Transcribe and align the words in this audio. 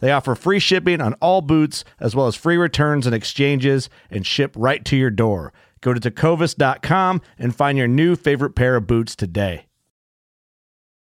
They 0.00 0.12
offer 0.12 0.34
free 0.34 0.58
shipping 0.58 1.00
on 1.00 1.14
all 1.14 1.40
boots, 1.40 1.84
as 2.00 2.14
well 2.14 2.26
as 2.26 2.36
free 2.36 2.56
returns 2.56 3.06
and 3.06 3.14
exchanges, 3.14 3.90
and 4.10 4.26
ship 4.26 4.54
right 4.56 4.84
to 4.84 4.96
your 4.96 5.10
door. 5.10 5.52
Go 5.80 5.94
to 5.94 6.00
tecovas.com 6.00 7.22
and 7.38 7.54
find 7.54 7.78
your 7.78 7.88
new 7.88 8.16
favorite 8.16 8.54
pair 8.54 8.76
of 8.76 8.86
boots 8.86 9.14
today. 9.14 9.66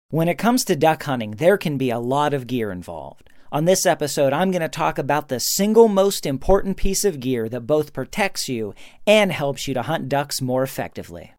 When 0.09 0.29
it 0.29 0.37
comes 0.37 0.65
to 0.67 0.77
duck 0.77 1.03
hunting, 1.05 1.33
there 1.33 1.57
can 1.57 1.79
be 1.79 1.91
a 1.91 1.99
lot 1.99 2.35
of 2.35 2.47
gear 2.47 2.71
involved. 2.71 3.31
On 3.51 3.67
this 3.67 3.85
episode, 3.85 4.33
I'm 4.33 4.51
going 4.51 4.63
to 4.63 4.69
talk 4.69 4.99
about 4.99 5.29
the 5.29 5.41
single 5.41 5.89
most 5.89 6.25
important 6.25 6.77
piece 6.77 7.05
of 7.05 7.21
gear 7.21 7.49
that 7.51 7.67
both 7.67 7.93
protects 7.93 8.49
you 8.49 8.75
and 9.07 9.31
helps 9.31 9.69
you 9.69 9.75
to 9.75 9.83
hunt 9.83 10.09
ducks 10.09 10.41
more 10.41 10.63
effectively. 10.63 11.33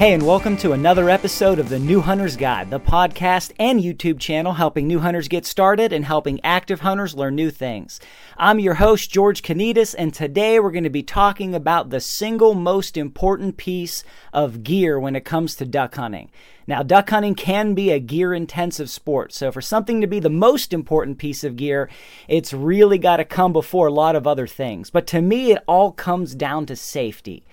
Hey, 0.00 0.14
and 0.14 0.26
welcome 0.26 0.56
to 0.56 0.72
another 0.72 1.10
episode 1.10 1.58
of 1.58 1.68
the 1.68 1.78
New 1.78 2.00
Hunter's 2.00 2.34
Guide, 2.34 2.70
the 2.70 2.80
podcast 2.80 3.52
and 3.58 3.82
YouTube 3.82 4.18
channel 4.18 4.54
helping 4.54 4.86
new 4.86 5.00
hunters 5.00 5.28
get 5.28 5.44
started 5.44 5.92
and 5.92 6.06
helping 6.06 6.40
active 6.42 6.80
hunters 6.80 7.14
learn 7.14 7.34
new 7.34 7.50
things. 7.50 8.00
I'm 8.38 8.58
your 8.58 8.72
host, 8.72 9.10
George 9.10 9.42
Konetes, 9.42 9.94
and 9.98 10.14
today 10.14 10.58
we're 10.58 10.70
going 10.70 10.84
to 10.84 10.88
be 10.88 11.02
talking 11.02 11.54
about 11.54 11.90
the 11.90 12.00
single 12.00 12.54
most 12.54 12.96
important 12.96 13.58
piece 13.58 14.02
of 14.32 14.64
gear 14.64 14.98
when 14.98 15.14
it 15.16 15.26
comes 15.26 15.54
to 15.56 15.66
duck 15.66 15.96
hunting. 15.96 16.30
Now, 16.66 16.82
duck 16.82 17.10
hunting 17.10 17.34
can 17.34 17.74
be 17.74 17.90
a 17.90 18.00
gear 18.00 18.32
intensive 18.32 18.88
sport, 18.88 19.34
so 19.34 19.52
for 19.52 19.60
something 19.60 20.00
to 20.00 20.06
be 20.06 20.18
the 20.18 20.30
most 20.30 20.72
important 20.72 21.18
piece 21.18 21.44
of 21.44 21.56
gear, 21.56 21.90
it's 22.26 22.54
really 22.54 22.96
got 22.96 23.18
to 23.18 23.26
come 23.26 23.52
before 23.52 23.88
a 23.88 23.92
lot 23.92 24.16
of 24.16 24.26
other 24.26 24.46
things. 24.46 24.88
But 24.88 25.06
to 25.08 25.20
me, 25.20 25.52
it 25.52 25.62
all 25.66 25.92
comes 25.92 26.34
down 26.34 26.64
to 26.66 26.74
safety 26.74 27.44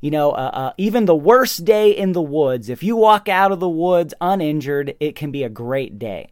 you 0.00 0.10
know, 0.10 0.32
uh, 0.32 0.50
uh, 0.52 0.72
even 0.78 1.04
the 1.04 1.14
worst 1.14 1.64
day 1.64 1.90
in 1.90 2.12
the 2.12 2.22
woods, 2.22 2.68
if 2.68 2.82
you 2.82 2.96
walk 2.96 3.28
out 3.28 3.52
of 3.52 3.60
the 3.60 3.68
woods 3.68 4.14
uninjured, 4.20 4.94
it 4.98 5.14
can 5.14 5.30
be 5.30 5.44
a 5.44 5.48
great 5.48 5.98
day. 5.98 6.28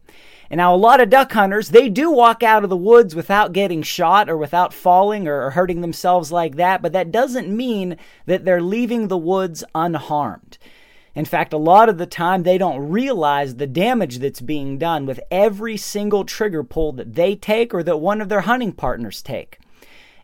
And 0.49 0.57
now, 0.57 0.73
a 0.73 0.77
lot 0.77 0.99
of 0.99 1.11
duck 1.11 1.31
hunters, 1.31 1.69
they 1.69 1.89
do 1.89 2.09
walk 2.09 2.41
out 2.41 2.63
of 2.63 2.71
the 2.71 2.77
woods 2.77 3.13
without 3.13 3.53
getting 3.53 3.83
shot 3.83 4.29
or 4.29 4.37
without 4.37 4.73
falling 4.73 5.27
or, 5.27 5.51
hurting 5.51 5.81
themselves 5.81 6.31
like 6.31 6.55
that, 6.55 6.81
but 6.81 6.91
that 6.93 7.11
doesn't 7.11 7.55
mean 7.55 7.97
that 8.25 8.45
they're 8.45 8.61
leaving 8.61 9.07
the 9.07 9.17
woods 9.17 9.63
unharmed. 9.75 10.57
In 11.13 11.25
fact, 11.25 11.53
a 11.53 11.57
lot 11.57 11.89
of 11.89 11.99
the 11.99 12.07
time 12.07 12.41
they 12.41 12.57
don't 12.57 12.89
realize 12.89 13.55
the 13.55 13.67
damage 13.67 14.17
that's 14.17 14.41
being 14.41 14.79
done 14.79 15.05
with 15.05 15.19
every 15.29 15.77
single 15.77 16.23
trigger 16.23 16.63
pull 16.63 16.93
that 16.93 17.13
they 17.13 17.35
take 17.35 17.73
or 17.73 17.83
that 17.83 17.97
one 17.97 18.21
of 18.21 18.29
their 18.29 18.41
hunting 18.41 18.71
partners 18.71 19.21
take. 19.21 19.59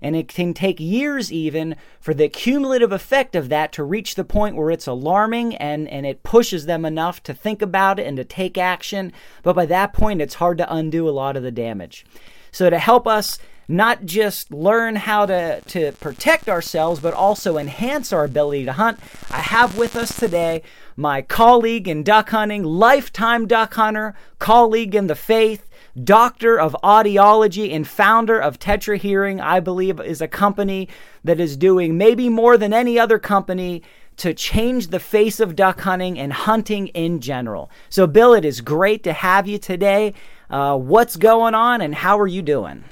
And 0.02 0.16
it 0.16 0.28
can 0.28 0.54
take 0.54 0.80
years 0.80 1.32
even 1.32 1.76
for 2.00 2.14
the 2.14 2.30
cumulative 2.30 2.92
effect 2.92 3.36
of 3.36 3.50
that 3.50 3.72
to 3.74 3.84
reach 3.84 4.16
the 4.16 4.24
point 4.24 4.56
where 4.56 4.72
it's 4.72 4.88
alarming 4.88 5.56
and, 5.56 5.88
and 5.88 6.06
it 6.06 6.24
pushes 6.24 6.66
them 6.66 6.86
enough 6.86 7.24
to 7.24 7.34
think 7.34 7.62
about 7.62 8.00
it 8.00 8.08
and 8.08 8.18
to 8.18 8.24
take 8.24 8.58
action. 8.58 9.12
But 9.44 9.56
by 9.56 9.66
that 9.68 9.94
point, 9.94 10.22
it's 10.22 10.36
hard 10.36 10.58
to 10.60 10.74
undo 10.74 11.08
a 11.08 11.12
lot 11.12 11.38
of 11.38 11.44
the 11.44 11.52
damage. 11.52 12.06
So, 12.52 12.70
to 12.70 12.80
help 12.80 13.06
us 13.08 13.38
not 13.68 14.06
just 14.06 14.52
learn 14.54 14.96
how 14.96 15.26
to, 15.26 15.62
to 15.62 15.92
protect 15.94 16.48
ourselves, 16.48 17.00
but 17.00 17.14
also 17.14 17.58
enhance 17.58 18.14
our 18.14 18.24
ability 18.24 18.66
to 18.66 18.74
hunt, 18.74 19.00
I 19.32 19.40
have 19.40 19.78
with 19.78 19.96
us 19.96 20.18
today 20.18 20.62
my 20.96 21.22
colleague 21.22 21.88
in 21.88 22.04
duck 22.04 22.30
hunting, 22.30 22.64
lifetime 22.64 23.48
duck 23.48 23.74
hunter, 23.74 24.16
colleague 24.40 24.96
in 24.96 25.08
the 25.08 25.16
faith, 25.16 25.70
doctor 26.04 26.60
of 26.60 26.76
audiology 26.84 27.74
and 27.74 27.88
founder 27.88 28.40
of 28.40 28.60
Tetra 28.60 28.98
Hearing, 28.98 29.40
I 29.40 29.60
believe 29.60 30.00
is 30.00 30.22
a 30.22 30.28
company 30.28 30.90
that 31.24 31.40
is 31.40 31.56
doing 31.56 31.98
maybe 31.98 32.30
more 32.30 32.58
than 32.58 32.74
any 32.74 33.00
other 33.00 33.20
company 33.20 33.82
to 34.18 34.34
change 34.34 34.88
the 34.88 35.00
face 35.00 35.40
of 35.40 35.56
duck 35.56 35.82
hunting 35.82 36.18
and 36.18 36.32
hunting 36.32 36.88
in 36.88 37.20
general. 37.20 37.70
So, 37.90 38.08
Bill, 38.08 38.34
it 38.34 38.46
is 38.46 38.62
great 38.62 39.04
to 39.04 39.14
have 39.14 39.48
you 39.48 39.58
today. 39.58 40.14
Uh, 40.50 40.78
what's 40.78 41.16
going 41.16 41.54
on 41.54 41.82
and 41.82 41.94
how 41.96 42.20
are 42.20 42.28
you 42.28 42.42
doing? 42.42 42.84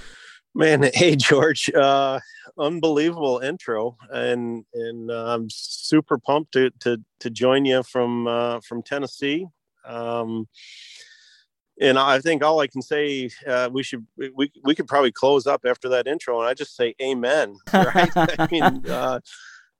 Man, 0.55 0.83
hey 0.93 1.15
George, 1.15 1.71
uh, 1.73 2.19
unbelievable 2.57 3.39
intro, 3.39 3.97
and 4.11 4.65
and 4.73 5.11
uh, 5.11 5.33
I'm 5.33 5.47
super 5.49 6.17
pumped 6.17 6.53
to 6.53 6.71
to 6.81 6.97
to 7.19 7.29
join 7.29 7.65
you 7.65 7.83
from 7.83 8.27
uh, 8.27 8.59
from 8.61 8.83
Tennessee. 8.83 9.47
Um, 9.85 10.47
and 11.81 11.97
I 11.97 12.19
think 12.19 12.43
all 12.43 12.59
I 12.59 12.67
can 12.67 12.81
say, 12.81 13.29
uh, 13.47 13.69
we 13.71 13.83
should 13.83 14.05
we 14.17 14.51
we 14.63 14.75
could 14.75 14.87
probably 14.87 15.11
close 15.11 15.47
up 15.47 15.61
after 15.65 15.89
that 15.89 16.07
intro, 16.07 16.39
and 16.39 16.47
I 16.47 16.53
just 16.53 16.75
say 16.75 16.95
Amen. 17.01 17.55
Right? 17.73 18.11
I 18.15 18.47
mean, 18.51 18.63
uh, 18.89 19.19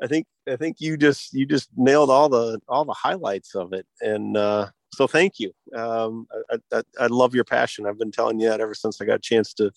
I 0.02 0.08
think 0.08 0.28
I 0.48 0.56
think 0.56 0.78
you 0.80 0.98
just 0.98 1.34
you 1.34 1.46
just 1.46 1.70
nailed 1.76 2.10
all 2.10 2.30
the 2.30 2.60
all 2.68 2.86
the 2.86 2.94
highlights 2.94 3.56
of 3.56 3.74
it, 3.74 3.86
and 4.02 4.36
uh, 4.36 4.68
so 4.94 5.08
thank 5.08 5.40
you. 5.40 5.52
Um, 5.76 6.28
I, 6.52 6.58
I, 6.72 6.82
I, 7.00 7.08
love 7.08 7.34
your 7.34 7.44
passion. 7.44 7.86
I've 7.86 8.00
been 8.00 8.12
telling 8.12 8.40
you 8.40 8.50
that 8.50 8.62
ever 8.62 8.74
since 8.74 9.02
I 9.02 9.06
got 9.06 9.16
a 9.16 9.20
chance 9.20 9.54
to 9.56 9.72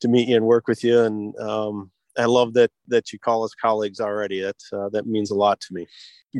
to 0.00 0.08
meet 0.08 0.28
you 0.28 0.36
and 0.36 0.46
work 0.46 0.68
with 0.68 0.82
you, 0.82 1.00
and 1.00 1.38
um, 1.38 1.90
I 2.18 2.24
love 2.24 2.54
that 2.54 2.70
that 2.88 3.12
you 3.12 3.18
call 3.18 3.44
us 3.44 3.54
colleagues 3.54 4.00
already. 4.00 4.40
That 4.40 4.56
uh, 4.72 4.88
that 4.90 5.06
means 5.06 5.30
a 5.30 5.34
lot 5.34 5.60
to 5.60 5.74
me. 5.74 5.86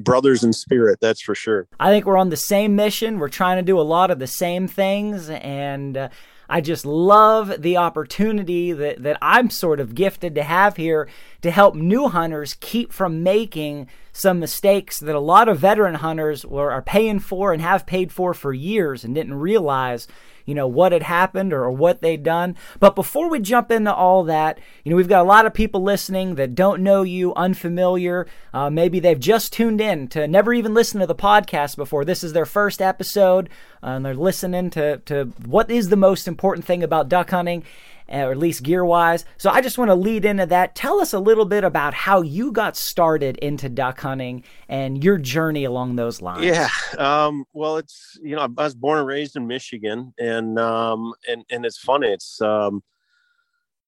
Brothers 0.02 0.44
in 0.44 0.52
spirit, 0.52 0.98
that's 1.00 1.22
for 1.22 1.34
sure. 1.34 1.68
I 1.80 1.90
think 1.90 2.04
we're 2.04 2.18
on 2.18 2.28
the 2.28 2.36
same 2.36 2.76
mission. 2.76 3.18
We're 3.18 3.28
trying 3.28 3.56
to 3.56 3.62
do 3.62 3.80
a 3.80 3.82
lot 3.82 4.10
of 4.10 4.18
the 4.18 4.26
same 4.26 4.68
things, 4.68 5.30
and 5.30 5.96
uh, 5.96 6.08
I 6.48 6.60
just 6.60 6.86
love 6.86 7.62
the 7.62 7.76
opportunity 7.76 8.72
that 8.72 9.02
that 9.02 9.18
I'm 9.20 9.50
sort 9.50 9.80
of 9.80 9.94
gifted 9.94 10.34
to 10.34 10.42
have 10.42 10.76
here 10.76 11.08
to 11.42 11.50
help 11.50 11.74
new 11.74 12.08
hunters 12.08 12.54
keep 12.60 12.92
from 12.92 13.22
making 13.22 13.88
some 14.12 14.38
mistakes 14.38 15.00
that 15.00 15.14
a 15.14 15.20
lot 15.20 15.48
of 15.48 15.58
veteran 15.58 15.96
hunters 15.96 16.44
were, 16.44 16.70
are 16.70 16.82
paying 16.82 17.18
for 17.18 17.52
and 17.52 17.60
have 17.60 17.86
paid 17.86 18.12
for 18.12 18.32
for 18.32 18.52
years 18.52 19.04
and 19.04 19.14
didn't 19.14 19.34
realize 19.34 20.06
you 20.46 20.54
know, 20.54 20.66
what 20.66 20.92
had 20.92 21.02
happened 21.02 21.52
or, 21.52 21.66
what 21.70 22.00
they'd 22.00 22.22
done. 22.22 22.56
But 22.80 22.94
before 22.94 23.28
we 23.28 23.40
jump 23.40 23.70
into 23.70 23.92
all 23.92 24.22
that, 24.24 24.58
you 24.84 24.90
know, 24.90 24.96
we've 24.96 25.08
got 25.08 25.22
a 25.22 25.28
lot 25.28 25.44
of 25.44 25.52
people 25.52 25.82
listening 25.82 26.36
that 26.36 26.54
don't 26.54 26.82
know 26.82 27.02
you, 27.02 27.34
unfamiliar. 27.34 28.26
Uh, 28.54 28.70
maybe 28.70 29.00
they've 29.00 29.18
just 29.18 29.52
tuned 29.52 29.80
in 29.80 30.08
to 30.08 30.26
never 30.28 30.54
even 30.54 30.72
listen 30.72 31.00
to 31.00 31.06
the 31.06 31.14
podcast 31.14 31.76
before. 31.76 32.04
This 32.04 32.22
is 32.24 32.32
their 32.32 32.46
first 32.46 32.80
episode, 32.80 33.50
uh, 33.82 33.88
and 33.88 34.06
they're 34.06 34.14
listening 34.14 34.70
to, 34.70 34.98
to 34.98 35.24
what 35.44 35.70
is 35.70 35.88
the 35.88 35.96
most 35.96 36.28
important 36.28 36.64
thing 36.64 36.82
about 36.82 37.08
duck 37.08 37.30
hunting. 37.30 37.64
Or 38.08 38.30
at 38.30 38.38
least 38.38 38.62
gear 38.62 38.84
wise. 38.84 39.24
So 39.36 39.50
I 39.50 39.60
just 39.60 39.78
want 39.78 39.90
to 39.90 39.94
lead 39.94 40.24
into 40.24 40.46
that. 40.46 40.74
Tell 40.74 41.00
us 41.00 41.12
a 41.12 41.18
little 41.18 41.44
bit 41.44 41.64
about 41.64 41.94
how 41.94 42.22
you 42.22 42.52
got 42.52 42.76
started 42.76 43.36
into 43.38 43.68
duck 43.68 44.00
hunting 44.00 44.44
and 44.68 45.02
your 45.02 45.18
journey 45.18 45.64
along 45.64 45.96
those 45.96 46.22
lines. 46.22 46.44
Yeah. 46.44 46.68
Um, 46.98 47.44
well, 47.52 47.76
it's, 47.76 48.18
you 48.22 48.36
know, 48.36 48.42
I 48.42 48.46
was 48.46 48.74
born 48.74 48.98
and 48.98 49.06
raised 49.06 49.36
in 49.36 49.46
Michigan 49.46 50.14
and, 50.18 50.58
um, 50.58 51.12
and, 51.28 51.44
and 51.50 51.66
it's 51.66 51.78
funny. 51.78 52.08
It's, 52.08 52.40
um, 52.40 52.82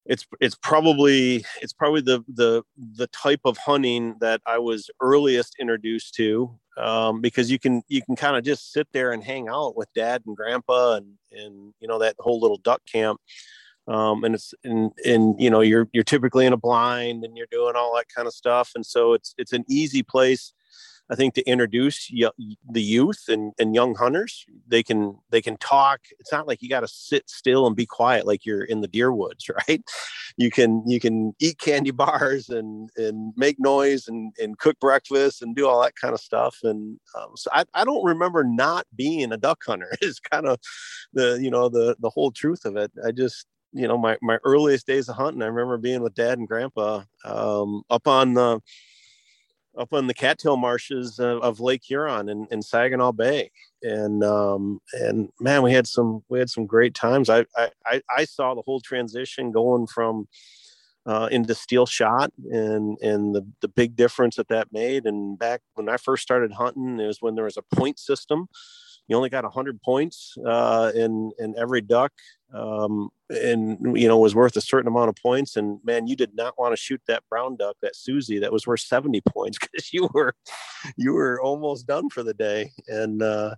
it's 0.09 0.27
it's 0.41 0.55
probably 0.55 1.45
it's 1.61 1.75
probably 1.75 2.01
the 2.01 2.25
the 2.29 2.63
the 2.97 3.07
type 3.09 3.43
of 3.45 3.59
hunting 3.59 4.17
that 4.21 4.41
I 4.47 4.59
was 4.59 4.91
earliest 5.01 5.57
introduced 5.61 6.15
to 6.15 6.59
um, 6.79 7.21
because 7.21 7.51
you 7.51 7.59
can 7.59 7.83
you 7.89 8.03
can 8.03 8.17
kind 8.17 8.37
of 8.37 8.43
just 8.43 8.73
sit 8.73 8.89
there 8.93 9.13
and 9.13 9.23
hang 9.23 9.49
out 9.49 9.77
with 9.77 9.93
dad 9.95 10.23
and 10.27 10.35
grandpa 10.35 10.95
and 10.95 11.13
and 11.31 11.75
you 11.79 11.87
know 11.87 11.99
that 11.99 12.17
whole 12.19 12.41
little 12.41 12.57
duck 12.57 12.81
camp 12.91 13.21
um, 13.89 14.25
and 14.25 14.35
it's 14.35 14.55
and 14.65 14.93
and 15.05 15.41
you 15.41 15.51
know 15.51 15.61
you're 15.61 15.89
you're 15.93 16.05
typically 16.05 16.47
in 16.47 16.53
a 16.53 16.57
blind 16.57 17.25
and 17.25 17.37
you're 17.37 17.47
doing 17.51 17.75
all 17.77 17.95
that 17.95 18.07
kind 18.15 18.27
of 18.27 18.35
stuff 18.35 18.73
and 18.75 18.85
so 18.85 19.13
it's 19.13 19.35
it's 19.39 19.53
an 19.53 19.65
easy 19.69 20.03
place 20.03 20.53
I 21.11 21.15
think 21.15 21.35
to 21.35 21.49
introduce 21.49 22.11
y- 22.13 22.31
the 22.71 22.83
youth 22.83 23.25
and, 23.29 23.53
and 23.59 23.75
young 23.75 23.95
hunters, 23.95 24.45
they 24.67 24.83
can 24.83 25.17
they 25.31 25.41
can 25.41 25.57
talk. 25.57 26.01
It's 26.19 26.31
not 26.31 26.47
like 26.47 26.61
you 26.61 26.69
got 26.69 26.81
to 26.81 26.89
sit 26.89 27.29
still 27.31 27.67
and 27.67 27.75
be 27.75 27.87
quiet 27.87 28.27
like 28.27 28.45
you're 28.45 28.65
in 28.65 28.83
the 28.83 28.89
deer 28.89 29.13
woods, 29.13 29.49
right? 29.69 29.83
You 30.37 30.51
can 30.51 30.83
you 30.87 31.01
can 31.01 31.35
eat 31.41 31.59
candy 31.59 31.93
bars 31.93 32.51
and 32.51 32.91
and 32.97 33.33
make 33.37 33.59
noise 33.59 34.07
and 34.07 34.33
and 34.39 34.59
cook 34.59 34.79
breakfast 34.81 35.41
and 35.41 35.57
do 35.57 35.67
all 35.67 35.83
that 35.83 35.97
kind 35.97 36.13
of 36.13 36.21
stuff. 36.21 36.57
And 36.63 36.99
um, 37.17 37.31
so 37.37 37.51
I, 37.53 37.65
I 37.75 37.85
don't 37.85 38.05
remember 38.05 38.45
not 38.45 38.87
being 38.95 39.33
a 39.33 39.39
duck 39.39 39.63
hunter. 39.67 39.95
Is 40.03 40.21
kind 40.21 40.47
of 40.47 40.59
the 41.15 41.39
you 41.41 41.51
know 41.51 41.69
the 41.69 41.97
the 42.01 42.11
whole 42.11 42.31
truth 42.31 42.65
of 42.67 42.77
it. 42.77 42.93
I 43.05 43.13
just 43.13 43.47
you 43.73 43.87
know 43.87 43.99
my 43.99 44.17
my 44.23 44.39
earliest 44.45 44.87
days 44.87 45.09
of 45.09 45.17
hunting. 45.17 45.43
I 45.43 45.47
remember 45.47 45.77
being 45.77 46.03
with 46.03 46.15
dad 46.15 46.39
and 46.39 46.49
grandpa 46.49 47.03
um, 47.25 47.83
up 47.91 48.07
on 48.07 48.35
the 48.35 48.61
up 49.79 49.93
on 49.93 50.07
the 50.07 50.15
cattail 50.15 50.57
marshes 50.57 51.19
of, 51.19 51.41
of 51.41 51.61
Lake 51.61 51.83
Huron 51.85 52.29
and, 52.29 52.49
in 52.51 52.61
Saginaw 52.63 53.13
Bay. 53.13 53.51
And, 53.83 54.25
um, 54.25 54.81
and 54.93 55.31
man, 55.41 55.63
we 55.63 55.73
had 55.73 55.87
some, 55.87 56.25
we 56.29 56.41
had 56.41 56.51
some 56.51 56.67
great 56.67 56.95
times. 56.95 57.31
I, 57.31 57.47
I, 57.87 58.03
I 58.11 58.25
saw 58.25 58.55
the 58.55 58.63
whole 58.63 58.81
transition 58.81 59.53
going 59.53 59.87
from, 59.87 60.27
uh, 61.07 61.29
into 61.31 61.55
steel 61.55 61.87
shot 61.87 62.33
and, 62.51 62.99
and 63.01 63.35
the, 63.35 63.47
the 63.61 63.69
big 63.69 63.95
difference 63.97 64.37
that 64.37 64.49
that 64.49 64.73
made. 64.73 65.07
And 65.07 65.39
back 65.39 65.61
when 65.75 65.89
I 65.89 65.97
first 65.97 66.23
started 66.23 66.53
hunting, 66.53 66.99
it 66.99 67.07
was 67.07 67.23
when 67.23 67.35
there 67.35 67.45
was 67.45 67.57
a 67.57 67.77
point 67.77 67.99
system 67.99 68.49
you 69.09 69.17
only 69.17 69.31
got 69.31 69.45
100 69.45 69.81
points 69.83 70.37
uh, 70.47 70.93
in 70.95 71.33
in 71.39 71.55
every 71.59 71.81
duck 71.81 72.13
um, 72.53 73.11
and 73.31 73.99
you 73.99 74.09
know 74.09 74.19
was 74.19 74.35
worth 74.35 74.57
a 74.57 74.61
certain 74.61 74.89
amount 74.89 75.09
of 75.09 75.17
points. 75.17 75.57
And 75.57 75.79
man 75.85 76.07
you 76.07 76.17
did 76.17 76.35
not 76.35 76.59
want 76.59 76.73
to 76.73 76.77
shoot 76.77 77.01
that 77.07 77.23
brown 77.29 77.57
duck 77.57 77.77
that 77.83 77.97
susie 77.97 78.39
that 78.39 78.53
was 78.53 78.67
worth 78.67 78.81
70 78.81 79.21
points 79.29 79.59
because 79.73 79.93
you 79.93 80.09
were 80.15 80.35
you 80.97 81.13
were 81.13 81.41
almost 81.41 81.87
done 81.87 82.09
for 82.11 82.23
the 82.23 82.35
day. 82.35 82.73
And 82.89 83.23
uh, 83.23 83.55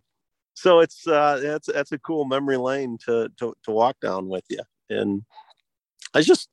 so 0.54 0.81
it's 0.81 1.06
uh, 1.06 1.40
that's 1.42 1.69
that's 1.72 1.92
a 1.92 1.98
cool 1.98 2.25
memory 2.25 2.56
lane 2.56 2.98
to, 3.06 3.31
to 3.38 3.54
to 3.64 3.70
walk 3.70 3.96
down 4.00 4.28
with 4.28 4.44
you 4.48 4.60
and 4.90 5.22
I 6.14 6.22
just, 6.22 6.48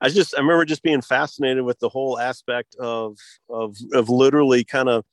I 0.00 0.08
just, 0.08 0.34
I 0.34 0.40
remember 0.40 0.64
just 0.64 0.82
being 0.82 1.02
fascinated 1.02 1.64
with 1.64 1.78
the 1.80 1.88
whole 1.88 2.18
aspect 2.18 2.74
of, 2.76 3.18
of, 3.50 3.76
of 3.92 4.08
literally 4.08 4.64
kind 4.64 4.88
of 4.88 5.04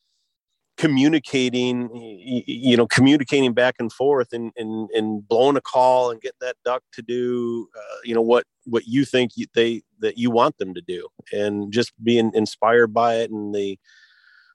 communicating 0.75 1.89
you 1.93 2.75
know 2.75 2.87
communicating 2.87 3.53
back 3.53 3.75
and 3.77 3.93
forth 3.93 4.33
and 4.33 4.51
and, 4.57 4.89
and 4.91 5.27
blowing 5.27 5.55
a 5.55 5.61
call 5.61 6.09
and 6.09 6.19
get 6.19 6.33
that 6.41 6.55
duck 6.65 6.81
to 6.91 7.01
do 7.01 7.67
uh, 7.77 7.97
you 8.03 8.15
know 8.15 8.21
what 8.21 8.45
what 8.65 8.87
you 8.87 9.05
think 9.05 9.31
they 9.53 9.81
that 10.03 10.17
you 10.17 10.29
want 10.29 10.57
them 10.57 10.73
to 10.75 10.81
do. 10.81 11.07
And 11.31 11.73
just 11.73 11.91
being 12.03 12.31
inspired 12.35 12.93
by 12.93 13.15
it. 13.15 13.31
And 13.31 13.53
the 13.55 13.79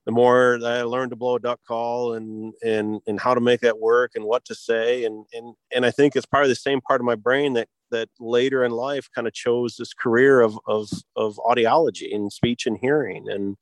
the 0.07 0.13
more 0.13 0.59
that 0.59 0.73
I 0.73 0.83
learned 0.85 1.11
to 1.11 1.17
blow 1.17 1.37
a 1.37 1.41
duck 1.41 1.61
call 1.67 2.15
and 2.15 2.55
and 2.65 3.01
and 3.07 3.21
how 3.21 3.35
to 3.35 3.41
make 3.41 3.61
that 3.61 3.79
work 3.79 4.13
and 4.15 4.25
what 4.25 4.45
to 4.47 4.55
say. 4.55 5.05
And 5.05 5.27
and 5.33 5.55
and 5.73 5.85
I 5.85 5.91
think 5.91 6.15
it's 6.15 6.27
probably 6.27 6.51
the 6.51 6.55
same 6.55 6.81
part 6.81 7.01
of 7.01 7.05
my 7.05 7.17
brain 7.17 7.55
that 7.55 7.69
that 7.91 8.09
later 8.21 8.65
in 8.65 8.71
life 8.71 9.09
kind 9.15 9.27
of 9.27 9.33
chose 9.33 9.77
this 9.77 9.93
career 9.93 10.41
of 10.41 10.59
of 10.67 10.89
of 11.17 11.37
audiology 11.39 12.15
and 12.15 12.33
speech 12.33 12.67
and 12.67 12.79
hearing. 12.79 13.29
And 13.29 13.57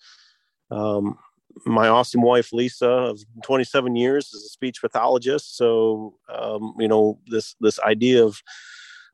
um, 0.70 1.18
my 1.64 1.88
awesome 1.88 2.22
wife 2.22 2.52
Lisa 2.52 2.86
of 2.86 3.20
27 3.44 3.96
years 3.96 4.26
is 4.32 4.44
a 4.44 4.48
speech 4.48 4.80
pathologist. 4.80 5.56
So 5.56 6.14
um, 6.32 6.74
you 6.78 6.88
know 6.88 7.18
this 7.26 7.54
this 7.60 7.80
idea 7.80 8.24
of 8.24 8.42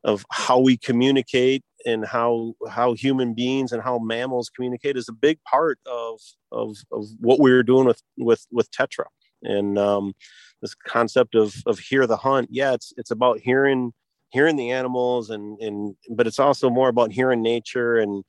of 0.05 0.25
how 0.31 0.59
we 0.59 0.77
communicate 0.77 1.63
and 1.87 2.05
how 2.05 2.55
how 2.69 2.95
human 2.95 3.35
beings 3.35 3.73
and 3.73 3.83
how 3.83 3.99
mammals 3.99 4.51
communicate 4.51 4.97
is 4.97 5.09
a 5.09 5.13
big 5.13 5.39
part 5.45 5.79
of 5.87 6.21
of, 6.51 6.77
of 6.91 7.07
what 7.21 7.41
we 7.41 7.53
are 7.53 7.63
doing 7.63 7.87
with 7.87 8.03
with 8.19 8.47
with 8.51 8.71
Tetra 8.71 9.05
and 9.43 9.79
um, 9.79 10.15
this 10.61 10.75
concept 10.75 11.35
of 11.35 11.55
of 11.67 11.79
hear 11.79 12.07
the 12.07 12.17
hunt. 12.17 12.49
Yeah, 12.51 12.73
it's 12.73 12.93
it's 12.97 13.11
about 13.11 13.41
hearing 13.41 13.93
hearing 14.31 14.57
the 14.57 14.71
animals 14.71 15.31
and 15.31 15.61
and 15.61 15.95
but 16.11 16.27
it's 16.27 16.39
also 16.39 16.71
more 16.71 16.89
about 16.89 17.13
hearing 17.13 17.43
nature 17.43 17.97
and 17.97 18.25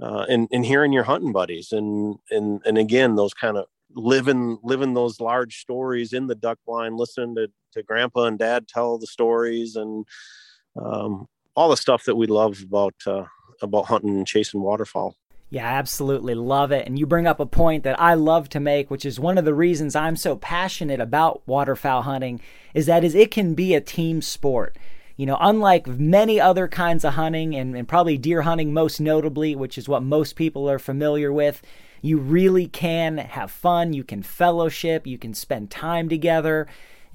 uh, 0.00 0.26
and 0.28 0.48
and 0.52 0.64
hearing 0.64 0.92
your 0.92 1.04
hunting 1.04 1.32
buddies 1.32 1.72
and 1.72 2.16
and 2.30 2.60
and 2.64 2.78
again 2.78 3.16
those 3.16 3.34
kind 3.34 3.56
of 3.56 3.66
living 3.94 4.58
living 4.62 4.94
those 4.94 5.20
large 5.20 5.58
stories 5.58 6.12
in 6.12 6.26
the 6.26 6.34
duck 6.34 6.58
blind 6.66 6.96
listening 6.96 7.34
to, 7.34 7.48
to 7.72 7.82
grandpa 7.82 8.24
and 8.24 8.38
dad 8.38 8.68
tell 8.68 8.98
the 8.98 9.06
stories 9.06 9.76
and 9.76 10.04
um, 10.80 11.26
all 11.54 11.70
the 11.70 11.76
stuff 11.76 12.04
that 12.04 12.16
we 12.16 12.26
love 12.26 12.62
about 12.62 12.94
uh, 13.06 13.24
about 13.62 13.86
hunting 13.86 14.16
and 14.16 14.26
chasing 14.26 14.60
waterfowl 14.60 15.16
yeah, 15.48 15.66
absolutely 15.66 16.34
love 16.34 16.72
it. 16.72 16.86
And 16.86 16.98
you 16.98 17.06
bring 17.06 17.26
up 17.26 17.38
a 17.38 17.46
point 17.46 17.84
that 17.84 18.00
I 18.00 18.14
love 18.14 18.48
to 18.50 18.60
make, 18.60 18.90
which 18.90 19.06
is 19.06 19.20
one 19.20 19.38
of 19.38 19.44
the 19.44 19.54
reasons 19.54 19.94
I'm 19.94 20.16
so 20.16 20.34
passionate 20.36 21.00
about 21.00 21.46
waterfowl 21.46 22.02
hunting 22.02 22.40
is 22.74 22.86
that 22.86 23.04
is 23.04 23.14
it 23.14 23.30
can 23.30 23.54
be 23.54 23.74
a 23.74 23.80
team 23.80 24.20
sport. 24.22 24.76
You 25.16 25.26
know, 25.26 25.38
unlike 25.40 25.86
many 25.86 26.40
other 26.40 26.68
kinds 26.68 27.04
of 27.04 27.14
hunting, 27.14 27.54
and, 27.54 27.74
and 27.74 27.88
probably 27.88 28.18
deer 28.18 28.42
hunting 28.42 28.72
most 28.72 29.00
notably, 29.00 29.56
which 29.56 29.78
is 29.78 29.88
what 29.88 30.02
most 30.02 30.36
people 30.36 30.68
are 30.68 30.78
familiar 30.78 31.32
with, 31.32 31.62
you 32.02 32.18
really 32.18 32.68
can 32.68 33.18
have 33.18 33.50
fun. 33.50 33.94
You 33.94 34.04
can 34.04 34.22
fellowship. 34.22 35.06
You 35.06 35.18
can 35.18 35.32
spend 35.34 35.70
time 35.70 36.08
together 36.08 36.66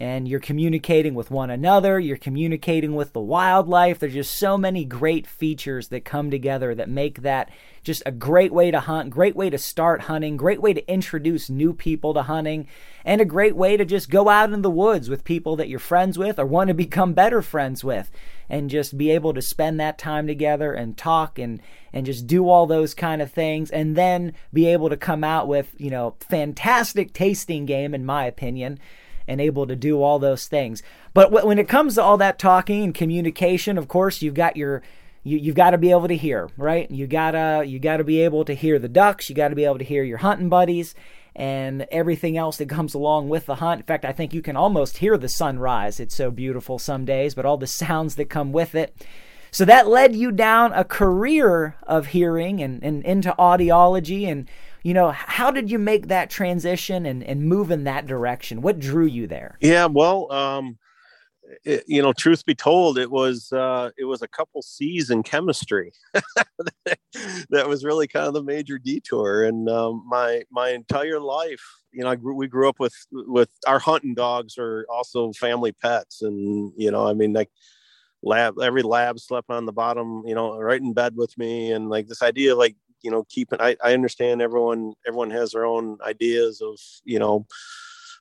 and 0.02 0.28
you're 0.28 0.40
communicating 0.40 1.14
with 1.14 1.30
one 1.30 1.52
another, 1.52 2.00
you're 2.00 2.18
communicating 2.18 2.96
with 2.96 3.14
the 3.14 3.22
wildlife. 3.22 4.00
There's 4.00 4.16
just 4.16 4.36
so 4.36 4.58
many 4.58 4.84
great 4.84 5.28
features 5.28 5.90
that 5.90 6.06
come 6.06 6.32
together 6.32 6.74
that 6.74 6.90
make 6.90 7.22
that 7.22 7.52
just 7.84 8.02
a 8.04 8.12
great 8.12 8.52
way 8.52 8.72
to 8.72 8.80
hunt, 8.80 9.12
great 9.12 9.36
way 9.36 9.52
to 9.52 9.60
start 9.60 10.02
hunting, 10.02 10.38
great 10.38 10.60
way 10.60 10.74
to 10.74 10.92
introduce 10.92 11.52
new 11.52 11.72
people 11.72 12.16
to 12.16 12.24
hunting, 12.24 12.68
and 13.06 13.22
a 13.22 13.26
great 13.26 13.56
way 13.56 13.78
to 13.78 13.86
just 13.86 14.10
go 14.10 14.28
out 14.28 14.52
in 14.52 14.64
the 14.64 14.72
woods 14.72 15.08
with 15.08 15.24
people 15.24 15.56
that 15.56 15.70
you're 15.70 15.78
friends 15.78 16.18
with 16.18 16.40
or 16.40 16.48
want 16.48 16.70
to 16.70 16.74
become 16.82 17.14
better 17.14 17.44
friends 17.44 17.84
with 17.84 18.10
and 18.50 18.72
just 18.72 18.98
be 18.98 19.12
able 19.12 19.36
to 19.36 19.42
spend 19.42 19.80
that 19.80 20.00
time 20.00 20.26
together 20.26 20.74
and 20.74 20.98
talk 20.98 21.38
and 21.38 21.62
and 21.94 22.08
just 22.08 22.26
do 22.26 22.50
all 22.50 22.66
those 22.66 22.96
kind 22.96 23.22
of 23.22 23.32
things 23.32 23.70
and 23.70 23.96
then 23.96 24.34
be 24.52 24.66
able 24.66 24.90
to 24.90 24.98
come 24.98 25.24
out 25.24 25.48
with, 25.48 25.76
you 25.78 25.92
know, 25.92 26.16
fantastic 26.22 27.14
tasting 27.14 27.68
game 27.68 27.94
in 27.94 28.04
my 28.04 28.26
opinion 28.26 28.80
and 29.28 29.42
able 29.42 29.68
to 29.68 29.76
do 29.76 30.02
all 30.02 30.20
those 30.20 30.48
things. 30.48 30.84
But 31.14 31.32
when 31.32 31.60
it 31.60 31.70
comes 31.70 31.96
to 31.96 32.04
all 32.04 32.18
that 32.18 32.40
talking 32.40 32.84
and 32.84 32.96
communication, 32.96 33.78
of 33.78 33.88
course, 33.88 34.22
you've 34.22 34.34
got 34.34 34.58
your 34.58 34.82
you, 35.24 35.38
you've 35.38 35.56
got 35.56 35.72
to 35.72 35.78
be 35.78 35.92
able 35.92 36.08
to 36.08 36.18
hear, 36.18 36.50
right? 36.58 36.90
You 36.90 37.08
gotta 37.08 37.64
you 37.66 37.80
gotta 37.80 38.04
be 38.04 38.22
able 38.22 38.46
to 38.46 38.54
hear 38.54 38.80
the 38.80 38.90
ducks. 38.90 39.30
You 39.30 39.36
got 39.36 39.50
to 39.50 39.56
be 39.56 39.66
able 39.66 39.78
to 39.78 39.84
hear 39.84 40.04
your 40.04 40.20
hunting 40.20 40.50
buddies 40.50 40.96
and 41.36 41.88
everything 41.92 42.38
else 42.38 42.58
that 42.58 42.70
comes 42.78 42.94
along 42.94 43.30
with 43.30 43.46
the 43.46 43.56
hunt. 43.56 43.82
In 43.82 43.86
fact, 43.86 44.06
I 44.06 44.12
think 44.12 44.34
you 44.34 44.42
can 44.42 44.56
almost 44.56 44.98
hear 44.98 45.18
the 45.18 45.30
sunrise. 45.30 46.00
It's 46.00 46.16
so 46.16 46.32
beautiful 46.32 46.80
some 46.80 47.06
days, 47.06 47.36
but 47.36 47.46
all 47.46 47.58
the 47.58 47.68
sounds 47.68 48.16
that 48.16 48.30
come 48.30 48.52
with 48.52 48.76
it. 48.76 48.96
So 49.54 49.66
that 49.66 49.88
led 49.88 50.16
you 50.16 50.32
down 50.32 50.72
a 50.72 50.86
career 50.86 51.76
of 51.84 52.08
hearing 52.08 52.62
and, 52.62 52.82
and 52.84 53.04
into 53.04 53.36
audiology 53.38 54.26
and 54.26 54.50
you 54.84 54.94
know, 54.94 55.12
how 55.12 55.52
did 55.52 55.70
you 55.70 55.78
make 55.78 56.08
that 56.08 56.30
transition 56.30 57.06
and, 57.06 57.24
and 57.24 57.44
move 57.44 57.72
in 57.72 57.84
that 57.84 58.08
direction? 58.08 58.62
What 58.62 58.80
drew 58.80 59.06
you 59.06 59.28
there? 59.28 59.58
Yeah, 59.62 59.86
well, 59.86 60.32
um, 60.32 60.78
it, 61.64 61.84
you 61.88 62.02
know, 62.02 62.14
truth 62.14 62.46
be 62.46 62.56
told, 62.56 62.98
it 62.98 63.12
was 63.12 63.52
uh, 63.52 63.92
it 63.98 64.06
was 64.06 64.22
a 64.22 64.28
couple 64.28 64.62
C's 64.62 65.10
in 65.10 65.24
chemistry 65.24 65.92
that 67.50 67.68
was 67.68 67.84
really 67.84 68.08
kind 68.08 68.28
of 68.28 68.34
the 68.34 68.44
major 68.44 68.78
detour. 68.78 69.44
And 69.44 69.70
um, 69.70 70.04
my 70.08 70.44
my 70.52 70.70
entire 70.70 71.20
life, 71.20 71.64
you 71.92 72.04
know, 72.04 72.10
I 72.10 72.16
grew, 72.16 72.36
we 72.36 72.48
grew 72.48 72.70
up 72.70 72.80
with 72.80 72.96
with 73.12 73.50
our 73.68 73.80
hunting 73.80 74.16
dogs 74.16 74.58
are 74.58 74.86
also 74.90 75.32
family 75.34 75.74
pets, 75.74 76.22
and 76.22 76.72
you 76.76 76.90
know, 76.90 77.08
I 77.08 77.14
mean, 77.14 77.34
like 77.34 77.50
lab 78.24 78.60
every 78.60 78.84
lab 78.84 79.20
slept 79.20 79.50
on 79.50 79.66
the 79.66 79.72
bottom 79.72 80.22
you 80.28 80.36
know 80.36 80.56
right 80.60 80.80
in 80.80 80.94
bed 80.94 81.16
with 81.16 81.36
me 81.40 81.72
and 81.72 81.90
like 81.90 82.08
this 82.08 82.22
idea 82.22 82.52
of 82.52 82.58
like 82.60 82.76
you 83.04 83.12
know 83.12 83.26
keeping 83.30 83.60
I, 83.62 83.76
I 83.84 83.94
understand 83.94 84.42
everyone 84.42 84.94
everyone 85.08 85.32
has 85.32 85.52
their 85.52 85.66
own 85.66 85.98
ideas 86.06 86.62
of 86.62 86.80
you 87.04 87.20
know 87.20 87.46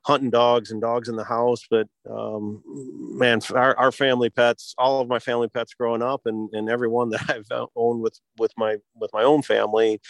hunting 0.04 0.30
dogs 0.30 0.70
and 0.70 0.80
dogs 0.80 1.08
in 1.08 1.16
the 1.16 1.24
house. 1.24 1.66
But 1.70 1.86
um, 2.10 2.62
man, 2.66 3.40
our, 3.54 3.76
our 3.78 3.92
family 3.92 4.30
pets, 4.30 4.74
all 4.78 5.00
of 5.00 5.08
my 5.08 5.18
family 5.18 5.48
pets 5.48 5.74
growing 5.74 6.02
up, 6.02 6.22
and 6.24 6.48
and 6.52 6.68
everyone 6.68 7.10
that 7.10 7.28
I've 7.28 7.68
owned 7.76 8.02
with 8.02 8.18
with 8.38 8.52
my 8.56 8.76
with 8.94 9.10
my 9.12 9.22
own 9.22 9.42
family, 9.42 10.00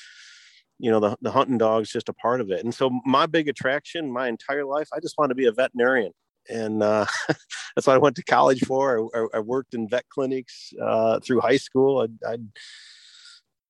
you 0.79 0.91
know, 0.91 1.01
the 1.01 1.17
the 1.23 1.33
hunting 1.33 1.59
dog's 1.59 1.91
just 1.91 2.09
a 2.09 2.15
part 2.15 2.41
of 2.41 2.51
it. 2.51 2.65
And 2.65 2.75
so 2.75 2.91
my 3.05 3.27
big 3.27 3.49
attraction, 3.49 4.11
my 4.11 4.29
entire 4.29 4.65
life, 4.65 4.89
I 4.93 5.01
just 5.01 5.17
wanted 5.19 5.31
to 5.31 5.35
be 5.37 5.47
a 5.47 5.53
veterinarian 5.53 6.13
and 6.49 6.83
uh, 6.83 7.07
that's 7.29 7.87
what 7.87 7.95
I 7.95 7.99
went 7.99 8.17
to 8.17 8.25
college 8.25 8.61
for. 8.65 9.09
I, 9.15 9.39
I 9.39 9.41
worked 9.41 9.75
in 9.75 9.89
vet 9.89 10.09
clinics 10.09 10.73
uh, 10.83 11.21
through 11.21 11.41
high 11.41 11.57
school. 11.57 12.01
I'd, 12.01 12.29
I'd, 12.29 12.47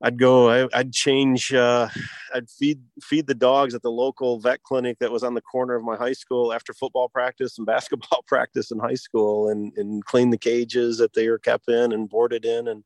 I'd 0.02 0.18
go. 0.18 0.48
I, 0.48 0.78
would 0.78 0.92
change. 0.92 1.52
Uh, 1.52 1.88
I'd 2.34 2.48
feed 2.48 2.80
feed 3.02 3.26
the 3.26 3.34
dogs 3.34 3.74
at 3.74 3.82
the 3.82 3.90
local 3.90 4.40
vet 4.40 4.62
clinic 4.62 4.98
that 5.00 5.12
was 5.12 5.22
on 5.22 5.34
the 5.34 5.42
corner 5.42 5.74
of 5.74 5.84
my 5.84 5.96
high 5.96 6.14
school 6.14 6.52
after 6.52 6.72
football 6.72 7.08
practice 7.08 7.58
and 7.58 7.66
basketball 7.74 8.24
practice 8.26 8.70
in 8.70 8.78
high 8.78 8.94
school, 8.94 9.50
and 9.50 9.72
and 9.76 10.04
clean 10.04 10.30
the 10.30 10.38
cages 10.38 10.98
that 10.98 11.12
they 11.12 11.28
were 11.28 11.38
kept 11.38 11.68
in 11.68 11.92
and 11.92 12.08
boarded 12.08 12.44
in. 12.46 12.68
And 12.68 12.84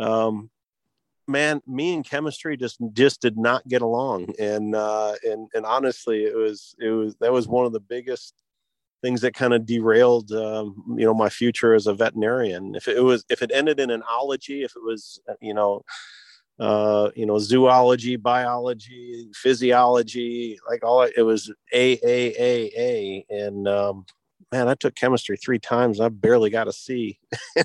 um, 0.00 0.50
man, 1.28 1.62
me 1.66 1.94
and 1.94 2.04
chemistry 2.04 2.56
just 2.56 2.78
just 2.92 3.20
did 3.20 3.38
not 3.38 3.66
get 3.68 3.82
along. 3.82 4.34
And 4.38 4.74
uh, 4.74 5.14
and 5.22 5.48
and 5.54 5.64
honestly, 5.64 6.24
it 6.24 6.36
was 6.36 6.74
it 6.80 6.90
was 6.90 7.14
that 7.20 7.32
was 7.32 7.46
one 7.46 7.66
of 7.66 7.72
the 7.72 7.80
biggest 7.80 8.34
things 9.02 9.20
that 9.20 9.34
kind 9.34 9.54
of 9.54 9.66
derailed 9.66 10.32
um, 10.32 10.96
you 10.98 11.04
know 11.04 11.14
my 11.14 11.28
future 11.28 11.74
as 11.74 11.86
a 11.86 11.94
veterinarian 11.94 12.74
if 12.74 12.88
it 12.88 13.04
was 13.04 13.24
if 13.28 13.42
it 13.42 13.50
ended 13.52 13.78
in 13.78 13.90
an 13.90 14.02
ology 14.10 14.62
if 14.62 14.74
it 14.74 14.82
was 14.82 15.20
you 15.40 15.54
know 15.54 15.82
uh, 16.58 17.10
you 17.14 17.26
know 17.26 17.38
zoology 17.38 18.16
biology 18.16 19.28
physiology 19.34 20.58
like 20.68 20.82
all 20.84 21.02
it 21.02 21.22
was 21.22 21.52
a 21.72 21.98
a 22.02 22.34
a 22.38 22.72
a. 22.76 23.26
And 23.30 23.68
um, 23.68 24.06
man 24.52 24.68
i 24.68 24.74
took 24.74 24.94
chemistry 24.94 25.36
three 25.36 25.58
times 25.58 26.00
i 26.00 26.08
barely 26.08 26.50
got 26.50 26.68
a 26.68 26.72
c. 26.72 27.18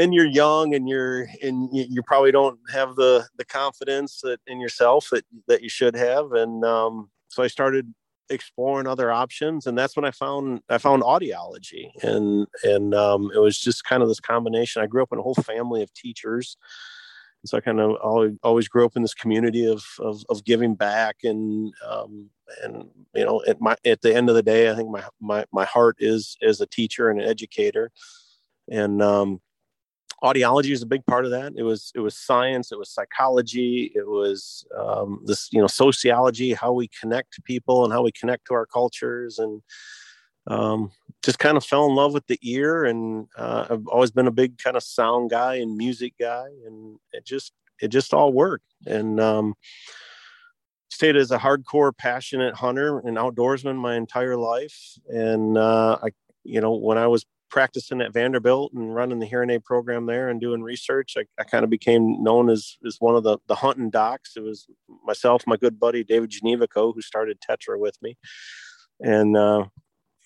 And 0.00 0.14
you're 0.14 0.26
young 0.26 0.76
and 0.76 0.88
you're 0.88 1.26
and 1.42 1.68
you, 1.72 2.04
probably 2.04 2.30
don't 2.30 2.56
have 2.72 2.94
the 2.94 3.26
the 3.36 3.44
confidence 3.44 4.20
that 4.20 4.38
in 4.46 4.60
yourself 4.60 5.08
that 5.10 5.24
that 5.48 5.60
you 5.60 5.68
should 5.68 5.96
have. 5.96 6.30
And 6.32 6.64
um, 6.64 7.10
so 7.26 7.42
i 7.42 7.48
started 7.48 7.92
exploring 8.30 8.86
other 8.86 9.10
options. 9.10 9.66
And 9.66 9.76
that's 9.76 9.96
when 9.96 10.04
i 10.04 10.12
found 10.12 10.60
i 10.68 10.78
found 10.78 11.02
audiology. 11.02 11.90
And 12.04 12.46
and 12.62 12.94
um, 12.94 13.32
it 13.34 13.40
was 13.40 13.58
just 13.58 13.82
kind 13.82 14.00
of 14.04 14.08
this 14.08 14.20
combination. 14.20 14.82
I 14.82 14.86
grew 14.86 15.02
up 15.02 15.12
in 15.12 15.18
a 15.18 15.22
whole 15.22 15.34
family 15.34 15.82
of 15.82 15.92
teachers 15.92 16.56
so 17.44 17.56
i 17.56 17.60
kind 17.60 17.80
of 17.80 17.96
always, 18.42 18.68
grew 18.68 18.84
up 18.84 18.96
in 18.96 19.02
this 19.02 19.14
community 19.14 19.66
of 19.66 19.84
of, 20.00 20.22
of 20.28 20.44
giving 20.44 20.74
back 20.74 21.16
and 21.24 21.72
um, 21.88 22.30
and 22.62 22.88
you 23.14 23.24
know 23.24 23.42
at 23.46 23.60
my 23.60 23.76
at 23.84 24.00
the 24.00 24.14
end 24.14 24.28
of 24.28 24.34
the 24.34 24.42
day 24.42 24.70
i 24.70 24.74
think 24.74 24.90
my 24.90 25.02
my, 25.20 25.44
my 25.52 25.64
heart 25.64 25.96
is 25.98 26.36
as 26.42 26.60
a 26.60 26.66
teacher 26.66 27.10
and 27.10 27.20
an 27.20 27.28
educator 27.28 27.90
and 28.70 29.02
um, 29.02 29.40
audiology 30.22 30.72
is 30.72 30.82
a 30.82 30.86
big 30.86 31.04
part 31.06 31.24
of 31.24 31.30
that. 31.30 31.52
It 31.56 31.62
was 31.62 31.92
it 31.94 32.00
was 32.00 32.16
science, 32.16 32.72
it 32.72 32.78
was 32.78 32.90
psychology, 32.90 33.92
it 33.94 34.06
was 34.06 34.66
um, 34.76 35.22
this 35.24 35.48
you 35.52 35.60
know 35.60 35.66
sociology, 35.66 36.52
how 36.52 36.72
we 36.72 36.88
connect 37.00 37.42
people 37.44 37.84
and 37.84 37.92
how 37.92 38.02
we 38.02 38.12
connect 38.12 38.46
to 38.46 38.54
our 38.54 38.66
cultures, 38.66 39.38
and 39.38 39.62
um, 40.48 40.90
just 41.24 41.38
kind 41.38 41.56
of 41.56 41.64
fell 41.64 41.86
in 41.86 41.94
love 41.94 42.12
with 42.12 42.26
the 42.26 42.38
ear. 42.42 42.84
And 42.84 43.28
uh, 43.36 43.66
I've 43.70 43.86
always 43.86 44.10
been 44.10 44.26
a 44.26 44.32
big 44.32 44.58
kind 44.58 44.76
of 44.76 44.82
sound 44.82 45.30
guy 45.30 45.56
and 45.56 45.76
music 45.76 46.14
guy, 46.18 46.46
and 46.66 46.98
it 47.12 47.24
just 47.24 47.52
it 47.80 47.88
just 47.88 48.12
all 48.12 48.32
worked. 48.32 48.64
And 48.86 49.20
um, 49.20 49.54
stayed 50.90 51.16
as 51.16 51.30
a 51.30 51.38
hardcore, 51.38 51.96
passionate 51.96 52.54
hunter 52.54 52.98
and 53.00 53.16
outdoorsman 53.16 53.76
my 53.76 53.94
entire 53.94 54.36
life. 54.36 54.98
And 55.06 55.56
uh, 55.56 55.98
I, 56.02 56.08
you 56.44 56.60
know, 56.60 56.74
when 56.74 56.98
I 56.98 57.06
was 57.06 57.24
practicing 57.50 58.00
at 58.00 58.12
Vanderbilt 58.12 58.72
and 58.72 58.94
running 58.94 59.20
the 59.20 59.26
hearing 59.26 59.50
aid 59.50 59.64
program 59.64 60.06
there 60.06 60.28
and 60.28 60.40
doing 60.40 60.62
research, 60.62 61.14
I, 61.16 61.24
I 61.38 61.44
kind 61.44 61.62
of 61.62 61.70
became 61.70 62.22
known 62.22 62.50
as, 62.50 62.78
as 62.86 62.96
one 62.98 63.16
of 63.16 63.22
the, 63.22 63.38
the 63.46 63.54
hunting 63.54 63.90
docs. 63.90 64.32
It 64.36 64.42
was 64.42 64.66
myself, 65.04 65.44
my 65.46 65.56
good 65.56 65.78
buddy, 65.78 66.04
David 66.04 66.30
Genevico, 66.30 66.92
who 66.94 67.00
started 67.00 67.38
Tetra 67.40 67.78
with 67.78 67.96
me. 68.02 68.16
And, 69.00 69.36
uh, 69.36 69.66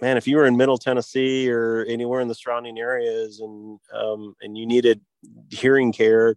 man, 0.03 0.19
if 0.19 0.27
you 0.27 0.37
were 0.37 0.45
in 0.45 0.59
middle 0.59 0.77
Tennessee 0.77 1.51
or 1.51 1.87
anywhere 1.89 2.21
in 2.21 2.29
the 2.29 2.35
surrounding 2.35 2.79
areas 2.79 3.41
and, 3.41 3.81
um, 3.95 4.35
and 4.43 4.59
you 4.59 4.67
needed 4.67 5.01
hearing 5.51 5.93
care, 5.93 6.37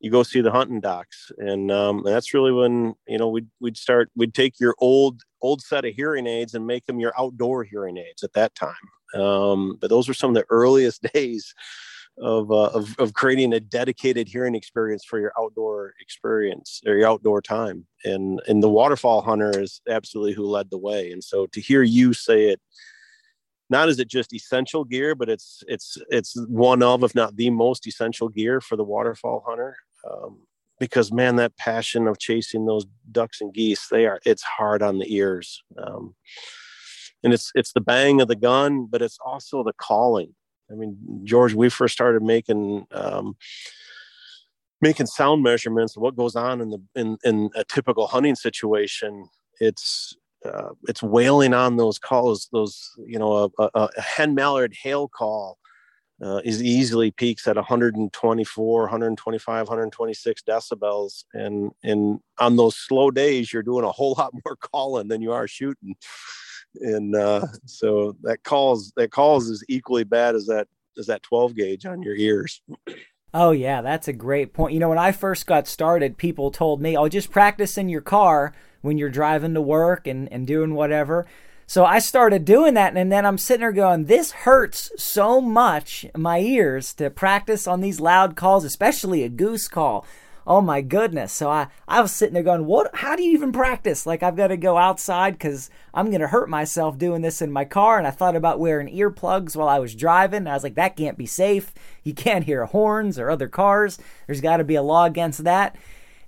you 0.00 0.10
go 0.10 0.22
see 0.22 0.42
the 0.42 0.50
hunting 0.50 0.80
docs. 0.80 1.32
And, 1.38 1.72
um, 1.72 2.02
that's 2.04 2.34
really 2.34 2.52
when, 2.52 2.94
you 3.08 3.16
know, 3.16 3.28
we'd, 3.28 3.46
we'd 3.60 3.78
start, 3.78 4.10
we'd 4.14 4.34
take 4.34 4.60
your 4.60 4.74
old, 4.80 5.22
old 5.40 5.62
set 5.62 5.86
of 5.86 5.94
hearing 5.94 6.26
aids 6.26 6.54
and 6.54 6.66
make 6.66 6.84
them 6.84 7.00
your 7.00 7.14
outdoor 7.18 7.64
hearing 7.64 7.96
aids 7.96 8.22
at 8.22 8.34
that 8.34 8.54
time 8.54 8.74
um, 9.14 9.78
but 9.80 9.90
those 9.90 10.08
were 10.08 10.14
some 10.14 10.30
of 10.30 10.34
the 10.34 10.46
earliest 10.50 11.02
days 11.14 11.54
of, 12.18 12.50
uh, 12.50 12.70
of, 12.70 12.94
of 12.98 13.14
creating 13.14 13.52
a 13.52 13.60
dedicated 13.60 14.28
hearing 14.28 14.54
experience 14.54 15.04
for 15.04 15.18
your 15.18 15.32
outdoor 15.38 15.94
experience 16.00 16.80
or 16.86 16.94
your 16.96 17.08
outdoor 17.08 17.42
time. 17.42 17.86
And 18.04 18.40
and 18.46 18.62
the 18.62 18.68
waterfowl 18.68 19.22
hunter 19.22 19.58
is 19.58 19.80
absolutely 19.88 20.34
who 20.34 20.44
led 20.44 20.70
the 20.70 20.78
way. 20.78 21.10
And 21.10 21.24
so 21.24 21.46
to 21.46 21.60
hear 21.60 21.82
you 21.82 22.12
say 22.12 22.48
it, 22.50 22.60
not 23.70 23.88
is 23.88 23.98
it 23.98 24.08
just 24.08 24.32
essential 24.32 24.84
gear, 24.84 25.14
but 25.14 25.28
it's 25.28 25.62
it's 25.66 25.96
it's 26.10 26.34
one 26.48 26.82
of, 26.82 27.02
if 27.02 27.14
not 27.14 27.36
the 27.36 27.50
most 27.50 27.86
essential 27.86 28.28
gear 28.28 28.60
for 28.60 28.76
the 28.76 28.84
waterfowl 28.84 29.42
hunter. 29.46 29.76
Um, 30.08 30.42
because 30.78 31.12
man, 31.12 31.36
that 31.36 31.56
passion 31.56 32.06
of 32.06 32.18
chasing 32.18 32.66
those 32.66 32.84
ducks 33.10 33.40
and 33.40 33.54
geese, 33.54 33.88
they 33.88 34.06
are 34.06 34.20
it's 34.24 34.42
hard 34.42 34.82
on 34.82 34.98
the 34.98 35.14
ears. 35.14 35.62
Um, 35.78 36.14
and 37.22 37.32
it's 37.32 37.50
it's 37.54 37.72
the 37.72 37.80
bang 37.80 38.20
of 38.20 38.28
the 38.28 38.36
gun, 38.36 38.86
but 38.86 39.02
it's 39.02 39.18
also 39.24 39.64
the 39.64 39.72
calling. 39.72 40.34
I 40.70 40.74
mean, 40.74 40.96
George, 41.24 41.54
we 41.54 41.68
first 41.68 41.94
started 41.94 42.22
making 42.22 42.86
um, 42.92 43.36
making 44.80 45.06
sound 45.06 45.42
measurements 45.42 45.96
of 45.96 46.02
what 46.02 46.16
goes 46.16 46.36
on 46.36 46.60
in 46.60 46.70
the 46.70 46.82
in 46.94 47.18
in 47.24 47.50
a 47.54 47.64
typical 47.64 48.06
hunting 48.06 48.34
situation. 48.34 49.28
It's 49.60 50.16
uh, 50.44 50.70
it's 50.88 51.02
wailing 51.02 51.54
on 51.54 51.76
those 51.76 51.98
calls. 51.98 52.48
Those 52.52 52.90
you 53.06 53.18
know 53.18 53.50
a, 53.58 53.62
a, 53.62 53.88
a 53.96 54.00
hen 54.00 54.34
mallard 54.34 54.74
hail 54.82 55.08
call 55.08 55.58
uh, 56.22 56.40
is 56.44 56.62
easily 56.62 57.10
peaks 57.10 57.46
at 57.48 57.56
124 57.56 58.80
125 58.82 59.68
126 59.68 60.42
decibels 60.42 61.24
and 61.34 61.72
and 61.82 62.20
on 62.38 62.56
those 62.56 62.76
slow 62.76 63.10
days 63.10 63.52
you're 63.52 63.62
doing 63.62 63.84
a 63.84 63.90
whole 63.90 64.14
lot 64.16 64.32
more 64.44 64.56
calling 64.72 65.08
than 65.08 65.20
you 65.20 65.32
are 65.32 65.48
shooting 65.48 65.96
and 66.76 67.14
uh, 67.14 67.46
so 67.66 68.16
that 68.22 68.42
calls 68.42 68.92
that 68.96 69.10
calls 69.10 69.48
is 69.48 69.64
equally 69.68 70.04
bad 70.04 70.34
as 70.34 70.46
that 70.46 70.68
as 70.98 71.06
that 71.06 71.22
12 71.22 71.54
gauge 71.54 71.86
on 71.86 72.02
your 72.02 72.14
ears. 72.14 72.62
Oh 73.32 73.50
yeah, 73.50 73.82
that's 73.82 74.06
a 74.06 74.12
great 74.12 74.52
point. 74.52 74.74
You 74.74 74.80
know, 74.80 74.88
when 74.88 74.98
I 74.98 75.10
first 75.10 75.46
got 75.46 75.66
started, 75.66 76.16
people 76.16 76.52
told 76.52 76.80
me, 76.80 76.96
"Oh, 76.96 77.08
just 77.08 77.32
practice 77.32 77.76
in 77.76 77.88
your 77.88 78.00
car 78.00 78.54
when 78.80 78.96
you're 78.96 79.10
driving 79.10 79.54
to 79.54 79.60
work 79.60 80.06
and 80.06 80.32
and 80.32 80.46
doing 80.46 80.74
whatever." 80.74 81.26
So 81.66 81.84
I 81.84 81.98
started 81.98 82.44
doing 82.44 82.74
that, 82.74 82.96
and 82.96 83.10
then 83.10 83.26
I'm 83.26 83.38
sitting 83.38 83.62
there 83.62 83.72
going, 83.72 84.04
"This 84.04 84.30
hurts 84.30 84.92
so 84.96 85.40
much 85.40 86.06
my 86.16 86.38
ears 86.38 86.94
to 86.94 87.10
practice 87.10 87.66
on 87.66 87.80
these 87.80 87.98
loud 87.98 88.36
calls, 88.36 88.64
especially 88.64 89.24
a 89.24 89.28
goose 89.28 89.66
call." 89.66 90.06
Oh 90.46 90.60
my 90.60 90.80
goodness. 90.80 91.32
So 91.32 91.50
I, 91.50 91.68
I 91.88 92.00
was 92.00 92.12
sitting 92.12 92.34
there 92.34 92.42
going, 92.42 92.66
what, 92.66 92.94
how 92.94 93.16
do 93.16 93.22
you 93.22 93.32
even 93.32 93.52
practice? 93.52 94.06
Like 94.06 94.22
I've 94.22 94.36
got 94.36 94.48
to 94.48 94.56
go 94.56 94.76
outside 94.76 95.34
because 95.34 95.70
I'm 95.92 96.10
going 96.10 96.20
to 96.20 96.28
hurt 96.28 96.48
myself 96.48 96.98
doing 96.98 97.22
this 97.22 97.40
in 97.40 97.50
my 97.50 97.64
car. 97.64 97.98
And 97.98 98.06
I 98.06 98.10
thought 98.10 98.36
about 98.36 98.58
wearing 98.58 98.94
earplugs 98.94 99.56
while 99.56 99.68
I 99.68 99.78
was 99.78 99.94
driving. 99.94 100.46
I 100.46 100.54
was 100.54 100.62
like, 100.62 100.74
that 100.74 100.96
can't 100.96 101.18
be 101.18 101.26
safe. 101.26 101.72
You 102.02 102.14
can't 102.14 102.44
hear 102.44 102.66
horns 102.66 103.18
or 103.18 103.30
other 103.30 103.48
cars. 103.48 103.98
There's 104.26 104.40
got 104.40 104.58
to 104.58 104.64
be 104.64 104.74
a 104.74 104.82
law 104.82 105.04
against 105.04 105.44
that. 105.44 105.76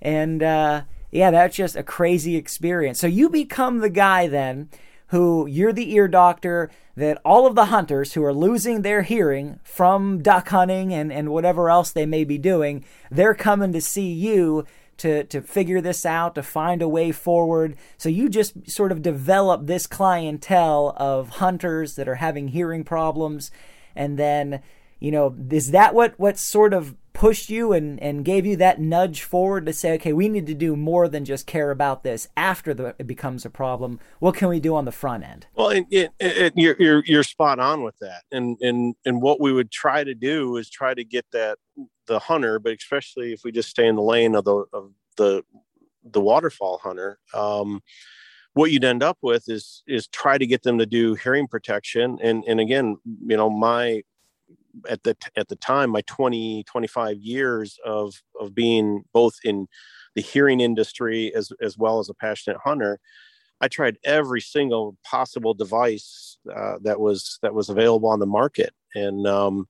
And, 0.01 0.43
uh, 0.43 0.83
yeah, 1.11 1.31
that's 1.31 1.57
just 1.57 1.77
a 1.77 1.83
crazy 1.83 2.37
experience. 2.37 2.99
So 2.99 3.07
you 3.07 3.31
become 3.31 3.79
the 3.79 3.91
guy 3.91 4.27
then 4.27 4.69
who 5.09 5.47
you're 5.47 5.73
the 5.73 5.93
ear 5.93 6.09
doctor 6.09 6.71
that 6.97 7.21
all 7.25 7.47
of 7.47 7.55
the 7.55 7.67
hunters 7.67 8.15
who 8.15 8.25
are 8.25 8.33
losing 8.33 8.83
their 8.83 9.03
hearing 9.03 9.61
from 9.63 10.23
duck 10.23 10.49
hunting 10.49 10.93
and, 10.95 11.13
and 11.13 11.31
whatever 11.31 11.69
else 11.69 11.93
they 11.93 12.07
may 12.07 12.25
be 12.25 12.39
doing, 12.39 12.85
they're 13.11 13.35
coming 13.35 13.73
to 13.73 13.81
see 13.81 14.11
you 14.11 14.65
to, 14.99 15.25
to 15.25 15.43
figure 15.43 15.81
this 15.81 16.07
out, 16.07 16.35
to 16.35 16.43
find 16.43 16.81
a 16.81 16.89
way 16.89 17.13
forward. 17.13 17.77
So 17.99 18.09
you 18.09 18.29
just 18.29 18.71
sort 18.71 18.93
of 18.93 19.03
develop 19.03 19.67
this 19.67 19.87
clientele 19.87 20.95
of 20.97 21.29
hunters 21.29 21.97
that 21.97 22.09
are 22.09 22.17
having 22.17 22.49
hearing 22.49 22.83
problems. 22.83 23.51
And 23.95 24.19
then, 24.19 24.63
you 24.99 25.11
know, 25.11 25.37
is 25.51 25.73
that 25.73 25.95
what, 25.95 26.19
what 26.19 26.39
sort 26.39 26.73
of 26.73 26.97
pushed 27.17 27.49
you 27.49 27.73
and, 27.73 27.99
and 28.03 28.27
gave 28.27 28.45
you 28.45 28.57
that 28.57 28.79
nudge 28.79 29.23
forward 29.23 29.65
to 29.65 29.73
say, 29.73 29.95
okay, 29.95 30.13
we 30.13 30.29
need 30.29 30.47
to 30.47 30.53
do 30.53 30.77
more 30.77 31.09
than 31.09 31.25
just 31.25 31.47
care 31.47 31.71
about 31.71 32.03
this 32.03 32.29
after 32.37 32.75
the, 32.75 32.95
it 32.99 33.07
becomes 33.07 33.47
a 33.47 33.51
problem. 33.51 33.99
What 34.19 34.35
can 34.35 34.49
we 34.49 34.61
do 34.61 34.77
on 34.77 34.85
the 34.85 34.93
front 34.93 35.25
end? 35.25 35.47
Well, 35.55 35.71
it, 35.71 35.87
it, 35.91 36.13
it, 36.21 36.53
you're, 36.57 36.77
you're, 36.79 37.03
you're 37.07 37.23
spot 37.23 37.59
on 37.59 37.83
with 37.83 37.97
that. 38.01 38.25
And, 38.31 38.59
and, 38.61 38.95
and 39.07 39.23
what 39.23 39.41
we 39.41 39.51
would 39.51 39.71
try 39.71 40.05
to 40.05 40.15
do 40.15 40.59
is 40.59 40.69
try 40.69 40.93
to 40.93 41.05
get 41.05 41.25
that 41.33 41.57
the 42.07 42.19
hunter, 42.19 42.59
but 42.59 42.75
especially 42.75 43.33
if 43.33 43.41
we 43.45 43.51
just 43.51 43.71
stay 43.71 43.87
in 43.87 43.97
the 43.97 44.03
lane 44.03 44.35
of 44.35 44.45
the, 44.45 44.65
of 44.75 44.93
the, 45.17 45.43
the 46.05 46.21
waterfowl 46.21 46.81
hunter, 46.83 47.19
um, 47.33 47.83
what 48.53 48.71
you'd 48.71 48.85
end 48.85 49.03
up 49.03 49.17
with 49.23 49.49
is 49.49 49.83
is 49.87 50.07
try 50.09 50.39
to 50.39 50.47
get 50.47 50.63
them 50.63 50.79
to 50.79 50.87
do 50.87 51.15
hearing 51.15 51.47
protection 51.47 52.19
and 52.23 52.43
and 52.49 52.59
again 52.59 52.97
you 53.27 53.37
know 53.37 53.51
my 53.51 54.03
at 54.89 55.03
the 55.03 55.17
at 55.37 55.49
the 55.49 55.57
time 55.57 55.91
my 55.91 56.03
20 56.03 56.65
25 56.65 57.17
years 57.19 57.79
of 57.85 58.15
of 58.41 58.55
being 58.55 59.03
both 59.13 59.35
in 59.45 59.67
the 60.15 60.23
hearing 60.23 60.61
industry 60.61 61.35
as 61.35 61.51
as 61.61 61.79
well 61.79 61.99
as 61.99 62.09
a 62.09 62.15
passionate 62.15 62.59
hunter 62.63 62.99
i 63.61 63.69
tried 63.69 63.97
every 64.05 64.41
single 64.41 64.97
possible 65.05 65.55
device 65.55 66.27
uh, 66.55 66.77
that 66.83 67.01
was 67.01 67.39
that 67.43 67.55
was 67.55 67.69
available 67.69 68.09
on 68.09 68.21
the 68.21 68.27
market. 68.27 68.73
And 68.95 69.27
um 69.27 69.69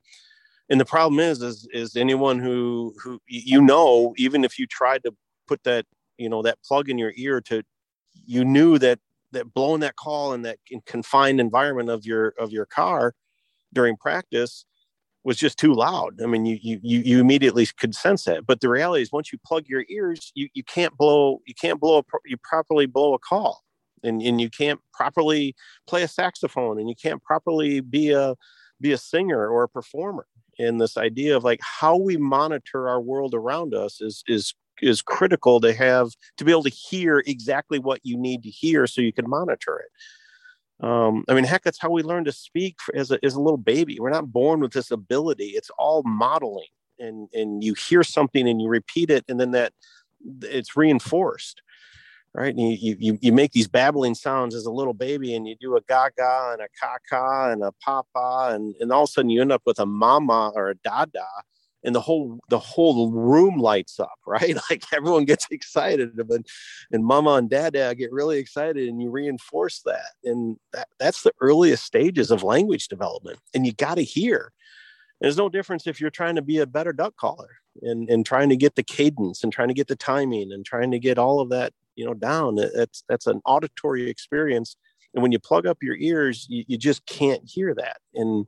and 0.69 0.81
the 0.81 0.85
problem 0.85 1.21
is 1.21 1.43
is 1.43 1.69
is 1.73 1.97
anyone 1.97 2.39
who 2.39 2.95
who 3.03 3.21
you 3.27 3.61
know 3.61 4.15
even 4.17 4.45
if 4.45 4.59
you 4.59 4.67
tried 4.67 5.03
to 5.05 5.15
put 5.47 5.63
that 5.65 5.87
you 6.19 6.29
know 6.29 6.43
that 6.43 6.59
plug 6.65 6.89
in 6.89 6.99
your 6.99 7.13
ear 7.17 7.41
to 7.43 7.63
you 8.27 8.45
knew 8.45 8.79
that 8.79 8.99
that 9.33 9.53
blowing 9.55 9.81
that 9.81 9.97
call 9.97 10.33
in 10.33 10.43
that 10.43 10.59
confined 10.87 11.41
environment 11.41 11.89
of 11.89 12.05
your 12.05 12.35
of 12.39 12.53
your 12.53 12.67
car 12.67 13.15
during 13.73 13.97
practice 13.97 14.65
was 15.27 15.37
just 15.37 15.59
too 15.59 15.75
loud. 15.75 16.23
I 16.23 16.27
mean, 16.27 16.47
you 16.47 16.59
you 16.63 16.79
you 16.83 17.21
immediately 17.21 17.67
could 17.79 17.97
sense 17.97 18.25
that. 18.25 18.47
But 18.47 18.61
the 18.61 18.69
reality 18.69 19.03
is, 19.03 19.11
once 19.11 19.33
you 19.33 19.39
plug 19.45 19.65
your 19.67 19.85
ears, 19.89 20.31
you 20.37 20.49
you 20.55 20.63
can't 20.63 20.97
blow 20.97 21.41
you 21.47 21.55
can't 21.55 21.81
blow 21.81 21.99
a, 21.99 22.03
you 22.25 22.37
properly 22.37 22.87
blow 22.87 23.13
a 23.13 23.19
call, 23.19 23.65
and 24.05 24.23
and 24.23 24.41
you 24.41 24.49
can't 24.49 24.79
properly 24.95 25.57
play 25.89 26.05
a 26.05 26.09
saxophone, 26.09 26.79
and 26.79 26.89
you 26.89 26.95
can't 26.95 27.21
properly 27.25 27.81
be 27.81 28.13
a 28.13 28.37
be 28.81 28.93
a 28.93 28.99
singer 28.99 29.49
or 29.49 29.65
a 29.65 29.69
performer. 29.69 30.27
And 30.61 30.81
this 30.81 30.97
idea 30.97 31.37
of 31.37 31.43
like 31.43 31.61
how 31.61 31.97
we 31.97 32.17
monitor 32.17 32.89
our 32.89 33.01
world 33.01 33.35
around 33.35 33.75
us 33.75 34.01
is 34.01 34.23
is 34.29 34.55
is 34.81 35.03
critical 35.03 35.61
to 35.61 35.73
have 35.73 36.11
to 36.37 36.45
be 36.45 36.53
able 36.53 36.63
to 36.63 36.71
hear 36.71 37.25
exactly 37.27 37.81
what 37.81 37.99
you 38.05 38.17
need 38.17 38.45
to 38.45 38.51
hear 38.51 38.87
so 38.87 39.01
you 39.01 39.13
can 39.13 39.29
monitor 39.29 39.79
it 39.79 39.91
um, 40.81 41.25
i 41.29 41.35
mean 41.35 41.45
heck 41.45 41.63
that's 41.63 41.81
how 41.81 41.91
we 41.91 42.03
learn 42.03 42.25
to 42.25 42.33
speak 42.33 42.77
for, 42.81 42.95
as, 42.97 43.11
a, 43.11 43.19
as 43.25 43.35
a 43.35 43.41
little 43.41 43.59
baby. 43.59 43.99
We're 43.99 44.11
not 44.11 44.33
born 44.33 44.61
with 44.61 44.73
this 44.73 44.91
ability. 44.91 45.49
It's 45.49 45.71
all 45.79 46.03
modeling 46.05 46.69
and 46.99 47.29
and 47.33 47.63
you 47.63 47.75
hear 47.75 48.03
something 48.03 48.49
and 48.49 48.61
you 48.61 48.69
repeat 48.69 49.11
it 49.11 49.25
and 49.29 49.41
then 49.41 49.53
that 49.53 49.73
it's 50.43 50.77
reinforced 50.77 51.63
right? 52.37 52.55
And 52.55 52.61
you, 52.61 52.97
you 52.99 53.19
you 53.23 53.33
make 53.33 53.53
these 53.53 53.67
babbling 53.67 54.15
sounds 54.15 54.55
as 54.55 54.67
a 54.67 54.71
little 54.71 54.93
baby 54.93 55.35
and 55.35 55.49
you 55.49 55.57
do 55.59 55.77
a 55.77 55.81
gaga 55.83 56.51
and 56.53 56.61
a 56.61 56.69
kaka 56.79 57.51
and 57.51 57.63
a 57.63 57.73
papa 57.83 58.51
and, 58.53 58.75
and 58.79 58.93
all 58.93 59.05
of 59.05 59.09
a 59.09 59.13
sudden 59.13 59.31
you 59.31 59.41
end 59.41 59.53
up 59.53 59.63
with 59.65 59.79
a 59.79 59.87
mama 59.87 60.53
or 60.55 60.69
a 60.69 60.75
dada 60.77 61.27
and 61.85 61.95
the 61.95 62.01
whole 62.01 62.41
the 62.49 62.59
whole 62.59 63.11
room 63.11 63.59
lights 63.59 64.01
up 64.01 64.19
right? 64.27 64.57
Like 64.71 64.85
everyone 64.93 65.25
gets 65.25 65.47
excited 65.51 66.11
and, 66.19 66.47
and 66.93 67.05
mama 67.05 67.35
and 67.35 67.49
dada 67.49 67.91
uh, 67.91 67.95
get 67.95 68.13
really 68.13 68.39
excited 68.39 68.89
and 68.89 69.01
you 69.01 69.11
reinforce 69.11 69.81
that. 69.87 70.13
And 70.25 70.57
that, 70.73 70.89
that's 70.99 71.23
the 71.23 71.33
earliest 71.41 71.85
stages 71.85 72.31
of 72.31 72.43
language 72.43 72.89
development 72.89 73.39
and 73.55 73.65
you 73.67 73.73
got 73.73 73.95
to 73.97 74.05
hear. 74.05 74.53
There's 75.21 75.37
no 75.39 75.49
difference 75.49 75.87
if 75.87 76.01
you're 76.01 76.11
trying 76.11 76.37
to 76.37 76.43
be 76.43 76.59
a 76.59 76.67
better 76.67 76.93
duck 76.93 77.17
caller 77.17 77.49
and, 77.81 78.11
and 78.11 78.27
trying 78.27 78.51
to 78.51 78.57
get 78.57 78.75
the 78.75 78.83
cadence 78.83 79.43
and 79.43 79.53
trying 79.53 79.69
to 79.69 79.75
get 79.75 79.87
the 79.87 79.97
timing 79.97 80.53
and 80.53 80.65
trying 80.67 80.91
to 80.91 80.99
get 80.99 81.19
all 81.19 81.41
of 81.41 81.49
that 81.51 81.73
you 81.95 82.05
know 82.05 82.15
down. 82.15 82.57
That's 82.57 83.05
that's 83.09 83.27
an 83.27 83.41
auditory 83.45 84.11
experience 84.11 84.77
and 85.15 85.23
when 85.23 85.33
you 85.33 85.39
plug 85.39 85.67
up 85.67 85.79
your 85.83 85.97
ears 85.97 86.47
you, 86.51 86.65
you 86.67 86.77
just 86.77 87.07
can't 87.07 87.43
hear 87.45 87.75
that. 87.75 87.99
And 88.15 88.47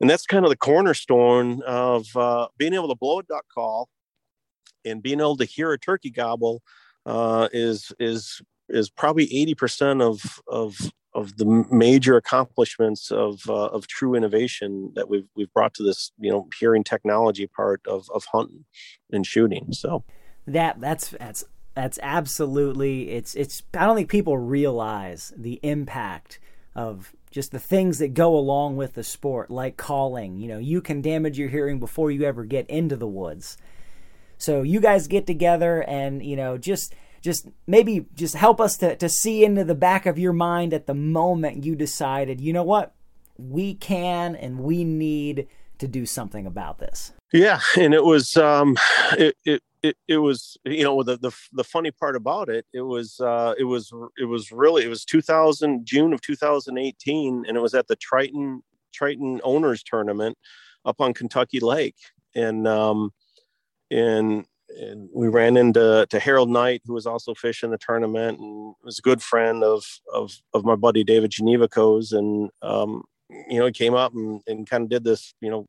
and 0.00 0.08
that's 0.08 0.26
kind 0.26 0.44
of 0.44 0.50
the 0.50 0.56
cornerstone 0.56 1.62
of 1.66 2.06
uh, 2.16 2.48
being 2.58 2.74
able 2.74 2.88
to 2.88 2.94
blow 2.94 3.18
a 3.18 3.22
duck 3.22 3.44
call 3.52 3.88
and 4.84 5.02
being 5.02 5.20
able 5.20 5.36
to 5.36 5.44
hear 5.44 5.72
a 5.72 5.78
turkey 5.78 6.10
gobble 6.10 6.62
uh, 7.06 7.48
is 7.52 7.92
is 7.98 8.40
is 8.68 8.88
probably 8.90 9.26
80% 9.28 10.02
of 10.02 10.40
of 10.46 10.92
of 11.12 11.36
the 11.38 11.66
major 11.70 12.16
accomplishments 12.16 13.10
of 13.10 13.42
uh, 13.48 13.66
of 13.66 13.86
true 13.88 14.14
innovation 14.14 14.92
that 14.94 15.08
we've 15.08 15.26
we've 15.34 15.52
brought 15.52 15.74
to 15.74 15.82
this 15.82 16.12
you 16.18 16.30
know 16.30 16.48
hearing 16.58 16.84
technology 16.84 17.46
part 17.46 17.80
of 17.86 18.08
of 18.14 18.24
hunting 18.32 18.64
and 19.12 19.26
shooting 19.26 19.72
so. 19.72 20.04
That 20.46 20.80
that's 20.80 21.10
that's 21.10 21.44
that's 21.74 21.98
absolutely 22.02 23.10
it's 23.10 23.34
it's 23.34 23.62
i 23.74 23.86
don't 23.86 23.94
think 23.94 24.08
people 24.08 24.38
realize 24.38 25.32
the 25.36 25.60
impact 25.62 26.40
of 26.74 27.14
just 27.30 27.52
the 27.52 27.58
things 27.58 27.98
that 27.98 28.14
go 28.14 28.36
along 28.36 28.76
with 28.76 28.94
the 28.94 29.04
sport, 29.04 29.50
like 29.50 29.76
calling. 29.76 30.36
You 30.36 30.48
know, 30.48 30.58
you 30.58 30.80
can 30.80 31.00
damage 31.00 31.38
your 31.38 31.48
hearing 31.48 31.78
before 31.78 32.10
you 32.10 32.24
ever 32.24 32.44
get 32.44 32.68
into 32.68 32.96
the 32.96 33.06
woods. 33.06 33.56
So 34.38 34.62
you 34.62 34.80
guys 34.80 35.06
get 35.06 35.26
together 35.26 35.82
and, 35.82 36.24
you 36.24 36.36
know, 36.36 36.58
just 36.58 36.94
just 37.20 37.46
maybe 37.66 38.06
just 38.14 38.34
help 38.34 38.60
us 38.60 38.78
to, 38.78 38.96
to 38.96 39.08
see 39.08 39.44
into 39.44 39.62
the 39.62 39.74
back 39.74 40.06
of 40.06 40.18
your 40.18 40.32
mind 40.32 40.72
at 40.72 40.86
the 40.86 40.94
moment 40.94 41.64
you 41.64 41.76
decided, 41.76 42.40
you 42.40 42.52
know 42.52 42.62
what, 42.62 42.94
we 43.36 43.74
can 43.74 44.34
and 44.34 44.60
we 44.60 44.84
need 44.84 45.46
to 45.78 45.86
do 45.86 46.06
something 46.06 46.46
about 46.46 46.78
this. 46.78 47.12
Yeah, 47.32 47.60
and 47.76 47.94
it 47.94 48.04
was 48.04 48.36
um 48.36 48.76
it, 49.12 49.36
it 49.44 49.62
it, 49.82 49.96
it 50.08 50.18
was 50.18 50.56
you 50.64 50.84
know 50.84 51.02
the, 51.02 51.16
the 51.16 51.32
the 51.52 51.64
funny 51.64 51.90
part 51.90 52.14
about 52.14 52.48
it 52.48 52.66
it 52.72 52.82
was 52.82 53.18
uh 53.20 53.54
it 53.58 53.64
was 53.64 53.92
it 54.18 54.26
was 54.26 54.52
really 54.52 54.84
it 54.84 54.88
was 54.88 55.04
2000 55.04 55.86
june 55.86 56.12
of 56.12 56.20
2018 56.20 57.44
and 57.46 57.56
it 57.56 57.60
was 57.60 57.74
at 57.74 57.86
the 57.88 57.96
triton 57.96 58.62
triton 58.92 59.40
owners 59.42 59.82
tournament 59.82 60.36
up 60.84 61.00
on 61.00 61.14
kentucky 61.14 61.60
lake. 61.60 61.96
And 62.34 62.66
um 62.66 63.12
and 63.90 64.46
and 64.78 65.08
we 65.12 65.26
ran 65.26 65.56
into 65.56 66.06
to 66.08 66.20
Harold 66.20 66.48
Knight, 66.48 66.82
who 66.84 66.94
was 66.94 67.06
also 67.06 67.34
fishing 67.34 67.72
the 67.72 67.78
tournament, 67.78 68.38
and 68.38 68.74
was 68.84 69.00
a 69.00 69.02
good 69.02 69.20
friend 69.20 69.64
of 69.64 69.84
of 70.12 70.32
of 70.54 70.64
my 70.64 70.76
buddy 70.76 71.02
David 71.02 71.32
Geneva 71.32 71.66
Coes, 71.66 72.12
and 72.12 72.50
um, 72.62 73.02
you 73.48 73.58
know, 73.58 73.66
he 73.66 73.72
came 73.72 73.94
up 73.94 74.14
and, 74.14 74.40
and 74.46 74.68
kind 74.68 74.84
of 74.84 74.88
did 74.88 75.04
this, 75.04 75.34
you 75.40 75.50
know, 75.50 75.66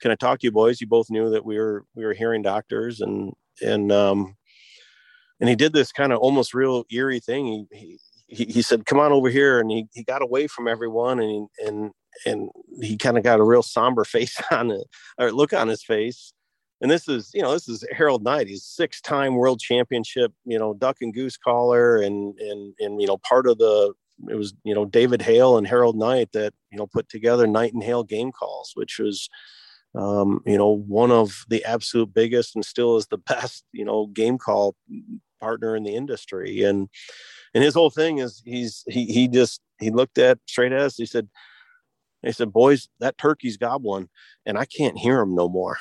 can 0.00 0.10
I 0.10 0.16
talk 0.16 0.40
to 0.40 0.46
you 0.46 0.52
boys? 0.52 0.80
You 0.80 0.86
both 0.86 1.10
knew 1.10 1.30
that 1.30 1.44
we 1.44 1.58
were 1.58 1.84
we 1.94 2.04
were 2.04 2.14
hearing 2.14 2.42
doctors 2.42 3.00
and 3.00 3.32
and 3.62 3.90
um 3.92 4.36
and 5.40 5.48
he 5.48 5.56
did 5.56 5.72
this 5.72 5.92
kind 5.92 6.12
of 6.12 6.18
almost 6.18 6.54
real 6.54 6.84
eerie 6.90 7.20
thing. 7.20 7.66
He 7.72 7.98
he 8.26 8.44
he 8.46 8.62
said, 8.62 8.86
"Come 8.86 9.00
on 9.00 9.12
over 9.12 9.28
here," 9.28 9.60
and 9.60 9.70
he 9.70 9.86
he 9.92 10.02
got 10.02 10.22
away 10.22 10.46
from 10.46 10.68
everyone 10.68 11.20
and 11.20 11.30
he, 11.30 11.66
and 11.66 11.90
and 12.26 12.48
he 12.80 12.96
kind 12.96 13.18
of 13.18 13.24
got 13.24 13.40
a 13.40 13.44
real 13.44 13.62
somber 13.62 14.04
face 14.04 14.40
on 14.50 14.70
it 14.70 14.86
or 15.18 15.32
look 15.32 15.52
on 15.52 15.68
his 15.68 15.84
face. 15.84 16.32
And 16.80 16.90
this 16.90 17.08
is, 17.08 17.30
you 17.32 17.40
know, 17.40 17.52
this 17.52 17.68
is 17.68 17.84
Harold 17.92 18.24
Knight. 18.24 18.46
He's 18.46 18.64
six-time 18.64 19.36
world 19.36 19.60
championship, 19.60 20.32
you 20.44 20.58
know, 20.58 20.74
duck 20.74 20.98
and 21.00 21.14
goose 21.14 21.36
caller, 21.36 21.96
and 21.96 22.38
and 22.38 22.74
and 22.80 23.00
you 23.00 23.06
know, 23.06 23.18
part 23.18 23.46
of 23.46 23.58
the 23.58 23.94
it 24.28 24.34
was 24.34 24.54
you 24.64 24.74
know 24.74 24.84
David 24.84 25.22
Hale 25.22 25.56
and 25.56 25.66
Harold 25.66 25.96
Knight 25.96 26.32
that 26.32 26.52
you 26.70 26.78
know 26.78 26.86
put 26.86 27.08
together 27.08 27.46
Knight 27.46 27.74
and 27.74 27.82
Hale 27.82 28.04
game 28.04 28.32
calls, 28.32 28.72
which 28.74 28.98
was 28.98 29.28
um, 29.94 30.40
you 30.44 30.58
know, 30.58 30.70
one 30.70 31.10
of 31.10 31.44
the 31.48 31.64
absolute 31.64 32.12
biggest 32.12 32.54
and 32.54 32.64
still 32.64 32.96
is 32.96 33.06
the 33.06 33.18
best, 33.26 33.64
you 33.72 33.84
know, 33.84 34.06
game 34.06 34.38
call 34.38 34.76
partner 35.40 35.76
in 35.76 35.84
the 35.84 35.94
industry. 35.94 36.62
And 36.62 36.88
and 37.54 37.62
his 37.62 37.74
whole 37.74 37.90
thing 37.90 38.18
is 38.18 38.42
he's 38.44 38.84
he 38.88 39.06
he 39.06 39.28
just 39.28 39.60
he 39.78 39.90
looked 39.90 40.18
at 40.18 40.38
straight 40.46 40.72
at 40.72 40.80
us. 40.80 40.96
He 40.96 41.06
said, 41.06 41.28
he 42.22 42.32
said, 42.32 42.52
boys, 42.52 42.88
that 43.00 43.18
turkey's 43.18 43.56
gobbling, 43.56 44.08
and 44.46 44.58
I 44.58 44.64
can't 44.64 44.98
hear 44.98 45.20
him 45.20 45.34
no 45.34 45.48
more. 45.48 45.76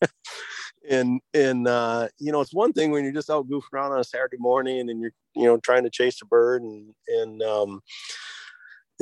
and 0.90 1.20
and 1.32 1.68
uh, 1.68 2.08
you 2.18 2.32
know, 2.32 2.40
it's 2.40 2.54
one 2.54 2.72
thing 2.72 2.90
when 2.90 3.04
you're 3.04 3.12
just 3.12 3.30
out 3.30 3.48
goofing 3.48 3.72
around 3.72 3.92
on 3.92 4.00
a 4.00 4.04
Saturday 4.04 4.38
morning 4.38 4.90
and 4.90 5.00
you're 5.00 5.12
you 5.34 5.44
know 5.44 5.58
trying 5.58 5.84
to 5.84 5.90
chase 5.90 6.20
a 6.22 6.26
bird 6.26 6.62
and 6.62 6.94
and 7.08 7.42
um, 7.42 7.80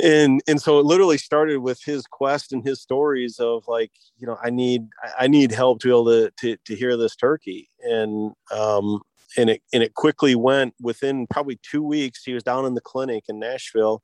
and 0.03 0.41
and 0.47 0.61
so 0.61 0.79
it 0.79 0.87
literally 0.87 1.19
started 1.19 1.59
with 1.59 1.83
his 1.85 2.07
quest 2.07 2.53
and 2.53 2.65
his 2.65 2.81
stories 2.81 3.39
of 3.39 3.65
like 3.69 3.91
you 4.17 4.27
know 4.27 4.39
i 4.43 4.49
need 4.49 4.87
i 5.19 5.27
need 5.27 5.53
help 5.53 5.81
to 5.81 5.89
be 5.89 5.91
able 5.91 6.07
to 6.07 6.31
to, 6.39 6.57
to 6.65 6.75
hear 6.75 6.97
this 6.97 7.17
turkey. 7.17 7.69
And 7.83 8.33
um 8.55 9.01
and 9.37 9.51
it 9.51 9.63
and 9.73 9.83
it 9.83 9.95
quickly 9.95 10.35
went 10.35 10.75
within 10.81 11.27
probably 11.27 11.59
two 11.63 11.83
weeks 11.83 12.25
he 12.25 12.33
was 12.33 12.43
down 12.43 12.65
in 12.65 12.75
the 12.75 12.81
clinic 12.81 13.25
in 13.29 13.39
nashville 13.39 14.03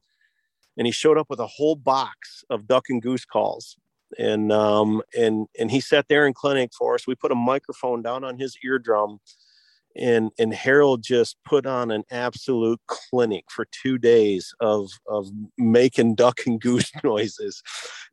and 0.79 0.87
he 0.87 0.93
showed 0.93 1.19
up 1.19 1.29
with 1.29 1.41
a 1.41 1.47
whole 1.47 1.75
box 1.75 2.45
of 2.49 2.67
duck 2.67 2.85
and 2.89 3.03
goose 3.03 3.25
calls. 3.25 3.77
And 4.19 4.51
um 4.51 5.03
and 5.19 5.49
and 5.59 5.71
he 5.71 5.81
sat 5.81 6.07
there 6.09 6.27
in 6.27 6.33
clinic 6.33 6.71
for 6.73 6.95
us. 6.95 7.07
We 7.07 7.15
put 7.15 7.33
a 7.33 7.35
microphone 7.35 8.01
down 8.01 8.25
on 8.25 8.39
his 8.39 8.57
eardrum 8.65 9.19
and 9.97 10.31
and 10.39 10.55
Harold 10.55 11.03
just 11.03 11.37
put 11.45 11.67
on 11.67 11.91
an 11.91 12.05
absolute 12.11 12.81
clinic 12.87 13.45
for 13.51 13.67
two 13.71 13.99
days 13.99 14.55
of 14.61 14.91
of 15.09 15.29
making 15.57 16.15
duck 16.15 16.41
and 16.47 16.61
goose 16.61 16.91
noises, 17.05 17.63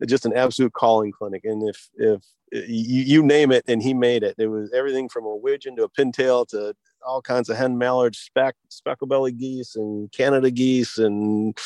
just 0.06 0.26
an 0.26 0.34
absolute 0.36 0.74
calling 0.74 1.12
clinic. 1.12 1.44
And 1.46 1.68
if 1.68 1.90
if 1.96 2.22
you, 2.52 3.04
you 3.04 3.24
name 3.24 3.52
it, 3.52 3.66
and 3.68 3.82
he 3.82 3.94
made 3.94 4.24
it. 4.24 4.36
It 4.38 4.48
was 4.48 4.72
everything 4.74 5.10
from 5.10 5.26
a 5.26 5.36
widgeon 5.36 5.76
to 5.78 5.84
a 5.84 5.90
pintail 5.90 6.48
to 6.50 6.76
all 7.06 7.22
kinds 7.22 7.50
of 7.50 7.58
hen 7.58 7.78
mallards, 7.78 8.18
speck 8.18 8.56
belly 9.08 9.32
geese, 9.32 9.76
and 9.76 10.12
Canada 10.12 10.52
geese, 10.52 10.98
and 10.98 11.58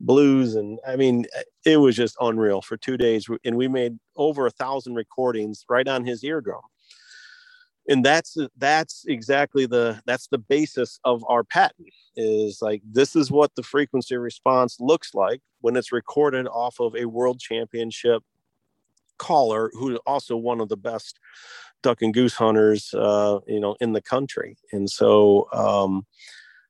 blues 0.00 0.54
and 0.54 0.78
i 0.86 0.94
mean 0.94 1.26
it 1.64 1.78
was 1.78 1.96
just 1.96 2.16
unreal 2.20 2.62
for 2.62 2.76
two 2.76 2.96
days 2.96 3.26
and 3.44 3.56
we 3.56 3.66
made 3.66 3.98
over 4.16 4.46
a 4.46 4.50
thousand 4.50 4.94
recordings 4.94 5.64
right 5.68 5.88
on 5.88 6.04
his 6.04 6.22
eardrum 6.22 6.62
and 7.88 8.04
that's 8.04 8.36
that's 8.58 9.04
exactly 9.08 9.66
the 9.66 10.00
that's 10.06 10.28
the 10.28 10.38
basis 10.38 11.00
of 11.04 11.24
our 11.28 11.42
patent 11.42 11.88
is 12.16 12.60
like 12.60 12.82
this 12.84 13.16
is 13.16 13.30
what 13.30 13.54
the 13.54 13.62
frequency 13.62 14.16
response 14.16 14.76
looks 14.78 15.14
like 15.14 15.40
when 15.60 15.76
it's 15.76 15.92
recorded 15.92 16.46
off 16.46 16.78
of 16.80 16.94
a 16.94 17.06
world 17.06 17.40
championship 17.40 18.22
caller 19.18 19.70
who 19.74 19.92
is 19.92 19.98
also 20.06 20.36
one 20.36 20.60
of 20.60 20.68
the 20.68 20.76
best 20.76 21.18
duck 21.82 22.02
and 22.02 22.14
goose 22.14 22.34
hunters 22.34 22.94
uh, 22.94 23.38
you 23.46 23.60
know 23.60 23.76
in 23.80 23.92
the 23.92 24.02
country. 24.02 24.56
And 24.72 24.88
so 24.88 25.48
um, 25.52 26.06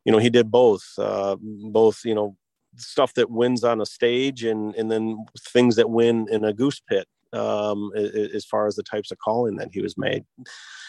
you 0.04 0.12
know 0.12 0.18
he 0.18 0.30
did 0.30 0.50
both 0.50 0.84
uh, 0.98 1.36
both 1.40 2.04
you 2.04 2.14
know 2.14 2.36
stuff 2.76 3.14
that 3.14 3.30
wins 3.30 3.64
on 3.64 3.80
a 3.80 3.86
stage 3.86 4.44
and 4.44 4.74
and 4.74 4.90
then 4.90 5.24
things 5.38 5.76
that 5.76 5.90
win 5.90 6.26
in 6.30 6.44
a 6.44 6.52
goose 6.52 6.80
pit 6.80 7.06
um, 7.32 7.92
as 7.94 8.44
far 8.44 8.66
as 8.66 8.76
the 8.76 8.82
types 8.82 9.10
of 9.10 9.18
calling 9.18 9.56
that 9.56 9.68
he 9.72 9.80
was 9.80 9.96
made. 9.98 10.24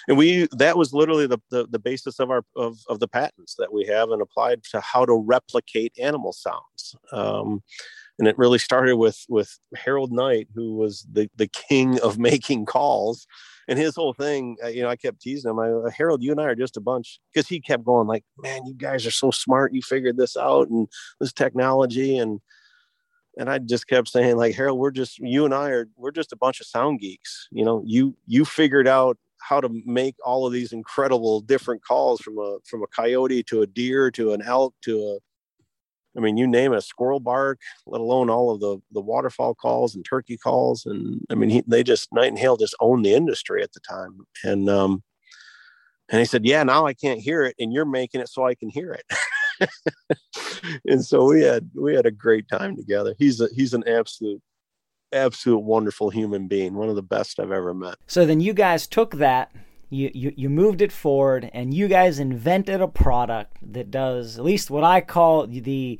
And 0.08 0.18
we 0.18 0.48
that 0.58 0.78
was 0.78 0.94
literally 0.94 1.28
the, 1.28 1.40
the, 1.52 1.68
the 1.70 1.80
basis 1.80 2.20
of 2.20 2.32
our 2.32 2.44
of, 2.56 2.80
of 2.88 3.00
the 3.00 3.08
patents 3.08 3.56
that 3.58 3.74
we 3.74 3.86
have 3.86 4.12
and 4.12 4.22
applied 4.22 4.64
to 4.72 4.82
how 4.82 5.06
to 5.06 5.14
replicate 5.14 5.94
animal 6.00 6.34
sounds. 6.34 6.96
Um, 7.12 7.62
and 8.18 8.28
it 8.28 8.38
really 8.38 8.60
started 8.60 8.98
with 8.98 9.26
with 9.30 9.58
Harold 9.76 10.12
Knight, 10.12 10.48
who 10.54 10.76
was 10.76 11.06
the 11.12 11.30
the 11.36 11.48
king 11.48 12.00
of 12.02 12.20
making 12.20 12.66
calls. 12.66 13.26
And 13.68 13.78
his 13.78 13.96
whole 13.96 14.14
thing, 14.14 14.58
uh, 14.64 14.68
you 14.70 14.82
know, 14.82 14.90
I 14.90 14.96
kept 14.96 15.22
teasing 15.22 15.52
him. 15.52 15.60
I, 15.60 15.92
Harold, 15.96 16.24
you 16.24 16.32
and 16.32 16.42
I 16.42 16.46
are 16.46 16.56
just 16.56 16.76
a 16.76 16.82
bunch 16.82 17.20
because 17.32 17.48
he 17.48 17.62
kept 17.62 17.86
going 17.86 18.08
like, 18.08 18.24
"Man, 18.38 18.66
you 18.66 18.74
guys 18.74 19.06
are 19.06 19.12
so 19.12 19.32
smart. 19.32 19.74
You 19.74 19.82
figured 19.84 20.18
this 20.18 20.36
out 20.36 20.70
and 20.70 20.88
this 21.20 21.32
technology." 21.32 22.18
And 22.18 22.42
and 23.40 23.50
I 23.50 23.58
just 23.58 23.88
kept 23.88 24.10
saying 24.10 24.36
like 24.36 24.54
Harold, 24.54 24.78
we're 24.78 24.92
just 24.92 25.18
you 25.18 25.46
and 25.46 25.54
I 25.54 25.70
are 25.70 25.88
we're 25.96 26.12
just 26.12 26.34
a 26.34 26.36
bunch 26.36 26.60
of 26.60 26.68
sound 26.68 27.00
geeks. 27.00 27.48
You 27.52 27.64
know, 27.64 27.82
you 27.86 28.16
you 28.28 28.46
figured 28.46 28.88
out 28.88 29.18
how 29.42 29.62
to 29.62 29.70
make 29.86 30.16
all 30.26 30.46
of 30.46 30.52
these 30.52 30.74
incredible 30.74 31.40
different 31.40 31.84
calls 31.84 32.20
from 32.20 32.38
a 32.38 32.58
from 32.66 32.84
a 32.84 32.88
coyote 32.88 33.42
to 33.44 33.62
a 33.62 33.68
deer 33.68 34.12
to 34.12 34.34
an 34.34 34.42
elk 34.42 34.76
to 34.84 35.00
a 35.00 35.18
I 36.18 36.22
mean, 36.22 36.38
you 36.38 36.48
name 36.48 36.74
it, 36.74 36.78
a 36.78 36.82
squirrel 36.82 37.20
bark, 37.20 37.60
let 37.86 38.02
alone 38.02 38.30
all 38.30 38.52
of 38.52 38.60
the 38.60 38.80
the 38.92 39.02
waterfowl 39.02 39.56
calls 39.56 39.96
and 39.96 40.04
turkey 40.04 40.38
calls, 40.38 40.86
and 40.86 41.22
I 41.30 41.36
mean, 41.36 41.50
he, 41.50 41.64
they 41.66 41.82
just 41.82 42.12
Knight 42.12 42.28
and 42.28 42.38
Hale 42.38 42.58
just 42.58 42.76
owned 42.82 43.06
the 43.06 43.14
industry 43.14 43.64
at 43.64 43.72
the 43.72 43.80
time, 43.80 44.28
and 44.44 44.70
um, 44.70 45.02
and 46.10 46.20
he 46.20 46.26
said, 46.26 46.46
yeah, 46.46 46.64
now 46.64 46.86
I 46.86 46.94
can't 46.94 47.22
hear 47.22 47.44
it, 47.44 47.56
and 47.60 47.72
you're 47.72 47.86
making 47.86 48.20
it 48.20 48.28
so 48.28 48.46
I 48.46 48.56
can 48.56 48.70
hear 48.70 48.92
it. 48.92 49.06
and 50.86 51.04
so 51.04 51.26
we 51.26 51.42
had 51.42 51.70
we 51.76 51.96
had 51.96 52.06
a 52.06 52.12
great 52.12 52.48
time 52.48 52.76
together. 52.76 53.16
He's 53.18 53.42
a 53.42 53.48
he's 53.54 53.74
an 53.74 53.84
absolute 53.88 54.42
absolute 55.12 55.60
wonderful 55.60 56.10
human 56.10 56.48
being, 56.48 56.74
one 56.76 56.90
of 56.90 56.96
the 56.96 57.04
best 57.04 57.40
I've 57.40 57.52
ever 57.52 57.74
met. 57.74 57.96
So 58.08 58.26
then 58.26 58.40
you 58.40 58.54
guys 58.54 58.88
took 58.88 59.16
that, 59.16 59.52
you, 59.90 60.12
you, 60.14 60.34
you 60.36 60.50
moved 60.50 60.82
it 60.82 60.92
forward, 60.92 61.50
and 61.54 61.74
you 61.74 61.88
guys 61.88 62.20
invented 62.20 62.82
a 62.82 62.88
product 62.88 63.58
that 63.62 63.90
does 63.90 64.38
at 64.38 64.46
least 64.46 64.70
what 64.70 64.84
I 64.84 65.02
call 65.02 65.48
the 65.48 66.00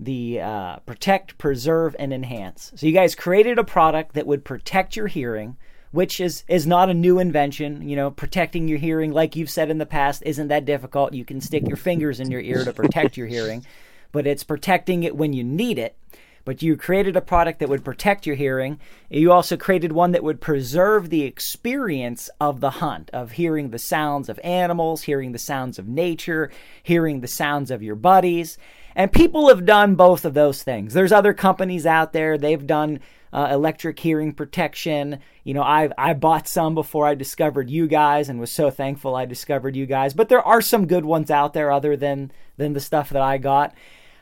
the 0.00 0.40
uh, 0.40 0.76
protect, 0.86 1.38
preserve, 1.38 1.96
and 1.98 2.12
enhance. 2.12 2.70
So 2.76 2.86
you 2.86 2.92
guys 2.92 3.16
created 3.16 3.58
a 3.58 3.64
product 3.64 4.14
that 4.14 4.28
would 4.28 4.44
protect 4.44 4.94
your 4.94 5.08
hearing 5.08 5.56
which 5.90 6.20
is 6.20 6.44
is 6.48 6.66
not 6.66 6.90
a 6.90 6.94
new 6.94 7.18
invention. 7.18 7.88
You 7.88 7.96
know, 7.96 8.10
protecting 8.10 8.68
your 8.68 8.78
hearing, 8.78 9.12
like 9.12 9.36
you've 9.36 9.50
said 9.50 9.70
in 9.70 9.78
the 9.78 9.86
past, 9.86 10.22
isn't 10.26 10.48
that 10.48 10.64
difficult. 10.64 11.14
You 11.14 11.24
can 11.24 11.40
stick 11.40 11.66
your 11.66 11.76
fingers 11.76 12.20
in 12.20 12.30
your 12.30 12.40
ear 12.40 12.64
to 12.64 12.72
protect 12.72 13.16
your 13.16 13.26
hearing, 13.26 13.64
but 14.12 14.26
it's 14.26 14.44
protecting 14.44 15.02
it 15.02 15.16
when 15.16 15.32
you 15.32 15.44
need 15.44 15.78
it. 15.78 15.96
But 16.44 16.62
you 16.62 16.78
created 16.78 17.14
a 17.14 17.20
product 17.20 17.58
that 17.58 17.68
would 17.68 17.84
protect 17.84 18.24
your 18.24 18.36
hearing. 18.36 18.80
You 19.10 19.32
also 19.32 19.58
created 19.58 19.92
one 19.92 20.12
that 20.12 20.24
would 20.24 20.40
preserve 20.40 21.10
the 21.10 21.24
experience 21.24 22.30
of 22.40 22.60
the 22.60 22.70
hunt, 22.70 23.10
of 23.12 23.32
hearing 23.32 23.68
the 23.68 23.78
sounds 23.78 24.30
of 24.30 24.40
animals, 24.42 25.02
hearing 25.02 25.32
the 25.32 25.38
sounds 25.38 25.78
of 25.78 25.88
nature, 25.88 26.50
hearing 26.82 27.20
the 27.20 27.28
sounds 27.28 27.70
of 27.70 27.82
your 27.82 27.96
buddies. 27.96 28.56
And 28.94 29.12
people 29.12 29.48
have 29.48 29.66
done 29.66 29.94
both 29.94 30.24
of 30.24 30.32
those 30.32 30.62
things. 30.62 30.94
There's 30.94 31.12
other 31.12 31.34
companies 31.34 31.84
out 31.84 32.14
there, 32.14 32.38
they've 32.38 32.66
done 32.66 33.00
uh, 33.32 33.48
electric 33.50 33.98
hearing 33.98 34.32
protection. 34.32 35.20
You 35.44 35.54
know, 35.54 35.62
I 35.62 35.90
I 35.96 36.14
bought 36.14 36.48
some 36.48 36.74
before 36.74 37.06
I 37.06 37.14
discovered 37.14 37.70
you 37.70 37.86
guys, 37.86 38.28
and 38.28 38.40
was 38.40 38.52
so 38.52 38.70
thankful 38.70 39.16
I 39.16 39.24
discovered 39.24 39.76
you 39.76 39.86
guys. 39.86 40.14
But 40.14 40.28
there 40.28 40.42
are 40.42 40.60
some 40.60 40.86
good 40.86 41.04
ones 41.04 41.30
out 41.30 41.52
there 41.52 41.70
other 41.70 41.96
than 41.96 42.32
than 42.56 42.72
the 42.72 42.80
stuff 42.80 43.10
that 43.10 43.22
I 43.22 43.38
got. 43.38 43.74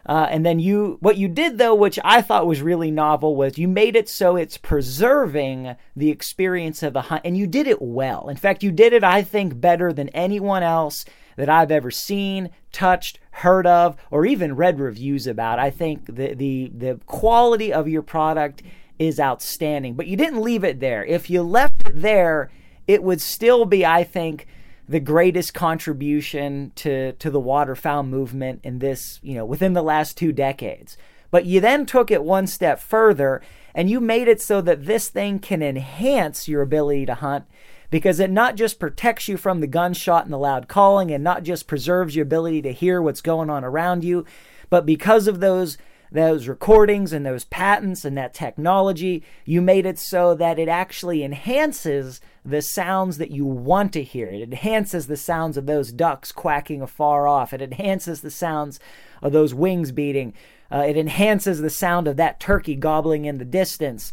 Uh, 0.06 0.28
and 0.30 0.46
then 0.46 0.60
you, 0.60 0.98
what 1.00 1.16
you 1.16 1.26
did 1.26 1.58
though, 1.58 1.74
which 1.74 1.98
I 2.04 2.22
thought 2.22 2.46
was 2.46 2.62
really 2.62 2.92
novel, 2.92 3.34
was 3.34 3.58
you 3.58 3.66
made 3.66 3.96
it 3.96 4.08
so 4.08 4.36
it's 4.36 4.56
preserving 4.56 5.74
the 5.96 6.10
experience 6.10 6.84
of 6.84 6.92
the 6.92 7.02
hunt, 7.02 7.22
and 7.24 7.36
you 7.36 7.48
did 7.48 7.66
it 7.66 7.82
well. 7.82 8.28
In 8.28 8.36
fact, 8.36 8.62
you 8.62 8.70
did 8.70 8.92
it, 8.92 9.02
I 9.02 9.22
think, 9.22 9.60
better 9.60 9.92
than 9.92 10.08
anyone 10.10 10.62
else 10.62 11.04
that 11.36 11.48
I've 11.48 11.72
ever 11.72 11.90
seen, 11.90 12.50
touched, 12.70 13.18
heard 13.30 13.66
of, 13.66 13.96
or 14.10 14.24
even 14.24 14.54
read 14.54 14.78
reviews 14.78 15.26
about. 15.26 15.58
I 15.58 15.70
think 15.70 16.06
the 16.06 16.34
the 16.34 16.72
the 16.74 17.00
quality 17.06 17.72
of 17.72 17.88
your 17.88 18.02
product 18.02 18.62
is 18.98 19.20
outstanding. 19.20 19.94
But 19.94 20.06
you 20.06 20.16
didn't 20.16 20.42
leave 20.42 20.64
it 20.64 20.80
there. 20.80 21.04
If 21.04 21.30
you 21.30 21.42
left 21.42 21.88
it 21.88 22.00
there, 22.00 22.50
it 22.86 23.02
would 23.02 23.20
still 23.20 23.64
be, 23.64 23.84
I 23.84 24.04
think, 24.04 24.46
the 24.88 25.00
greatest 25.00 25.52
contribution 25.52 26.72
to, 26.76 27.12
to 27.12 27.30
the 27.30 27.40
waterfowl 27.40 28.04
movement 28.04 28.60
in 28.62 28.78
this, 28.78 29.18
you 29.22 29.34
know, 29.34 29.44
within 29.44 29.72
the 29.72 29.82
last 29.82 30.16
two 30.16 30.32
decades. 30.32 30.96
But 31.30 31.44
you 31.44 31.60
then 31.60 31.86
took 31.86 32.10
it 32.10 32.22
one 32.22 32.46
step 32.46 32.80
further 32.80 33.42
and 33.74 33.90
you 33.90 34.00
made 34.00 34.28
it 34.28 34.40
so 34.40 34.60
that 34.62 34.86
this 34.86 35.08
thing 35.08 35.38
can 35.38 35.62
enhance 35.62 36.48
your 36.48 36.62
ability 36.62 37.04
to 37.06 37.14
hunt 37.14 37.44
because 37.90 38.20
it 38.20 38.30
not 38.30 38.56
just 38.56 38.78
protects 38.78 39.28
you 39.28 39.36
from 39.36 39.60
the 39.60 39.66
gunshot 39.66 40.24
and 40.24 40.32
the 40.32 40.38
loud 40.38 40.68
calling 40.68 41.10
and 41.10 41.22
not 41.22 41.42
just 41.42 41.66
preserves 41.66 42.16
your 42.16 42.22
ability 42.22 42.62
to 42.62 42.72
hear 42.72 43.02
what's 43.02 43.20
going 43.20 43.50
on 43.50 43.64
around 43.64 44.04
you, 44.04 44.24
but 44.70 44.86
because 44.86 45.26
of 45.26 45.40
those 45.40 45.78
those 46.10 46.48
recordings 46.48 47.12
and 47.12 47.26
those 47.26 47.44
patents 47.44 48.04
and 48.04 48.16
that 48.16 48.34
technology, 48.34 49.22
you 49.44 49.60
made 49.60 49.86
it 49.86 49.98
so 49.98 50.34
that 50.34 50.58
it 50.58 50.68
actually 50.68 51.22
enhances 51.22 52.20
the 52.44 52.62
sounds 52.62 53.18
that 53.18 53.30
you 53.30 53.44
want 53.44 53.92
to 53.92 54.02
hear. 54.02 54.28
It 54.28 54.42
enhances 54.42 55.06
the 55.06 55.16
sounds 55.16 55.56
of 55.56 55.66
those 55.66 55.92
ducks 55.92 56.32
quacking 56.32 56.80
afar 56.80 57.26
off. 57.26 57.52
It 57.52 57.60
enhances 57.60 58.20
the 58.20 58.30
sounds 58.30 58.78
of 59.20 59.32
those 59.32 59.52
wings 59.52 59.92
beating. 59.92 60.32
Uh, 60.70 60.84
it 60.86 60.96
enhances 60.96 61.60
the 61.60 61.70
sound 61.70 62.06
of 62.06 62.16
that 62.16 62.40
turkey 62.40 62.76
gobbling 62.76 63.24
in 63.24 63.38
the 63.38 63.44
distance 63.44 64.12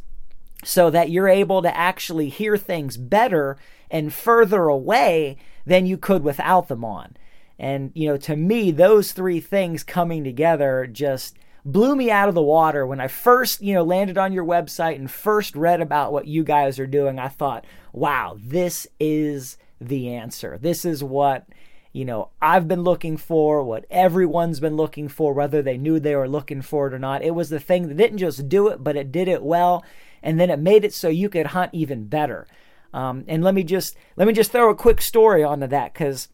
so 0.64 0.90
that 0.90 1.10
you're 1.10 1.28
able 1.28 1.62
to 1.62 1.78
actually 1.78 2.30
hear 2.30 2.58
things 2.58 2.98
better 2.98 3.58
and 3.92 4.14
further 4.14 4.64
away 4.66 5.38
than 5.66 5.86
you 5.86 5.98
could 5.98 6.24
without 6.24 6.68
them 6.68 6.84
on. 6.84 7.16
And, 7.60 7.92
you 7.94 8.08
know, 8.08 8.18
to 8.18 8.36
me, 8.36 8.72
those 8.72 9.12
three 9.12 9.40
things 9.40 9.84
coming 9.84 10.24
together 10.24 10.88
just 10.92 11.38
blew 11.66 11.96
me 11.96 12.12
out 12.12 12.30
of 12.30 12.36
the 12.36 12.42
water 12.42 12.86
when 12.86 13.00
I 13.00 13.08
first, 13.08 13.62
you 13.62 13.74
know, 13.74 13.84
landed 13.84 14.18
on 14.18 14.34
your 14.34 14.46
website 14.46 14.96
and 14.96 15.10
first 15.10 15.56
read 15.56 15.82
about 15.82 16.12
what 16.12 16.28
you 16.28 16.44
guys 16.44 16.80
are 16.80 16.88
doing. 16.88 17.20
I 17.20 17.30
thought, 17.30 17.66
wow, 17.94 18.38
this 18.40 18.88
is 19.00 19.58
the 19.80 20.14
answer. 20.14 20.58
This 20.62 20.84
is 20.86 21.04
what, 21.04 21.48
you 21.94 22.06
know, 22.06 22.30
I've 22.42 22.68
been 22.68 22.84
looking 22.84 23.18
for, 23.18 23.64
what 23.64 23.86
everyone's 23.90 24.60
been 24.60 24.76
looking 24.76 25.08
for, 25.08 25.34
whether 25.34 25.62
they 25.62 25.78
knew 25.78 26.00
they 26.00 26.16
were 26.16 26.28
looking 26.28 26.62
for 26.62 26.88
it 26.88 26.94
or 26.94 27.00
not. 27.00 27.24
It 27.24 27.36
was 27.36 27.50
the 27.50 27.60
thing 27.60 27.88
that 27.88 27.98
didn't 27.98 28.18
just 28.18 28.50
do 28.50 28.68
it, 28.68 28.84
but 28.84 28.98
it 28.98 29.12
did 29.12 29.28
it 29.28 29.44
well. 29.44 29.86
And 30.22 30.40
then 30.40 30.50
it 30.50 30.60
made 30.60 30.84
it 30.84 30.94
so 30.94 31.10
you 31.10 31.30
could 31.30 31.48
hunt 31.48 31.72
even 31.74 32.06
better. 32.08 32.48
Um, 32.94 33.26
and 33.28 33.44
let 33.44 33.56
me 33.56 33.64
just 33.64 33.96
let 34.16 34.28
me 34.28 34.34
just 34.34 34.52
throw 34.52 34.70
a 34.70 34.76
quick 34.76 35.02
story 35.02 35.44
onto 35.44 35.68
that 35.68 35.94
because 35.94 36.30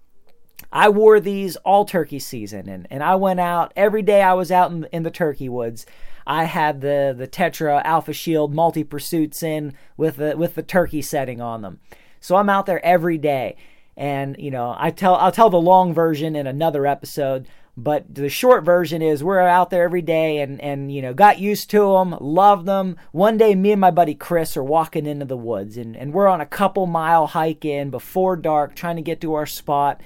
I 0.72 0.90
wore 0.90 1.20
these 1.20 1.56
all 1.58 1.86
turkey 1.86 2.20
season 2.20 2.70
and, 2.70 2.88
and 2.90 3.04
I 3.04 3.16
went 3.16 3.40
out 3.40 3.74
every 3.76 4.02
day 4.02 4.22
I 4.22 4.34
was 4.34 4.52
out 4.52 4.72
in, 4.72 4.86
in 4.92 5.04
the 5.04 5.12
turkey 5.12 5.50
woods. 5.50 5.86
I 6.28 6.44
had 6.44 6.82
the, 6.82 7.16
the 7.18 7.28
Tetra 7.28 7.82
Alpha 7.84 8.14
Shield 8.14 8.54
multi 8.54 8.84
pursuits 8.84 9.42
in 9.42 9.74
with 9.98 10.18
the 10.18 10.38
with 10.38 10.56
the 10.56 10.64
turkey 10.64 11.02
setting 11.02 11.42
on 11.42 11.64
them. 11.64 11.80
So 12.20 12.36
I'm 12.36 12.50
out 12.50 12.66
there 12.66 12.84
every 12.86 13.18
day. 13.18 13.56
And 13.98 14.36
you 14.38 14.52
know, 14.52 14.76
I 14.78 14.92
tell 14.92 15.16
I'll 15.16 15.32
tell 15.32 15.50
the 15.50 15.60
long 15.60 15.94
version 15.94 16.36
in 16.36 16.46
another 16.46 16.86
episode, 16.86 17.48
but 17.76 18.14
the 18.14 18.30
short 18.30 18.64
version 18.64 19.02
is 19.02 19.24
we're 19.24 19.40
out 19.40 19.72
there 19.72 19.84
every 19.84 20.04
day 20.04 20.40
and 20.40 20.62
and 20.62 20.94
you 20.94 21.02
know, 21.02 21.14
got 21.14 21.40
used 21.40 21.72
to 21.72 21.94
them, 21.94 22.16
love 22.22 22.66
them. 22.66 22.96
One 23.12 23.38
day 23.38 23.56
me 23.56 23.72
and 23.72 23.82
my 23.82 23.92
buddy 23.92 24.14
Chris 24.14 24.56
are 24.56 24.64
walking 24.64 25.08
into 25.08 25.26
the 25.26 25.36
woods 25.36 25.78
and 25.78 25.98
and 25.98 26.14
we're 26.14 26.28
on 26.28 26.42
a 26.42 26.46
couple 26.46 26.86
mile 26.86 27.26
hike 27.28 27.66
in 27.66 27.90
before 27.90 28.36
dark 28.36 28.76
trying 28.76 28.98
to 28.98 29.02
get 29.02 29.20
to 29.22 29.34
our 29.34 29.48
spot 29.48 30.00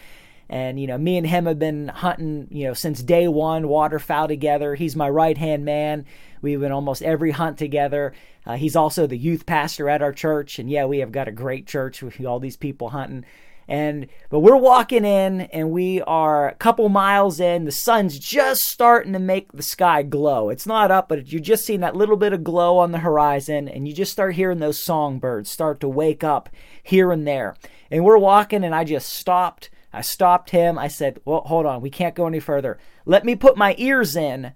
and, 0.53 0.79
you 0.79 0.85
know, 0.85 0.99
me 0.99 1.17
and 1.17 1.25
him 1.25 1.47
have 1.47 1.57
been 1.57 1.87
hunting, 1.87 2.47
you 2.51 2.65
know, 2.65 2.75
since 2.75 3.01
day 3.01 3.27
one, 3.27 3.67
waterfowl 3.67 4.27
together. 4.27 4.75
He's 4.75 4.95
my 4.95 5.09
right 5.09 5.35
hand 5.35 5.65
man. 5.65 6.05
We've 6.43 6.59
been 6.59 6.71
almost 6.71 7.01
every 7.01 7.31
hunt 7.31 7.57
together. 7.57 8.13
Uh, 8.45 8.55
he's 8.55 8.75
also 8.75 9.07
the 9.07 9.17
youth 9.17 9.47
pastor 9.47 9.89
at 9.89 10.03
our 10.03 10.13
church. 10.13 10.59
And 10.59 10.69
yeah, 10.69 10.85
we 10.85 10.99
have 10.99 11.11
got 11.11 11.27
a 11.27 11.31
great 11.31 11.65
church 11.65 12.03
with 12.03 12.23
all 12.23 12.39
these 12.39 12.55
people 12.55 12.89
hunting. 12.89 13.25
And 13.67 14.05
but 14.29 14.41
we're 14.41 14.55
walking 14.55 15.05
in 15.05 15.41
and 15.41 15.71
we 15.71 16.03
are 16.03 16.49
a 16.49 16.55
couple 16.55 16.87
miles 16.87 17.39
in. 17.39 17.65
The 17.65 17.71
sun's 17.71 18.19
just 18.19 18.61
starting 18.61 19.13
to 19.13 19.19
make 19.19 19.53
the 19.53 19.63
sky 19.63 20.03
glow. 20.03 20.51
It's 20.51 20.67
not 20.67 20.91
up, 20.91 21.09
but 21.09 21.31
you're 21.31 21.41
just 21.41 21.65
seeing 21.65 21.79
that 21.79 21.95
little 21.95 22.17
bit 22.17 22.31
of 22.31 22.43
glow 22.43 22.77
on 22.77 22.91
the 22.91 22.99
horizon, 22.99 23.67
and 23.67 23.87
you 23.87 23.93
just 23.95 24.11
start 24.11 24.35
hearing 24.35 24.59
those 24.59 24.83
songbirds 24.83 25.49
start 25.49 25.79
to 25.79 25.89
wake 25.89 26.23
up 26.23 26.49
here 26.83 27.11
and 27.11 27.25
there. 27.25 27.55
And 27.89 28.05
we're 28.05 28.19
walking, 28.19 28.63
and 28.63 28.75
I 28.75 28.83
just 28.83 29.09
stopped. 29.09 29.71
I 29.93 30.01
stopped 30.01 30.49
him. 30.49 30.77
I 30.79 30.87
said, 30.87 31.19
Well, 31.23 31.41
hold 31.41 31.65
on, 31.65 31.81
we 31.81 31.89
can't 31.89 32.15
go 32.15 32.27
any 32.27 32.39
further. 32.39 32.79
Let 33.05 33.23
me 33.23 33.35
put 33.35 33.55
my 33.55 33.75
ears 33.77 34.15
in 34.15 34.53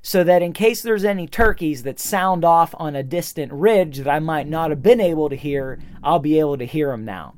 so 0.00 0.24
that 0.24 0.42
in 0.42 0.52
case 0.52 0.82
there's 0.82 1.04
any 1.04 1.26
turkeys 1.26 1.82
that 1.82 2.00
sound 2.00 2.44
off 2.44 2.74
on 2.78 2.96
a 2.96 3.02
distant 3.02 3.52
ridge 3.52 3.98
that 3.98 4.08
I 4.08 4.20
might 4.20 4.46
not 4.46 4.70
have 4.70 4.82
been 4.82 5.00
able 5.00 5.28
to 5.28 5.36
hear, 5.36 5.78
I'll 6.02 6.18
be 6.18 6.38
able 6.38 6.56
to 6.56 6.64
hear 6.64 6.90
them 6.90 7.04
now. 7.04 7.34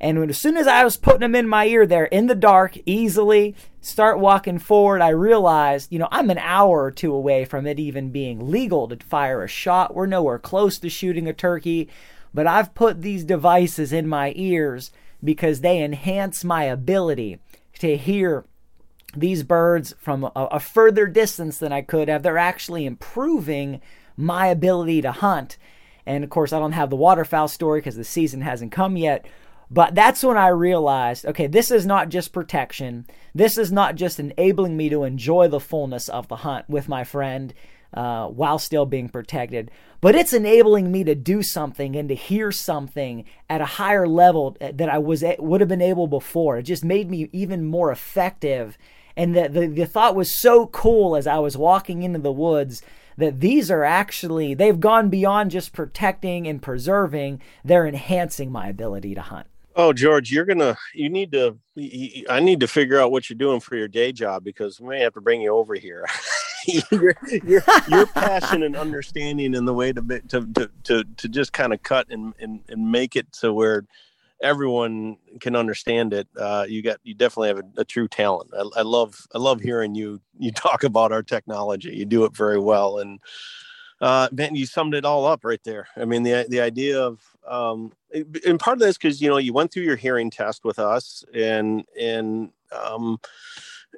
And 0.00 0.20
when, 0.20 0.28
as 0.28 0.38
soon 0.38 0.56
as 0.56 0.66
I 0.66 0.84
was 0.84 0.96
putting 0.96 1.20
them 1.20 1.34
in 1.34 1.48
my 1.48 1.66
ear 1.66 1.86
there 1.86 2.04
in 2.04 2.26
the 2.26 2.34
dark, 2.34 2.76
easily 2.84 3.54
start 3.80 4.18
walking 4.18 4.58
forward, 4.58 5.00
I 5.00 5.08
realized, 5.08 5.90
you 5.90 5.98
know, 5.98 6.08
I'm 6.10 6.30
an 6.30 6.38
hour 6.38 6.84
or 6.84 6.90
two 6.90 7.14
away 7.14 7.44
from 7.44 7.66
it 7.66 7.80
even 7.80 8.10
being 8.10 8.50
legal 8.50 8.86
to 8.88 8.96
fire 8.96 9.42
a 9.42 9.48
shot. 9.48 9.94
We're 9.94 10.06
nowhere 10.06 10.38
close 10.38 10.78
to 10.80 10.90
shooting 10.90 11.26
a 11.26 11.32
turkey, 11.32 11.88
but 12.34 12.46
I've 12.46 12.74
put 12.74 13.02
these 13.02 13.24
devices 13.24 13.92
in 13.92 14.06
my 14.06 14.32
ears 14.36 14.90
because 15.24 15.60
they 15.60 15.82
enhance 15.82 16.44
my 16.44 16.64
ability 16.64 17.38
to 17.78 17.96
hear 17.96 18.44
these 19.16 19.42
birds 19.42 19.94
from 19.98 20.24
a, 20.24 20.30
a, 20.34 20.60
further 20.60 21.06
distance 21.06 21.58
than 21.58 21.72
I 21.72 21.82
could 21.82 22.08
have. 22.08 22.22
They're 22.22 22.38
actually 22.38 22.84
improving 22.84 23.80
my 24.16 24.48
ability 24.48 25.02
to 25.02 25.12
hunt. 25.12 25.56
And 26.06 26.24
of 26.24 26.30
course, 26.30 26.52
I 26.52 26.58
don't 26.58 26.72
have 26.72 26.90
the 26.90 26.96
waterfowl 26.96 27.48
story 27.48 27.80
because 27.80 27.96
the 27.96 28.04
season 28.04 28.42
hasn't 28.42 28.72
come 28.72 28.96
yet. 28.96 29.26
But 29.70 29.94
that's 29.94 30.22
when 30.22 30.36
I 30.36 30.48
realized 30.48 31.24
okay, 31.26 31.46
this 31.46 31.70
is 31.70 31.86
not 31.86 32.08
just 32.08 32.32
protection. 32.32 33.06
This 33.34 33.56
is 33.56 33.72
not 33.72 33.94
just 33.94 34.20
enabling 34.20 34.76
me 34.76 34.88
to 34.90 35.04
enjoy 35.04 35.48
the 35.48 35.60
fullness 35.60 36.08
of 36.08 36.28
the 36.28 36.36
hunt 36.36 36.68
with 36.68 36.88
my 36.88 37.02
friend 37.02 37.54
uh, 37.94 38.26
while 38.26 38.58
still 38.58 38.86
being 38.86 39.08
protected, 39.08 39.70
but 40.00 40.14
it's 40.14 40.32
enabling 40.32 40.92
me 40.92 41.04
to 41.04 41.14
do 41.14 41.42
something 41.42 41.96
and 41.96 42.08
to 42.08 42.14
hear 42.14 42.52
something 42.52 43.24
at 43.48 43.60
a 43.60 43.66
higher 43.66 44.06
level 44.06 44.56
that 44.60 44.88
I 44.88 44.98
was 44.98 45.24
would 45.38 45.60
have 45.60 45.68
been 45.68 45.80
able 45.80 46.06
before. 46.06 46.58
It 46.58 46.64
just 46.64 46.84
made 46.84 47.10
me 47.10 47.28
even 47.32 47.64
more 47.64 47.90
effective 47.90 48.76
and 49.16 49.34
the, 49.34 49.48
the, 49.48 49.66
the 49.66 49.86
thought 49.86 50.16
was 50.16 50.38
so 50.38 50.66
cool 50.66 51.16
as 51.16 51.26
I 51.26 51.38
was 51.38 51.56
walking 51.56 52.02
into 52.02 52.18
the 52.18 52.32
woods 52.32 52.82
that 53.16 53.40
these 53.40 53.70
are 53.70 53.84
actually, 53.84 54.54
they've 54.54 54.80
gone 54.80 55.08
beyond 55.08 55.52
just 55.52 55.72
protecting 55.72 56.48
and 56.48 56.60
preserving, 56.60 57.40
they're 57.64 57.86
enhancing 57.86 58.50
my 58.50 58.68
ability 58.68 59.14
to 59.14 59.20
hunt. 59.20 59.46
Oh, 59.76 59.92
George, 59.92 60.30
you're 60.30 60.44
gonna. 60.44 60.76
You 60.94 61.10
need 61.10 61.32
to. 61.32 61.58
I 62.30 62.38
need 62.38 62.60
to 62.60 62.68
figure 62.68 63.00
out 63.00 63.10
what 63.10 63.28
you're 63.28 63.36
doing 63.36 63.58
for 63.58 63.74
your 63.74 63.88
day 63.88 64.12
job 64.12 64.44
because 64.44 64.80
we 64.80 64.90
may 64.90 65.00
have 65.00 65.14
to 65.14 65.20
bring 65.20 65.40
you 65.40 65.52
over 65.52 65.74
here. 65.74 66.06
your, 66.90 67.16
your, 67.44 67.62
your 67.88 68.06
passion 68.06 68.62
and 68.62 68.76
understanding 68.76 69.54
and 69.54 69.66
the 69.66 69.74
way 69.74 69.92
to 69.92 70.00
to 70.28 70.46
to 70.54 70.70
to, 70.84 71.04
to 71.16 71.28
just 71.28 71.52
kind 71.52 71.72
of 71.72 71.82
cut 71.82 72.06
and, 72.10 72.34
and 72.38 72.60
and 72.68 72.90
make 72.90 73.16
it 73.16 73.30
to 73.32 73.52
where 73.52 73.84
everyone 74.40 75.16
can 75.40 75.56
understand 75.56 76.12
it. 76.12 76.28
Uh, 76.38 76.66
you 76.68 76.82
got 76.82 76.98
you 77.02 77.14
definitely 77.14 77.48
have 77.48 77.58
a, 77.58 77.80
a 77.80 77.84
true 77.84 78.08
talent. 78.08 78.50
I, 78.56 78.80
I, 78.80 78.82
love 78.82 79.26
I 79.34 79.38
love 79.38 79.60
hearing 79.60 79.94
you 79.94 80.20
you 80.38 80.52
talk 80.52 80.84
about 80.84 81.12
our 81.12 81.22
technology. 81.22 81.94
You 81.94 82.04
do 82.04 82.24
it 82.24 82.36
very 82.36 82.58
well, 82.58 82.98
and 82.98 83.20
uh, 84.00 84.28
you 84.52 84.66
summed 84.66 84.94
it 84.94 85.04
all 85.04 85.26
up 85.26 85.44
right 85.44 85.62
there. 85.64 85.88
I 85.96 86.04
mean 86.04 86.22
the 86.22 86.46
the 86.48 86.60
idea 86.60 87.00
of 87.00 87.20
um, 87.48 87.92
and 88.46 88.60
part 88.60 88.76
of 88.76 88.80
this 88.80 88.96
because 88.96 89.20
you 89.20 89.28
know 89.28 89.38
you 89.38 89.52
went 89.52 89.72
through 89.72 89.84
your 89.84 89.96
hearing 89.96 90.30
test 90.30 90.64
with 90.64 90.78
us, 90.78 91.24
and 91.34 91.84
and 91.98 92.50
um, 92.72 93.18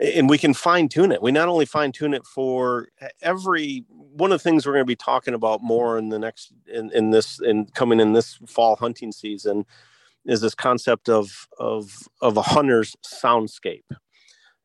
and 0.01 0.29
we 0.29 0.39
can 0.39 0.55
fine 0.55 0.89
tune 0.89 1.13
it. 1.13 1.23
We 1.23 1.33
not 1.33 1.49
only 1.49 1.67
fine 1.67 1.93
tune 1.93 2.15
it 2.15 2.25
for 2.27 2.89
every 3.23 3.85
one 3.89 4.33
of 4.33 4.39
the 4.39 4.43
things 4.43 4.67
we're 4.67 4.73
going 4.73 4.85
to 4.85 4.87
be 4.87 4.97
talking 4.97 5.35
about 5.35 5.63
more 5.63 5.99
in 5.99 6.09
the 6.09 6.19
next 6.19 6.53
in, 6.67 6.91
in 6.93 7.11
this 7.11 7.41
in 7.41 7.67
coming 7.67 8.01
in 8.01 8.13
this 8.13 8.39
fall 8.47 8.77
hunting 8.77 9.13
season 9.13 9.65
is 10.25 10.41
this 10.41 10.55
concept 10.55 11.09
of 11.09 11.49
of 11.59 11.95
of 12.21 12.37
a 12.37 12.43
hunter's 12.43 12.97
soundscape. 13.05 13.85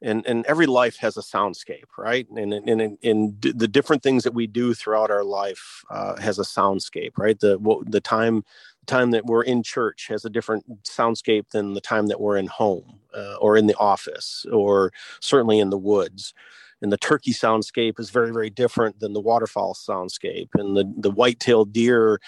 And 0.01 0.25
and 0.25 0.45
every 0.47 0.65
life 0.65 0.97
has 0.97 1.15
a 1.15 1.21
soundscape 1.21 1.89
right? 1.97 2.27
And 2.29 2.53
and, 2.53 2.97
and, 3.03 3.41
the 3.41 3.67
different 3.67 4.01
things 4.01 4.23
that 4.23 4.33
we 4.33 4.47
do 4.47 4.73
throughout 4.73 5.11
our 5.11 5.23
life 5.23 5.83
uh, 5.91 6.19
has 6.19 6.39
a 6.39 6.43
soundscape 6.43 7.17
right? 7.17 7.39
The 7.39 7.59
the 7.85 8.01
time 8.01 8.43
time 8.91 9.11
that 9.11 9.25
we're 9.25 9.43
in 9.43 9.63
church 9.63 10.07
has 10.09 10.25
a 10.25 10.29
different 10.29 10.83
soundscape 10.83 11.49
than 11.49 11.73
the 11.73 11.81
time 11.81 12.07
that 12.07 12.21
we're 12.21 12.37
in 12.37 12.47
home 12.47 12.99
uh, 13.15 13.35
or 13.35 13.57
in 13.57 13.67
the 13.67 13.77
office 13.77 14.45
or 14.51 14.91
certainly 15.19 15.59
in 15.59 15.69
the 15.69 15.77
woods. 15.77 16.33
And 16.81 16.91
the 16.91 16.97
turkey 16.97 17.31
soundscape 17.31 17.99
is 17.99 18.09
very 18.09 18.31
very 18.31 18.49
different 18.49 18.99
than 18.99 19.13
the 19.13 19.21
waterfowl 19.21 19.73
soundscape 19.75 20.49
and 20.55 20.75
the 20.75 20.91
the 20.97 21.11
white-tailed 21.11 21.73
deer 21.73 22.19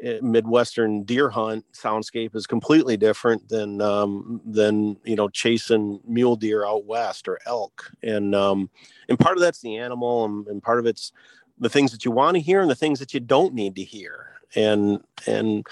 Eh, 0.00 0.20
midwestern 0.22 1.02
deer 1.02 1.28
hunt 1.28 1.64
soundscape 1.72 2.36
is 2.36 2.46
completely 2.46 2.96
different 2.96 3.48
than 3.48 3.80
um, 3.80 4.40
than 4.46 4.96
you 5.02 5.16
know 5.16 5.28
chasing 5.28 5.98
mule 6.06 6.36
deer 6.36 6.64
out 6.64 6.84
west 6.84 7.26
or 7.26 7.40
elk. 7.46 7.90
And 8.00 8.32
um, 8.32 8.70
and 9.08 9.18
part 9.18 9.36
of 9.36 9.40
that's 9.40 9.60
the 9.60 9.76
animal 9.76 10.24
and, 10.24 10.46
and 10.46 10.62
part 10.62 10.78
of 10.78 10.86
it's 10.86 11.10
the 11.58 11.68
things 11.68 11.90
that 11.90 12.04
you 12.04 12.12
want 12.12 12.36
to 12.36 12.40
hear 12.40 12.60
and 12.60 12.70
the 12.70 12.76
things 12.76 13.00
that 13.00 13.12
you 13.12 13.18
don't 13.18 13.54
need 13.54 13.74
to 13.74 13.82
hear. 13.82 14.38
And 14.54 15.02
and 15.26 15.66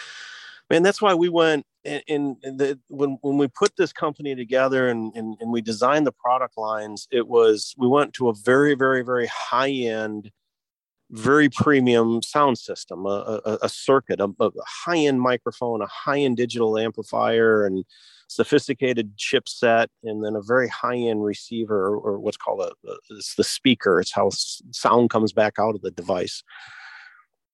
man 0.71 0.83
that's 0.83 1.03
why 1.03 1.15
we 1.15 1.29
went 1.29 1.65
in, 1.85 2.37
in 2.43 2.57
the 2.57 2.79
when 2.89 3.19
when 3.23 3.39
we 3.39 3.49
put 3.49 3.77
this 3.77 3.93
company 3.93 4.35
together 4.35 4.89
and, 4.89 5.13
and 5.15 5.37
and 5.41 5.53
we 5.53 5.61
designed 5.61 6.07
the 6.07 6.13
product 6.13 6.57
lines 6.57 7.07
it 7.11 7.29
was 7.29 7.75
we 7.77 7.87
went 7.87 8.13
to 8.13 8.29
a 8.29 8.35
very 8.45 8.75
very 8.75 9.03
very 9.03 9.27
high 9.27 9.71
end 9.71 10.31
very 11.11 11.49
premium 11.49 12.21
sound 12.23 12.59
system, 12.59 13.07
a, 13.07 13.41
a, 13.45 13.59
a 13.63 13.69
circuit, 13.69 14.21
a, 14.21 14.29
a 14.41 14.51
high 14.67 14.99
end 14.99 15.21
microphone, 15.21 15.83
a 15.83 15.87
high 15.87 16.19
end 16.19 16.37
digital 16.37 16.77
amplifier, 16.79 17.65
and 17.65 17.85
sophisticated 18.29 19.17
chipset, 19.17 19.87
and 20.03 20.25
then 20.25 20.35
a 20.35 20.43
very 20.43 20.69
high 20.69 20.97
end 20.97 21.25
receiver, 21.25 21.97
or, 21.97 22.19
what's 22.19 22.37
called 22.37 22.61
a, 22.61 22.95
it's 23.11 23.37
the 23.37 23.45
speaker. 23.45 24.01
It's 24.01 24.13
how 24.13 24.31
sound 24.73 25.11
comes 25.11 25.33
back 25.33 25.55
out 25.59 25.75
of 25.75 25.83
the 25.83 25.93
device. 25.93 26.43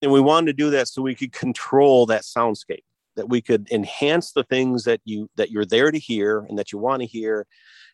And 0.00 0.10
we 0.10 0.20
wanted 0.20 0.46
to 0.46 0.52
do 0.54 0.70
that 0.70 0.88
so 0.88 1.02
we 1.02 1.14
could 1.14 1.32
control 1.32 2.06
that 2.06 2.22
soundscape, 2.22 2.84
that 3.16 3.28
we 3.28 3.40
could 3.40 3.68
enhance 3.70 4.32
the 4.32 4.44
things 4.44 4.84
that 4.84 5.00
you 5.04 5.28
that 5.36 5.50
you're 5.50 5.66
there 5.66 5.90
to 5.90 5.98
hear 5.98 6.46
and 6.48 6.58
that 6.58 6.72
you 6.72 6.78
want 6.78 7.00
to 7.00 7.06
hear, 7.06 7.46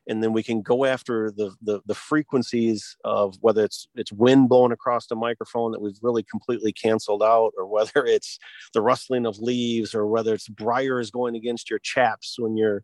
and 0.09 0.23
then 0.23 0.33
we 0.33 0.43
can 0.43 0.63
go 0.63 0.87
after 0.87 1.31
the, 1.31 1.55
the, 1.61 1.81
the 1.87 1.95
frequencies 1.95 2.97
of 3.05 3.37
whether 3.41 3.63
it's 3.63 3.87
it's 3.95 4.11
wind 4.11 4.49
blowing 4.49 4.73
across 4.73 5.07
the 5.07 5.15
microphone 5.15 5.71
that 5.73 5.83
we've 5.83 5.99
really 6.03 6.23
completely 6.23 6.73
canceled 6.73 7.23
out, 7.23 7.53
or 7.57 7.67
whether 7.67 8.05
it's 8.07 8.39
the 8.73 8.81
rustling 8.81 9.27
of 9.27 9.39
leaves, 9.39 9.95
or 9.95 10.07
whether 10.07 10.35
it's 10.35 10.49
briars 10.49 11.11
going 11.11 11.37
against 11.37 11.69
your 11.69 11.79
chaps 11.79 12.37
when 12.39 12.57
you're, 12.57 12.83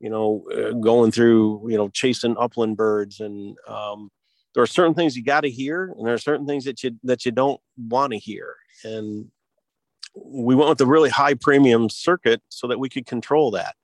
you 0.00 0.10
know, 0.10 0.44
uh, 0.52 0.72
going 0.72 1.12
through, 1.12 1.70
you 1.70 1.76
know, 1.76 1.88
chasing 1.88 2.36
upland 2.38 2.76
birds, 2.76 3.20
and 3.20 3.56
um, 3.68 4.10
there 4.54 4.62
are 4.62 4.66
certain 4.66 4.94
things 4.94 5.16
you 5.16 5.22
got 5.22 5.42
to 5.42 5.50
hear, 5.50 5.94
and 5.96 6.06
there 6.06 6.14
are 6.14 6.18
certain 6.18 6.46
things 6.46 6.64
that 6.64 6.82
you 6.82 6.98
that 7.04 7.24
you 7.24 7.30
don't 7.30 7.60
want 7.78 8.12
to 8.12 8.18
hear, 8.18 8.56
and 8.84 9.30
we 10.16 10.54
went 10.54 10.68
with 10.68 10.78
the 10.78 10.86
really 10.86 11.10
high 11.10 11.34
premium 11.34 11.88
circuit 11.88 12.42
so 12.48 12.66
that 12.66 12.80
we 12.80 12.88
could 12.88 13.06
control 13.06 13.50
that 13.50 13.76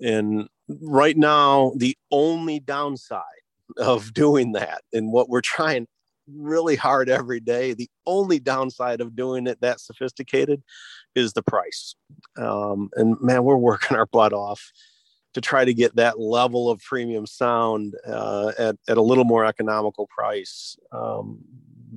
and 0.00 0.48
right 0.68 1.16
now, 1.16 1.72
the 1.76 1.96
only 2.10 2.60
downside 2.60 3.22
of 3.78 4.12
doing 4.14 4.52
that 4.52 4.82
and 4.92 5.12
what 5.12 5.28
we're 5.28 5.40
trying 5.40 5.86
really 6.26 6.76
hard 6.76 7.10
every 7.10 7.40
day, 7.40 7.74
the 7.74 7.90
only 8.06 8.38
downside 8.38 9.00
of 9.00 9.14
doing 9.14 9.46
it 9.46 9.60
that 9.60 9.78
sophisticated 9.78 10.62
is 11.14 11.34
the 11.34 11.42
price. 11.42 11.94
Um, 12.36 12.88
and 12.94 13.20
man, 13.20 13.44
we're 13.44 13.56
working 13.56 13.96
our 13.96 14.06
butt 14.06 14.32
off 14.32 14.72
to 15.34 15.40
try 15.40 15.64
to 15.64 15.74
get 15.74 15.96
that 15.96 16.18
level 16.18 16.70
of 16.70 16.80
premium 16.80 17.26
sound 17.26 17.94
uh, 18.06 18.52
at, 18.58 18.76
at 18.88 18.96
a 18.96 19.02
little 19.02 19.24
more 19.24 19.44
economical 19.44 20.06
price 20.06 20.76
um, 20.92 21.40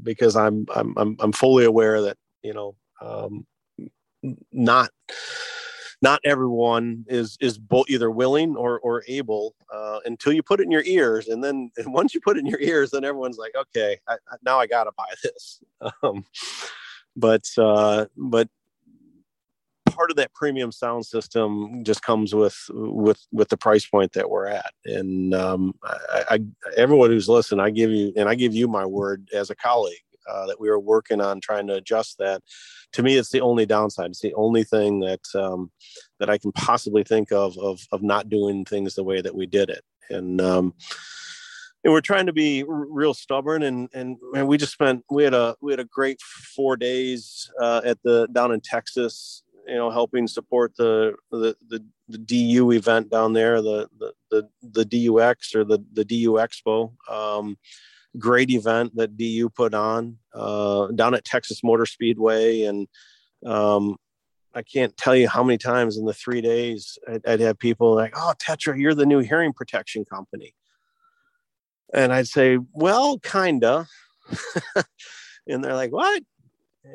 because 0.04 0.36
I'm, 0.36 0.66
I'm, 0.76 0.94
I'm, 0.98 1.16
I'm 1.20 1.32
fully 1.32 1.64
aware 1.64 2.02
that, 2.02 2.18
you 2.42 2.54
know, 2.54 2.76
um, 3.02 3.46
not 4.52 4.90
not 6.02 6.20
everyone 6.24 7.06
is 7.08 7.38
is 7.40 7.58
both 7.58 7.90
either 7.90 8.12
willing 8.12 8.56
or 8.56 8.80
or 8.80 9.04
able 9.08 9.56
uh, 9.74 10.00
until 10.06 10.34
you 10.34 10.44
put 10.44 10.60
it 10.60 10.64
in 10.64 10.72
your 10.72 10.84
ears, 10.84 11.28
and 11.28 11.44
then 11.44 11.72
and 11.78 11.94
once 11.94 12.14
you 12.14 12.22
put 12.22 12.38
it 12.38 12.42
in 12.42 12.46
your 12.46 12.62
ears, 12.62 12.92
then 12.92 13.04
everyone's 13.04 13.38
like, 13.38 13.54
okay, 13.56 13.98
I, 14.08 14.16
now 14.44 14.60
I 14.60 14.68
gotta 14.68 14.92
buy 14.96 15.14
this. 15.24 15.60
Um, 16.04 16.26
but 17.16 17.44
uh, 17.58 18.06
but 18.16 18.50
part 19.98 20.12
of 20.12 20.18
that 20.18 20.34
premium 20.34 20.72
sound 20.72 21.06
system 21.06 21.84
just 21.84 22.02
comes 22.02 22.36
with 22.36 22.56
with 22.70 23.26
with 23.32 23.50
the 23.50 23.58
price 23.58 23.86
point 23.86 24.14
that 24.14 24.30
we're 24.30 24.48
at 24.48 24.72
and 24.86 25.34
um, 25.34 25.74
I, 25.84 26.24
I, 26.30 26.40
everyone 26.76 27.10
who's 27.10 27.28
listening 27.28 27.62
i 27.62 27.70
give 27.72 27.90
you 27.90 28.14
and 28.16 28.30
i 28.30 28.36
give 28.36 28.54
you 28.54 28.68
my 28.68 28.86
word 28.86 29.28
as 29.34 29.50
a 29.50 29.56
colleague 29.56 30.04
uh, 30.30 30.46
that 30.48 30.60
we 30.60 30.70
were 30.70 30.80
working 30.80 31.22
on 31.22 31.40
trying 31.40 31.68
to 31.68 31.76
adjust 31.76 32.18
that. 32.20 32.42
To 32.94 33.04
me, 33.04 33.16
it's 33.16 33.32
the 33.32 33.42
only 33.42 33.66
downside. 33.66 34.12
It's 34.12 34.22
the 34.22 34.34
only 34.36 34.64
thing 34.64 35.00
that 35.02 35.22
um, 35.36 35.72
that 36.20 36.30
I 36.30 36.38
can 36.38 36.52
possibly 36.52 37.04
think 37.04 37.32
of 37.32 37.58
of 37.58 37.80
of 37.92 38.02
not 38.02 38.30
doing 38.30 38.66
things 38.66 38.96
the 38.96 39.04
way 39.04 39.22
that 39.22 39.36
we 39.36 39.46
did 39.46 39.70
it. 39.70 39.84
And 40.10 40.40
um, 40.40 40.74
and 41.84 41.94
we're 41.94 42.02
trying 42.02 42.26
to 42.26 42.34
be 42.34 42.64
r- 42.64 42.68
real 42.70 43.14
stubborn 43.14 43.64
and 43.64 43.90
and 43.94 44.18
and 44.36 44.48
we 44.48 44.58
just 44.58 44.74
spent 44.74 45.04
we 45.10 45.24
had 45.24 45.34
a 45.34 45.56
we 45.62 45.72
had 45.72 45.80
a 45.80 45.86
great 45.86 46.22
four 46.22 46.76
days 46.76 47.50
uh, 47.62 47.82
at 47.84 47.98
the 48.04 48.28
down 48.34 48.52
in 48.52 48.62
Texas 48.62 49.44
you 49.68 49.76
know 49.76 49.90
helping 49.90 50.28
support 50.28 50.76
the 50.78 51.14
the 51.32 51.56
the, 51.70 51.84
the 52.10 52.18
DU 52.18 52.72
event 52.72 53.10
down 53.10 53.34
there 53.34 53.62
the 53.62 53.88
the 54.00 54.14
the, 54.32 54.50
the 54.62 54.86
DUX 54.86 55.56
or 55.56 55.64
the 55.64 55.80
the 55.94 56.06
DU 56.06 56.34
Expo 56.34 56.92
um, 57.10 57.58
great 58.20 58.50
event 58.50 58.96
that 58.96 59.18
DU 59.18 59.50
put 59.50 59.74
on 59.74 60.18
uh, 60.34 60.88
down 60.88 61.14
at 61.14 61.26
Texas 61.26 61.64
Motor 61.64 61.86
Speedway 61.86 62.64
and 62.64 62.88
um, 63.46 63.98
I 64.54 64.64
can't 64.64 64.96
tell 64.98 65.16
you 65.16 65.30
how 65.30 65.44
many 65.44 65.58
times 65.58 65.98
in 65.98 66.06
the 66.06 66.14
three 66.14 66.42
days 66.42 66.98
I'd, 67.08 67.26
I'd 67.28 67.40
have 67.42 67.60
people 67.60 67.94
like, 67.94 68.14
"Oh, 68.16 68.34
Tetra, 68.40 68.80
you're 68.80 68.96
the 68.96 69.06
new 69.06 69.20
hearing 69.20 69.54
protection 69.54 70.04
company," 70.04 70.56
And 71.94 72.12
I'd 72.12 72.28
say, 72.28 72.60
well, 72.74 73.20
kinda. 73.20 73.88
and 75.48 75.64
they're 75.64 75.76
like, 75.76 75.92
what? 75.92 76.24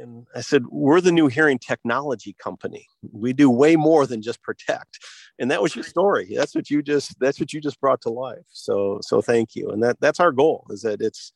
And 0.00 0.26
I 0.35 0.40
said, 0.40 0.64
we're 0.68 1.00
the 1.00 1.12
new 1.12 1.28
hearing 1.28 1.59
technology 1.59 2.35
company. 2.38 2.87
We 3.11 3.33
do 3.33 3.50
way 3.50 3.76
more 3.76 4.07
than 4.07 4.22
just 4.22 4.42
protect. 4.42 4.98
And 5.38 5.50
that 5.50 5.62
was 5.62 5.74
your 5.74 5.85
story. 5.85 6.33
That's 6.35 6.55
what 6.55 6.70
you 6.70 6.83
just 6.83 7.18
that's 7.18 7.40
what 7.40 7.52
you 7.52 7.61
just 7.61 7.81
brought 7.81 8.00
to 8.02 8.11
life. 8.11 8.44
So 8.48 9.00
so 9.02 9.20
thank 9.20 9.55
you. 9.55 9.70
And 9.70 9.83
that 9.83 10.00
that's 10.00 10.20
our 10.20 10.33
goal 10.33 10.66
is 10.70 10.83
that 10.83 11.00
it's 11.00 11.33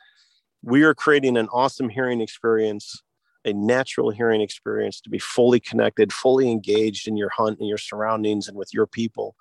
we 0.62 0.82
are 0.82 0.94
creating 0.94 1.36
an 1.36 1.48
awesome 1.52 1.88
hearing 1.88 2.20
experience, 2.20 3.02
a 3.44 3.52
natural 3.52 4.10
hearing 4.10 4.40
experience 4.40 5.00
to 5.02 5.10
be 5.10 5.18
fully 5.18 5.60
connected, 5.60 6.12
fully 6.12 6.50
engaged 6.50 7.06
in 7.06 7.16
your 7.16 7.30
hunt 7.30 7.58
and 7.58 7.68
your 7.68 7.78
surroundings 7.78 8.48
and 8.48 8.56
with 8.56 8.72
your 8.74 8.86
people. 8.86 9.36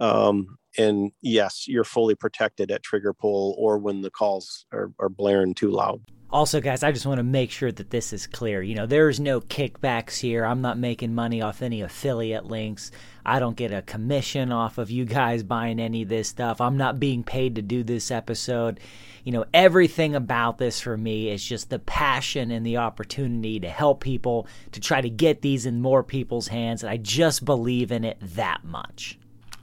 Um, 0.00 0.58
and 0.78 1.12
yes, 1.20 1.66
you're 1.66 1.84
fully 1.84 2.14
protected 2.14 2.70
at 2.70 2.82
trigger 2.82 3.12
pull 3.12 3.54
or 3.58 3.78
when 3.78 4.00
the 4.00 4.10
calls 4.10 4.64
are, 4.72 4.92
are 4.98 5.08
blaring 5.08 5.54
too 5.54 5.70
loud. 5.70 6.00
Also, 6.30 6.60
guys, 6.60 6.82
I 6.82 6.92
just 6.92 7.06
want 7.06 7.18
to 7.18 7.24
make 7.24 7.50
sure 7.50 7.72
that 7.72 7.88
this 7.88 8.12
is 8.12 8.26
clear. 8.26 8.62
You 8.62 8.74
know, 8.74 8.84
there's 8.84 9.18
no 9.18 9.40
kickbacks 9.40 10.18
here. 10.18 10.44
I'm 10.44 10.60
not 10.60 10.76
making 10.76 11.14
money 11.14 11.40
off 11.40 11.62
any 11.62 11.80
affiliate 11.80 12.44
links. 12.44 12.90
I 13.24 13.38
don't 13.38 13.56
get 13.56 13.72
a 13.72 13.80
commission 13.80 14.52
off 14.52 14.76
of 14.76 14.90
you 14.90 15.06
guys 15.06 15.42
buying 15.42 15.80
any 15.80 16.02
of 16.02 16.10
this 16.10 16.28
stuff. 16.28 16.60
I'm 16.60 16.76
not 16.76 17.00
being 17.00 17.24
paid 17.24 17.54
to 17.54 17.62
do 17.62 17.82
this 17.82 18.10
episode. 18.10 18.78
You 19.24 19.32
know, 19.32 19.46
everything 19.54 20.14
about 20.14 20.58
this 20.58 20.80
for 20.80 20.98
me 20.98 21.30
is 21.30 21.42
just 21.42 21.70
the 21.70 21.78
passion 21.78 22.50
and 22.50 22.64
the 22.64 22.76
opportunity 22.76 23.58
to 23.60 23.70
help 23.70 24.02
people, 24.02 24.46
to 24.72 24.80
try 24.80 25.00
to 25.00 25.10
get 25.10 25.40
these 25.40 25.64
in 25.64 25.80
more 25.80 26.02
people's 26.02 26.48
hands. 26.48 26.82
And 26.82 26.90
I 26.90 26.98
just 26.98 27.46
believe 27.46 27.90
in 27.90 28.04
it 28.04 28.18
that 28.20 28.64
much. 28.64 29.18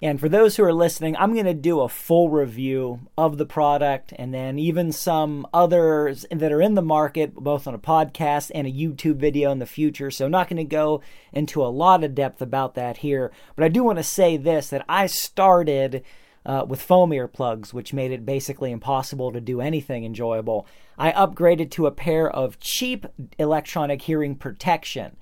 And 0.06 0.20
for 0.20 0.30
those 0.30 0.56
who 0.56 0.64
are 0.64 0.72
listening, 0.72 1.18
I'm 1.18 1.34
going 1.34 1.48
to 1.48 1.54
do 1.56 1.80
a 1.80 1.90
full 1.90 2.30
review 2.30 3.00
of 3.18 3.40
the 3.40 3.46
product 3.48 4.14
and 4.16 4.32
then 4.32 4.60
even 4.60 4.92
some 4.92 5.48
others 5.52 6.28
that 6.30 6.52
are 6.52 6.62
in 6.62 6.76
the 6.76 6.84
market, 6.84 7.34
both 7.34 7.66
on 7.66 7.74
a 7.74 7.80
podcast 7.80 8.52
and 8.54 8.68
a 8.68 8.72
YouTube 8.72 9.16
video 9.16 9.52
in 9.52 9.58
the 9.58 9.66
future. 9.66 10.12
So, 10.12 10.26
I'm 10.26 10.32
not 10.32 10.48
going 10.48 10.58
to 10.58 10.64
go 10.64 11.02
into 11.34 11.66
a 11.66 11.74
lot 11.74 12.04
of 12.04 12.14
depth 12.14 12.40
about 12.40 12.76
that 12.76 12.98
here. 12.98 13.32
But 13.56 13.66
I 13.66 13.70
do 13.70 13.84
want 13.84 13.98
to 13.98 14.04
say 14.04 14.38
this 14.38 14.70
that 14.70 14.86
I 14.88 15.08
started 15.08 16.04
uh, 16.46 16.66
with 16.68 16.84
foam 16.84 17.10
earplugs, 17.10 17.74
which 17.74 17.92
made 17.92 18.12
it 18.12 18.28
basically 18.28 18.70
impossible 18.70 19.32
to 19.32 19.42
do 19.42 19.60
anything 19.60 20.06
enjoyable. 20.06 20.68
I 21.00 21.14
upgraded 21.14 21.72
to 21.72 21.88
a 21.88 21.92
pair 21.92 22.30
of 22.30 22.60
cheap 22.60 23.08
electronic 23.40 24.04
hearing 24.04 24.36
protection 24.36 25.18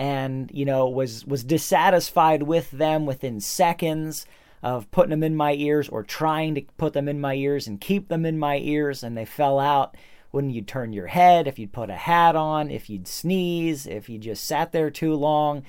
and 0.00 0.50
you 0.54 0.64
know 0.64 0.88
was 0.88 1.26
was 1.26 1.44
dissatisfied 1.44 2.42
with 2.42 2.70
them 2.70 3.04
within 3.04 3.38
seconds 3.38 4.24
of 4.62 4.90
putting 4.90 5.10
them 5.10 5.22
in 5.22 5.36
my 5.36 5.52
ears 5.52 5.90
or 5.90 6.02
trying 6.02 6.54
to 6.54 6.62
put 6.78 6.94
them 6.94 7.06
in 7.06 7.20
my 7.20 7.34
ears 7.34 7.66
and 7.66 7.82
keep 7.82 8.08
them 8.08 8.24
in 8.24 8.38
my 8.38 8.56
ears 8.58 9.02
and 9.02 9.16
they 9.16 9.24
fell 9.26 9.60
out. 9.60 9.94
When 10.30 10.48
you'd 10.48 10.68
turn 10.68 10.92
your 10.92 11.08
head 11.08 11.46
if 11.48 11.58
you'd 11.58 11.72
put 11.72 11.90
a 11.90 11.96
hat 11.96 12.36
on 12.36 12.70
if 12.70 12.88
you'd 12.88 13.08
sneeze 13.08 13.86
if 13.86 14.08
you 14.08 14.16
just 14.16 14.44
sat 14.44 14.72
there 14.72 14.90
too 14.90 15.14
long? 15.14 15.64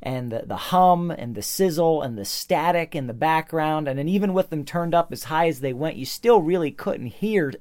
And 0.00 0.30
the, 0.30 0.44
the 0.46 0.56
hum 0.56 1.10
and 1.10 1.34
the 1.34 1.42
sizzle 1.42 2.02
and 2.02 2.16
the 2.16 2.24
static 2.24 2.94
in 2.94 3.08
the 3.08 3.12
background 3.12 3.88
and 3.88 3.98
then 3.98 4.08
even 4.08 4.32
with 4.32 4.48
them 4.48 4.64
turned 4.64 4.94
up 4.94 5.12
as 5.12 5.24
high 5.24 5.48
as 5.48 5.60
they 5.60 5.72
went 5.72 5.96
you 5.96 6.06
still 6.06 6.40
really 6.40 6.70
couldn't 6.70 7.08
hear 7.08 7.52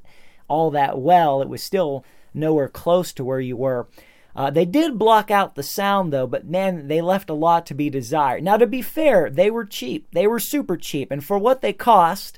all 0.47 0.71
that 0.71 0.97
well. 0.97 1.41
It 1.41 1.49
was 1.49 1.63
still 1.63 2.05
nowhere 2.33 2.69
close 2.69 3.11
to 3.13 3.25
where 3.25 3.41
you 3.41 3.57
were 3.57 3.87
uh, 4.35 4.49
they 4.49 4.65
did 4.65 4.99
block 4.99 5.31
out 5.31 5.55
the 5.55 5.63
sound 5.63 6.11
though, 6.11 6.27
but 6.27 6.45
man, 6.45 6.87
they 6.87 7.01
left 7.01 7.29
a 7.29 7.33
lot 7.33 7.65
to 7.67 7.73
be 7.73 7.89
desired. 7.89 8.43
Now, 8.43 8.57
to 8.57 8.67
be 8.67 8.81
fair, 8.81 9.29
they 9.29 9.49
were 9.49 9.65
cheap. 9.65 10.07
They 10.11 10.27
were 10.27 10.39
super 10.39 10.75
cheap. 10.75 11.09
And 11.09 11.23
for 11.23 11.37
what 11.37 11.61
they 11.61 11.71
cost, 11.71 12.37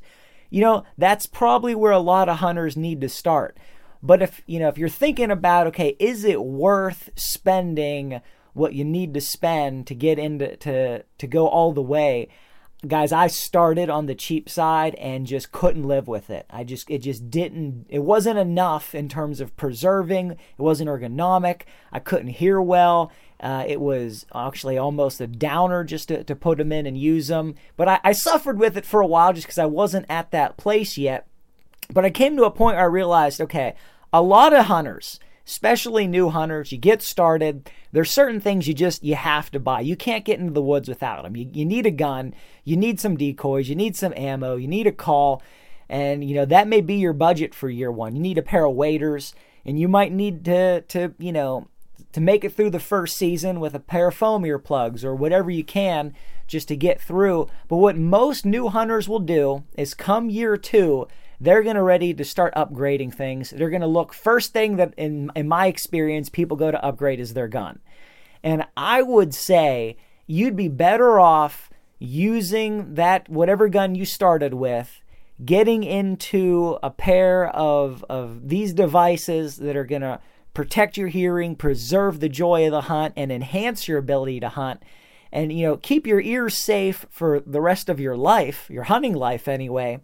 you 0.49 0.61
know, 0.61 0.83
that's 0.97 1.25
probably 1.25 1.73
where 1.73 1.91
a 1.91 1.99
lot 1.99 2.29
of 2.29 2.37
hunters 2.37 2.77
need 2.77 3.01
to 3.01 3.09
start. 3.09 3.57
But 4.03 4.21
if, 4.21 4.41
you 4.45 4.59
know, 4.59 4.67
if 4.67 4.77
you're 4.77 4.89
thinking 4.89 5.31
about, 5.31 5.67
okay, 5.67 5.95
is 5.99 6.23
it 6.23 6.43
worth 6.43 7.09
spending 7.15 8.21
what 8.53 8.73
you 8.73 8.85
need 8.85 9.13
to 9.15 9.21
spend 9.21 9.87
to 9.87 9.95
get 9.95 10.19
into, 10.19 10.55
to, 10.57 11.03
to 11.17 11.27
go 11.27 11.47
all 11.47 11.73
the 11.73 11.81
way? 11.81 12.29
Guys 12.85 13.11
i 13.11 13.25
started 13.25 13.89
on 13.89 14.05
the 14.05 14.13
cheap 14.13 14.47
side 14.47 14.93
and 14.95 15.25
just 15.25 15.51
couldn't 15.51 15.83
live 15.83 16.07
with 16.07 16.29
it. 16.29 16.45
I 16.49 16.63
just 16.63 16.89
it 16.89 16.99
just 16.99 17.31
didn't 17.31 17.87
it 17.89 18.03
wasn't 18.03 18.37
enough 18.37 18.93
in 18.93 19.09
terms 19.09 19.41
of 19.41 19.55
preserving. 19.57 20.31
It 20.31 20.39
wasn't 20.59 20.89
ergonomic. 20.89 21.63
I 21.91 21.99
couldn't 21.99 22.27
hear 22.27 22.61
well. 22.61 23.11
Uh, 23.39 23.63
it 23.67 23.79
was 23.79 24.25
actually 24.33 24.77
almost 24.77 25.21
a 25.21 25.27
downer 25.27 25.83
just 25.83 26.07
to, 26.07 26.23
to 26.23 26.35
put 26.35 26.57
them 26.57 26.71
in 26.71 26.87
and 26.87 26.97
use 26.97 27.27
them 27.27 27.53
but 27.77 27.87
I, 27.87 27.99
I 28.03 28.11
suffered 28.11 28.59
with 28.59 28.75
it 28.77 28.85
for 28.85 28.99
a 28.99 29.07
while 29.07 29.31
just 29.31 29.45
because 29.45 29.59
i 29.59 29.65
wasn't 29.65 30.07
at 30.09 30.31
that 30.31 30.57
place 30.57 30.97
yet. 30.97 31.27
But 31.91 32.05
i 32.05 32.09
came 32.09 32.35
to 32.37 32.45
a 32.45 32.51
point 32.51 32.75
where 32.75 32.83
i 32.83 32.87
realized 32.87 33.41
okay 33.41 33.75
a 34.13 34.21
lot 34.21 34.53
of 34.53 34.65
hunters 34.65 35.19
especially 35.47 36.05
new 36.05 36.29
hunters 36.29 36.71
you 36.71 36.77
get 36.77 37.01
started 37.01 37.69
there's 37.93 38.11
certain 38.11 38.39
things 38.39 38.67
you 38.67 38.73
just 38.73 39.03
you 39.03 39.15
have 39.15 39.49
to 39.49 39.59
buy. 39.59 39.79
You 39.79 39.95
can't 39.95 40.25
get 40.25 40.39
into 40.39 40.53
the 40.53 40.61
woods 40.61 40.89
without 40.89 41.23
them 41.23 41.35
you, 41.35 41.49
you 41.51 41.65
need 41.65 41.85
a 41.85 41.91
gun 41.91 42.35
you 42.63 42.77
need 42.77 42.99
some 42.99 43.17
decoys 43.17 43.69
you 43.69 43.75
need 43.75 43.95
some 43.95 44.13
ammo 44.15 44.55
you 44.57 44.67
need 44.67 44.87
a 44.87 44.91
call 44.91 45.41
and 45.89 46.23
you 46.23 46.35
know 46.35 46.45
that 46.45 46.67
may 46.67 46.81
be 46.81 46.95
your 46.95 47.13
budget 47.13 47.53
for 47.53 47.69
year 47.69 47.91
one. 47.91 48.15
You 48.15 48.21
need 48.21 48.37
a 48.37 48.43
pair 48.43 48.65
of 48.65 48.75
waders 48.75 49.33
and 49.65 49.79
you 49.79 49.87
might 49.87 50.11
need 50.11 50.45
to 50.45 50.81
to 50.81 51.13
you 51.17 51.31
know 51.31 51.67
to 52.13 52.21
make 52.21 52.43
it 52.43 52.53
through 52.53 52.69
the 52.69 52.79
first 52.79 53.17
season 53.17 53.59
with 53.59 53.73
a 53.73 53.79
pair 53.79 54.09
of 54.09 54.15
foam 54.15 54.43
earplugs 54.43 55.03
or 55.03 55.15
whatever 55.15 55.51
you 55.51 55.63
can 55.63 56.13
just 56.47 56.67
to 56.69 56.75
get 56.75 57.01
through. 57.01 57.47
But 57.67 57.77
what 57.77 57.97
most 57.97 58.45
new 58.45 58.69
hunters 58.69 59.09
will 59.09 59.19
do 59.19 59.63
is 59.77 59.93
come 59.93 60.29
year 60.29 60.57
two 60.57 61.07
they're 61.39 61.63
going 61.63 61.75
to 61.75 61.83
ready 61.83 62.13
to 62.13 62.25
start 62.25 62.55
upgrading 62.55 63.13
things. 63.13 63.51
They're 63.51 63.69
going 63.69 63.81
to 63.81 63.87
look 63.87 64.13
first 64.13 64.53
thing 64.53 64.77
that 64.77 64.93
in 64.97 65.31
in 65.35 65.47
my 65.47 65.67
experience 65.67 66.29
people 66.29 66.57
go 66.57 66.71
to 66.71 66.83
upgrade 66.83 67.19
is 67.19 67.33
their 67.33 67.47
gun. 67.47 67.79
And 68.43 68.65
I 68.75 69.01
would 69.01 69.33
say 69.33 69.97
you'd 70.25 70.55
be 70.55 70.67
better 70.67 71.19
off 71.19 71.69
using 71.99 72.95
that 72.95 73.29
whatever 73.29 73.69
gun 73.69 73.95
you 73.95 74.05
started 74.05 74.53
with 74.53 75.01
getting 75.43 75.83
into 75.83 76.79
a 76.81 76.89
pair 76.89 77.47
of 77.49 78.03
of 78.09 78.49
these 78.49 78.73
devices 78.73 79.57
that 79.57 79.75
are 79.75 79.85
going 79.85 80.01
to 80.01 80.19
protect 80.55 80.97
your 80.97 81.07
hearing, 81.07 81.55
preserve 81.55 82.19
the 82.19 82.29
joy 82.29 82.65
of 82.65 82.71
the 82.71 82.81
hunt 82.81 83.13
and 83.15 83.31
enhance 83.31 83.87
your 83.87 83.99
ability 83.99 84.39
to 84.39 84.49
hunt 84.49 84.81
and 85.31 85.53
you 85.53 85.67
know 85.67 85.77
keep 85.77 86.07
your 86.07 86.21
ears 86.21 86.57
safe 86.57 87.05
for 87.11 87.41
the 87.41 87.61
rest 87.61 87.89
of 87.89 87.99
your 87.99 88.17
life, 88.17 88.67
your 88.71 88.83
hunting 88.83 89.13
life 89.13 89.47
anyway 89.47 89.99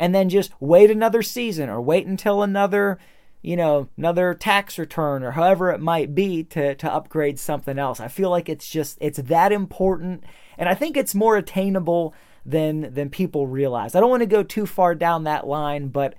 and 0.00 0.14
then 0.14 0.30
just 0.30 0.50
wait 0.58 0.90
another 0.90 1.22
season 1.22 1.68
or 1.68 1.80
wait 1.80 2.06
until 2.06 2.42
another 2.42 2.98
you 3.42 3.54
know 3.54 3.88
another 3.96 4.34
tax 4.34 4.78
return 4.78 5.22
or 5.22 5.32
however 5.32 5.70
it 5.70 5.80
might 5.80 6.14
be 6.14 6.42
to 6.42 6.74
to 6.74 6.92
upgrade 6.92 7.38
something 7.38 7.78
else. 7.78 8.00
I 8.00 8.08
feel 8.08 8.30
like 8.30 8.48
it's 8.48 8.68
just 8.68 8.98
it's 9.00 9.18
that 9.18 9.52
important 9.52 10.24
and 10.58 10.68
i 10.68 10.74
think 10.74 10.96
it's 10.96 11.14
more 11.14 11.36
attainable 11.36 12.14
than 12.44 12.92
than 12.92 13.10
people 13.10 13.46
realize. 13.46 13.94
I 13.94 14.00
don't 14.00 14.10
want 14.10 14.22
to 14.22 14.26
go 14.26 14.42
too 14.42 14.66
far 14.66 14.94
down 14.96 15.24
that 15.24 15.46
line 15.46 15.88
but 15.88 16.14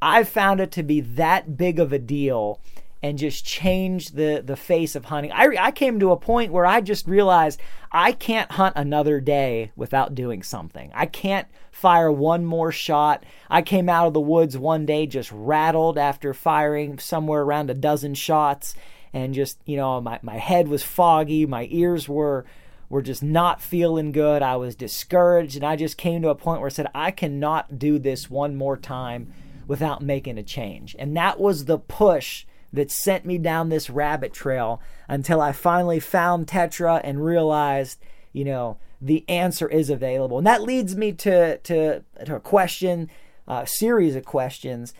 i've 0.00 0.28
found 0.28 0.60
it 0.60 0.70
to 0.72 0.82
be 0.82 1.00
that 1.00 1.56
big 1.56 1.80
of 1.80 1.92
a 1.92 1.98
deal 1.98 2.60
and 3.02 3.18
just 3.18 3.44
change 3.44 4.10
the 4.10 4.42
the 4.44 4.56
face 4.56 4.94
of 4.94 5.06
hunting. 5.06 5.32
I 5.32 5.48
I 5.58 5.70
came 5.72 5.98
to 6.00 6.12
a 6.12 6.16
point 6.16 6.52
where 6.52 6.66
I 6.66 6.80
just 6.80 7.06
realized 7.06 7.60
I 7.90 8.12
can't 8.12 8.52
hunt 8.52 8.74
another 8.76 9.20
day 9.20 9.72
without 9.76 10.14
doing 10.14 10.42
something. 10.42 10.90
I 10.94 11.06
can't 11.06 11.48
fire 11.70 12.12
one 12.12 12.44
more 12.44 12.70
shot. 12.70 13.24
I 13.50 13.62
came 13.62 13.88
out 13.88 14.06
of 14.06 14.14
the 14.14 14.20
woods 14.20 14.56
one 14.56 14.86
day 14.86 15.06
just 15.06 15.32
rattled 15.32 15.98
after 15.98 16.32
firing 16.32 16.98
somewhere 16.98 17.42
around 17.42 17.70
a 17.70 17.74
dozen 17.74 18.14
shots 18.14 18.74
and 19.12 19.34
just, 19.34 19.58
you 19.66 19.76
know, 19.76 20.00
my 20.00 20.20
my 20.22 20.38
head 20.38 20.68
was 20.68 20.82
foggy, 20.82 21.44
my 21.44 21.66
ears 21.70 22.08
were 22.08 22.44
were 22.88 23.02
just 23.02 23.22
not 23.22 23.60
feeling 23.60 24.12
good. 24.12 24.42
I 24.42 24.56
was 24.56 24.76
discouraged 24.76 25.56
and 25.56 25.64
I 25.64 25.76
just 25.76 25.96
came 25.96 26.22
to 26.22 26.28
a 26.28 26.34
point 26.34 26.60
where 26.60 26.68
I 26.68 26.72
said 26.72 26.88
I 26.94 27.10
cannot 27.10 27.78
do 27.78 27.98
this 27.98 28.30
one 28.30 28.54
more 28.54 28.76
time 28.76 29.32
without 29.66 30.02
making 30.02 30.38
a 30.38 30.42
change. 30.42 30.94
And 30.98 31.16
that 31.16 31.40
was 31.40 31.64
the 31.64 31.78
push 31.78 32.44
that 32.72 32.90
sent 32.90 33.24
me 33.24 33.38
down 33.38 33.68
this 33.68 33.90
rabbit 33.90 34.32
trail 34.32 34.80
until 35.08 35.40
I 35.40 35.52
finally 35.52 36.00
found 36.00 36.46
Tetra 36.46 37.00
and 37.04 37.24
realized, 37.24 37.98
you 38.32 38.44
know, 38.44 38.78
the 39.00 39.24
answer 39.28 39.68
is 39.68 39.90
available. 39.90 40.38
And 40.38 40.46
that 40.46 40.62
leads 40.62 40.96
me 40.96 41.12
to 41.12 41.58
to, 41.58 42.02
to 42.24 42.36
a 42.36 42.40
question, 42.40 43.10
a 43.46 43.66
series 43.66 44.16
of 44.16 44.24
questions, 44.24 44.94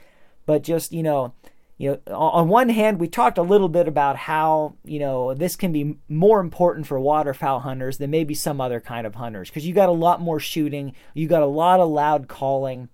but 0.44 0.62
just 0.62 0.92
you 0.92 1.02
know, 1.02 1.32
you 1.78 1.98
know, 2.06 2.14
on 2.14 2.48
one 2.48 2.68
hand, 2.68 3.00
we 3.00 3.08
talked 3.08 3.38
a 3.38 3.42
little 3.42 3.68
bit 3.68 3.88
about 3.88 4.16
how 4.16 4.74
you 4.84 4.98
know 4.98 5.34
this 5.34 5.56
can 5.56 5.72
be 5.72 5.96
more 6.08 6.40
important 6.40 6.86
for 6.86 7.00
waterfowl 7.00 7.60
hunters 7.60 7.98
than 7.98 8.10
maybe 8.10 8.34
some 8.34 8.60
other 8.60 8.80
kind 8.80 9.06
of 9.06 9.14
hunters 9.14 9.48
because 9.48 9.66
you 9.66 9.72
got 9.72 9.88
a 9.88 9.92
lot 9.92 10.20
more 10.20 10.40
shooting, 10.40 10.94
you 11.14 11.28
got 11.28 11.42
a 11.42 11.46
lot 11.46 11.80
of 11.80 11.88
loud 11.88 12.28
calling. 12.28 12.88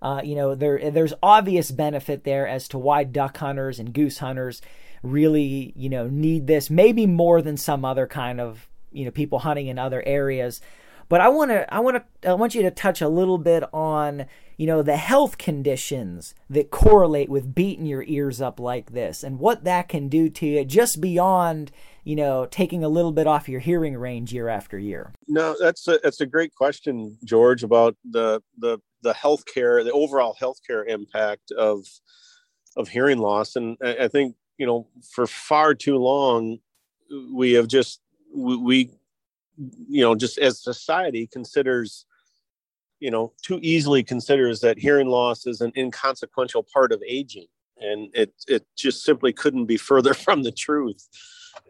Uh, 0.00 0.20
you 0.24 0.34
know, 0.34 0.54
there 0.54 0.90
there's 0.90 1.14
obvious 1.22 1.70
benefit 1.70 2.24
there 2.24 2.46
as 2.46 2.68
to 2.68 2.78
why 2.78 3.04
duck 3.04 3.36
hunters 3.36 3.78
and 3.78 3.92
goose 3.92 4.18
hunters 4.18 4.62
really 5.02 5.72
you 5.76 5.88
know 5.88 6.08
need 6.08 6.46
this 6.46 6.70
maybe 6.70 7.06
more 7.06 7.40
than 7.40 7.56
some 7.56 7.84
other 7.84 8.06
kind 8.06 8.40
of 8.40 8.68
you 8.90 9.04
know 9.04 9.10
people 9.10 9.40
hunting 9.40 9.66
in 9.66 9.78
other 9.78 10.02
areas. 10.06 10.60
But 11.08 11.22
I 11.22 11.28
want 11.28 11.50
to 11.50 11.72
I 11.72 11.80
want 11.80 11.96
to 11.96 12.28
I 12.28 12.34
want 12.34 12.54
you 12.54 12.62
to 12.62 12.70
touch 12.70 13.00
a 13.00 13.08
little 13.08 13.38
bit 13.38 13.64
on 13.72 14.26
you 14.56 14.66
know 14.66 14.82
the 14.82 14.96
health 14.96 15.38
conditions 15.38 16.34
that 16.50 16.70
correlate 16.70 17.30
with 17.30 17.54
beating 17.54 17.86
your 17.86 18.04
ears 18.06 18.40
up 18.40 18.60
like 18.60 18.92
this 18.92 19.22
and 19.22 19.38
what 19.38 19.64
that 19.64 19.88
can 19.88 20.08
do 20.08 20.28
to 20.28 20.46
you 20.46 20.64
just 20.64 21.00
beyond 21.00 21.70
you 22.04 22.16
know 22.16 22.46
taking 22.46 22.84
a 22.84 22.88
little 22.88 23.12
bit 23.12 23.26
off 23.26 23.48
your 23.48 23.60
hearing 23.60 23.96
range 23.96 24.34
year 24.34 24.48
after 24.48 24.78
year. 24.78 25.12
No, 25.26 25.56
that's 25.58 25.88
a 25.88 25.98
that's 26.02 26.20
a 26.20 26.26
great 26.26 26.54
question, 26.54 27.16
George, 27.24 27.62
about 27.62 27.96
the 28.04 28.42
the 28.58 28.78
the 29.02 29.14
healthcare, 29.14 29.84
the 29.84 29.92
overall 29.92 30.36
healthcare 30.40 30.86
impact 30.86 31.50
of 31.52 31.84
of 32.76 32.88
hearing 32.88 33.18
loss, 33.18 33.56
and 33.56 33.76
I 33.82 34.08
think 34.08 34.36
you 34.58 34.66
know 34.66 34.86
for 35.14 35.26
far 35.26 35.74
too 35.74 35.96
long 35.96 36.58
we 37.32 37.52
have 37.52 37.68
just 37.68 38.00
we, 38.34 38.56
we 38.56 38.90
you 39.88 40.02
know 40.02 40.14
just 40.14 40.38
as 40.38 40.62
society 40.62 41.26
considers 41.26 42.04
you 43.00 43.10
know 43.10 43.32
too 43.42 43.58
easily 43.62 44.02
considers 44.02 44.60
that 44.60 44.78
hearing 44.78 45.08
loss 45.08 45.46
is 45.46 45.60
an 45.60 45.72
inconsequential 45.76 46.66
part 46.72 46.92
of 46.92 47.02
aging. 47.06 47.46
And 47.80 48.10
it 48.12 48.32
it 48.48 48.66
just 48.76 49.04
simply 49.04 49.32
couldn't 49.32 49.66
be 49.66 49.76
further 49.76 50.14
from 50.24 50.42
the 50.42 50.52
truth. 50.52 51.08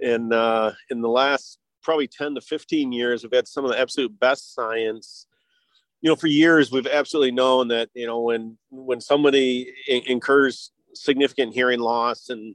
And 0.03 0.33
uh, 0.33 0.73
in 0.91 1.01
the 1.01 1.09
last 1.09 1.59
probably 1.83 2.09
10 2.09 2.35
to 2.35 2.41
15 2.41 2.93
years 2.93 3.23
we've 3.23 3.33
had 3.33 3.49
some 3.49 3.65
of 3.65 3.71
the 3.71 3.79
absolute 3.79 4.19
best 4.19 4.55
science 4.55 5.27
you 6.01 6.09
know 6.09 6.17
for 6.17 6.27
years 6.27 6.71
we've 6.71 6.87
absolutely 6.87 7.33
known 7.33 7.69
that 7.69 7.89
you 7.95 8.07
know 8.07 8.21
when 8.21 8.57
when 8.71 9.01
somebody 9.01 9.73
incurs 10.07 10.71
significant 10.95 11.53
hearing 11.53 11.81
loss 11.81 12.29
and 12.29 12.55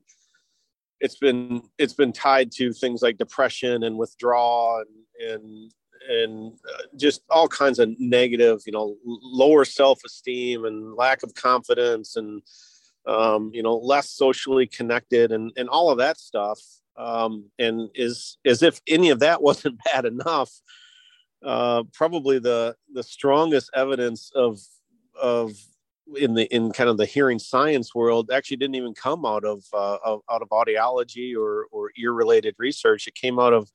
it's 1.00 1.18
been 1.18 1.62
it's 1.78 1.94
been 1.94 2.14
tied 2.14 2.52
to 2.52 2.72
things 2.74 3.02
like 3.02 3.18
depression 3.18 3.84
and 3.84 3.98
withdrawal 3.98 4.84
and 5.20 5.34
and 5.34 5.72
and 6.10 6.54
uh, 6.74 6.84
just 6.98 7.22
all 7.30 7.48
kinds 7.48 7.80
of 7.80 7.90
negative 8.00 8.62
you 8.66 8.72
know 8.72 8.96
lower 9.06 9.66
self-esteem 9.66 10.66
and 10.66 10.96
lack 10.96 11.24
of 11.24 11.34
confidence 11.34 12.16
and 12.16 12.42
um, 13.06 13.52
you 13.54 13.64
know 13.64 13.78
less 13.78 14.10
socially 14.10 14.68
connected 14.68 15.32
and 15.32 15.52
and 15.58 15.70
all 15.70 15.90
of 15.90 15.98
that 15.98 16.18
stuff 16.18 16.60
um, 16.98 17.46
and 17.60 17.90
is 17.96 18.38
as 18.46 18.64
if 18.64 18.82
any 18.88 19.10
of 19.10 19.20
that 19.20 19.42
wasn't 19.50 19.80
bad 19.92 20.06
enough 20.06 20.52
uh, 21.44 21.84
probably 21.94 22.40
the 22.40 22.76
the 22.94 23.04
strongest 23.04 23.70
evidence 23.76 24.32
of 24.36 24.60
of 25.22 25.54
in 26.18 26.34
the 26.34 26.54
in 26.54 26.72
kind 26.72 26.90
of 26.90 26.98
the 26.98 27.06
hearing 27.06 27.40
science 27.40 27.96
world 27.96 28.30
actually 28.32 28.58
didn't 28.58 28.76
even 28.76 28.94
come 28.94 29.26
out 29.26 29.44
of, 29.44 29.64
uh, 29.74 29.98
of 30.04 30.22
out 30.32 30.42
of 30.42 30.50
audiology 30.50 31.36
or 31.36 31.68
or 31.72 31.92
ear 31.98 32.14
related 32.14 32.56
research. 32.58 33.08
It 33.08 33.16
came 33.16 33.40
out 33.40 33.54
of 33.54 33.70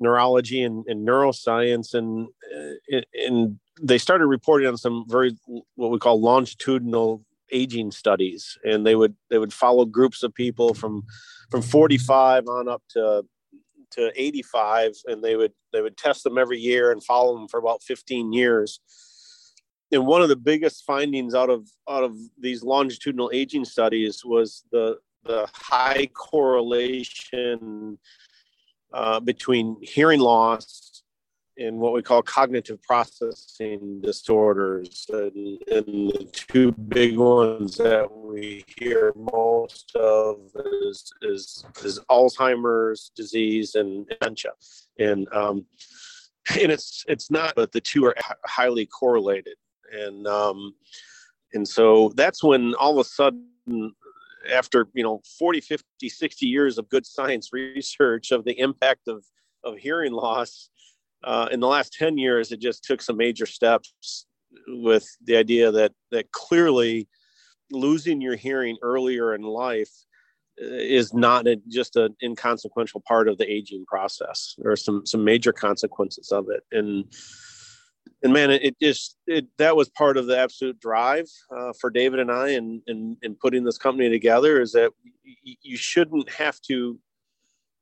neurology 0.00 0.62
and, 0.62 0.84
and 0.86 1.06
neuroscience, 1.06 1.94
and 1.94 2.28
uh, 2.54 3.00
and 3.14 3.58
they 3.80 3.98
started 3.98 4.26
reporting 4.26 4.68
on 4.68 4.76
some 4.76 5.04
very 5.08 5.36
what 5.74 5.90
we 5.90 5.98
call 5.98 6.20
longitudinal 6.20 7.24
aging 7.52 7.90
studies, 7.90 8.58
and 8.64 8.86
they 8.86 8.94
would 8.94 9.14
they 9.30 9.38
would 9.38 9.52
follow 9.52 9.84
groups 9.84 10.22
of 10.22 10.34
people 10.34 10.74
from 10.74 11.04
from 11.50 11.62
45 11.62 12.48
on 12.48 12.68
up 12.68 12.82
to 12.90 13.24
to 13.96 14.12
85 14.14 14.92
and 15.06 15.22
they 15.22 15.36
would 15.36 15.52
they 15.72 15.80
would 15.80 15.96
test 15.96 16.24
them 16.24 16.38
every 16.38 16.58
year 16.58 16.92
and 16.92 17.02
follow 17.02 17.36
them 17.36 17.48
for 17.48 17.58
about 17.58 17.82
15 17.82 18.32
years. 18.32 18.80
And 19.92 20.06
one 20.06 20.22
of 20.22 20.28
the 20.28 20.36
biggest 20.36 20.84
findings 20.84 21.34
out 21.34 21.50
of 21.50 21.68
out 21.88 22.04
of 22.04 22.16
these 22.38 22.62
longitudinal 22.62 23.30
aging 23.32 23.64
studies 23.64 24.24
was 24.24 24.64
the 24.72 24.98
the 25.24 25.48
high 25.52 26.06
correlation 26.14 27.98
uh, 28.92 29.20
between 29.20 29.76
hearing 29.82 30.20
loss 30.20 30.95
and 31.58 31.78
what 31.78 31.92
we 31.92 32.02
call 32.02 32.22
cognitive 32.22 32.82
processing 32.82 34.00
disorders. 34.02 35.06
And, 35.08 35.58
and, 35.68 35.86
the 35.86 36.28
two 36.32 36.72
big 36.72 37.16
ones 37.16 37.76
that 37.76 38.10
we 38.10 38.64
hear 38.78 39.12
most 39.16 39.94
of 39.96 40.38
is 40.82 41.12
is, 41.22 41.64
is 41.84 42.00
alzheimer's 42.10 43.10
disease 43.16 43.74
and 43.74 44.06
dementia. 44.08 44.52
And 44.98 45.26
um, 45.32 45.66
and 46.60 46.70
it's 46.70 47.04
it's 47.08 47.30
not 47.30 47.54
but 47.56 47.72
the 47.72 47.80
two 47.80 48.04
are 48.06 48.14
highly 48.44 48.86
correlated. 48.86 49.56
And 49.92 50.26
um, 50.26 50.74
and 51.52 51.66
so 51.66 52.12
that's 52.16 52.42
when 52.42 52.74
all 52.74 52.98
of 52.98 53.06
a 53.06 53.08
sudden 53.08 53.94
after 54.52 54.88
you 54.94 55.02
know 55.02 55.20
40 55.38 55.60
50 55.60 56.08
60 56.08 56.46
years 56.46 56.78
of 56.78 56.88
good 56.88 57.06
science 57.06 57.52
research 57.52 58.30
of 58.30 58.44
the 58.44 58.58
impact 58.58 59.08
of 59.08 59.24
of 59.64 59.76
hearing 59.76 60.12
loss 60.12 60.70
uh, 61.24 61.48
in 61.50 61.60
the 61.60 61.66
last 61.66 61.92
10 61.94 62.18
years 62.18 62.52
it 62.52 62.60
just 62.60 62.84
took 62.84 63.02
some 63.02 63.16
major 63.16 63.46
steps 63.46 64.26
with 64.68 65.06
the 65.24 65.36
idea 65.36 65.70
that 65.70 65.92
that 66.10 66.30
clearly 66.32 67.08
losing 67.70 68.20
your 68.20 68.36
hearing 68.36 68.76
earlier 68.82 69.34
in 69.34 69.42
life 69.42 69.90
uh, 70.60 70.66
is 70.66 71.12
not 71.12 71.46
a, 71.46 71.60
just 71.68 71.96
an 71.96 72.16
inconsequential 72.22 73.02
part 73.06 73.28
of 73.28 73.38
the 73.38 73.50
aging 73.50 73.84
process. 73.86 74.54
There 74.58 74.70
are 74.70 74.76
some 74.76 75.04
some 75.04 75.24
major 75.24 75.52
consequences 75.52 76.30
of 76.32 76.46
it. 76.48 76.62
And 76.72 77.04
and 78.22 78.32
man, 78.32 78.50
it, 78.50 78.64
it 78.64 78.76
just 78.80 79.16
it 79.26 79.46
that 79.58 79.76
was 79.76 79.88
part 79.90 80.16
of 80.16 80.26
the 80.26 80.38
absolute 80.38 80.80
drive 80.80 81.26
uh, 81.54 81.72
for 81.80 81.90
David 81.90 82.20
and 82.20 82.30
I 82.30 82.50
in, 82.50 82.82
in 82.86 83.16
in 83.22 83.34
putting 83.34 83.64
this 83.64 83.78
company 83.78 84.08
together 84.08 84.60
is 84.60 84.72
that 84.72 84.92
y- 85.04 85.56
you 85.62 85.76
shouldn't 85.76 86.30
have 86.30 86.60
to, 86.62 86.98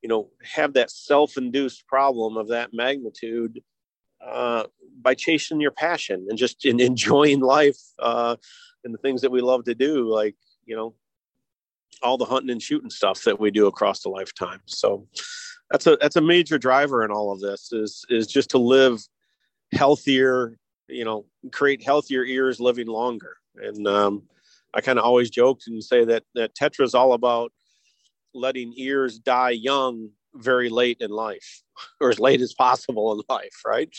you 0.04 0.08
know, 0.08 0.28
have 0.42 0.74
that 0.74 0.90
self-induced 0.90 1.86
problem 1.88 2.36
of 2.36 2.48
that 2.48 2.74
magnitude 2.74 3.62
uh, 4.22 4.64
by 5.00 5.14
chasing 5.14 5.62
your 5.62 5.70
passion 5.70 6.26
and 6.28 6.36
just 6.36 6.66
in 6.66 6.78
enjoying 6.78 7.40
life 7.40 7.78
uh, 8.00 8.36
and 8.84 8.92
the 8.92 8.98
things 8.98 9.22
that 9.22 9.30
we 9.30 9.40
love 9.40 9.64
to 9.64 9.74
do, 9.74 10.06
like 10.06 10.36
you 10.66 10.76
know, 10.76 10.94
all 12.02 12.18
the 12.18 12.26
hunting 12.26 12.50
and 12.50 12.60
shooting 12.60 12.90
stuff 12.90 13.22
that 13.22 13.40
we 13.40 13.50
do 13.50 13.66
across 13.66 14.02
the 14.02 14.10
lifetime. 14.10 14.60
So 14.66 15.08
that's 15.70 15.86
a 15.86 15.96
that's 15.98 16.16
a 16.16 16.20
major 16.20 16.58
driver 16.58 17.02
in 17.02 17.10
all 17.10 17.32
of 17.32 17.40
this 17.40 17.72
is 17.72 18.04
is 18.10 18.26
just 18.26 18.50
to 18.50 18.58
live 18.58 19.00
healthier, 19.72 20.58
you 20.86 21.06
know, 21.06 21.24
create 21.50 21.82
healthier 21.82 22.24
ears 22.24 22.60
living 22.60 22.88
longer. 22.88 23.38
And 23.56 23.88
um, 23.88 24.24
I 24.74 24.82
kind 24.82 24.98
of 24.98 25.06
always 25.06 25.30
joked 25.30 25.66
and 25.66 25.82
say 25.82 26.04
that 26.04 26.24
that 26.34 26.54
Tetra 26.54 26.84
is 26.84 26.94
all 26.94 27.14
about 27.14 27.52
letting 28.34 28.72
ears 28.76 29.18
die 29.18 29.50
young 29.50 30.10
very 30.34 30.68
late 30.68 30.98
in 31.00 31.10
life 31.10 31.62
or 32.00 32.10
as 32.10 32.18
late 32.18 32.40
as 32.40 32.52
possible 32.52 33.12
in 33.12 33.20
life 33.28 33.62
right 33.66 33.90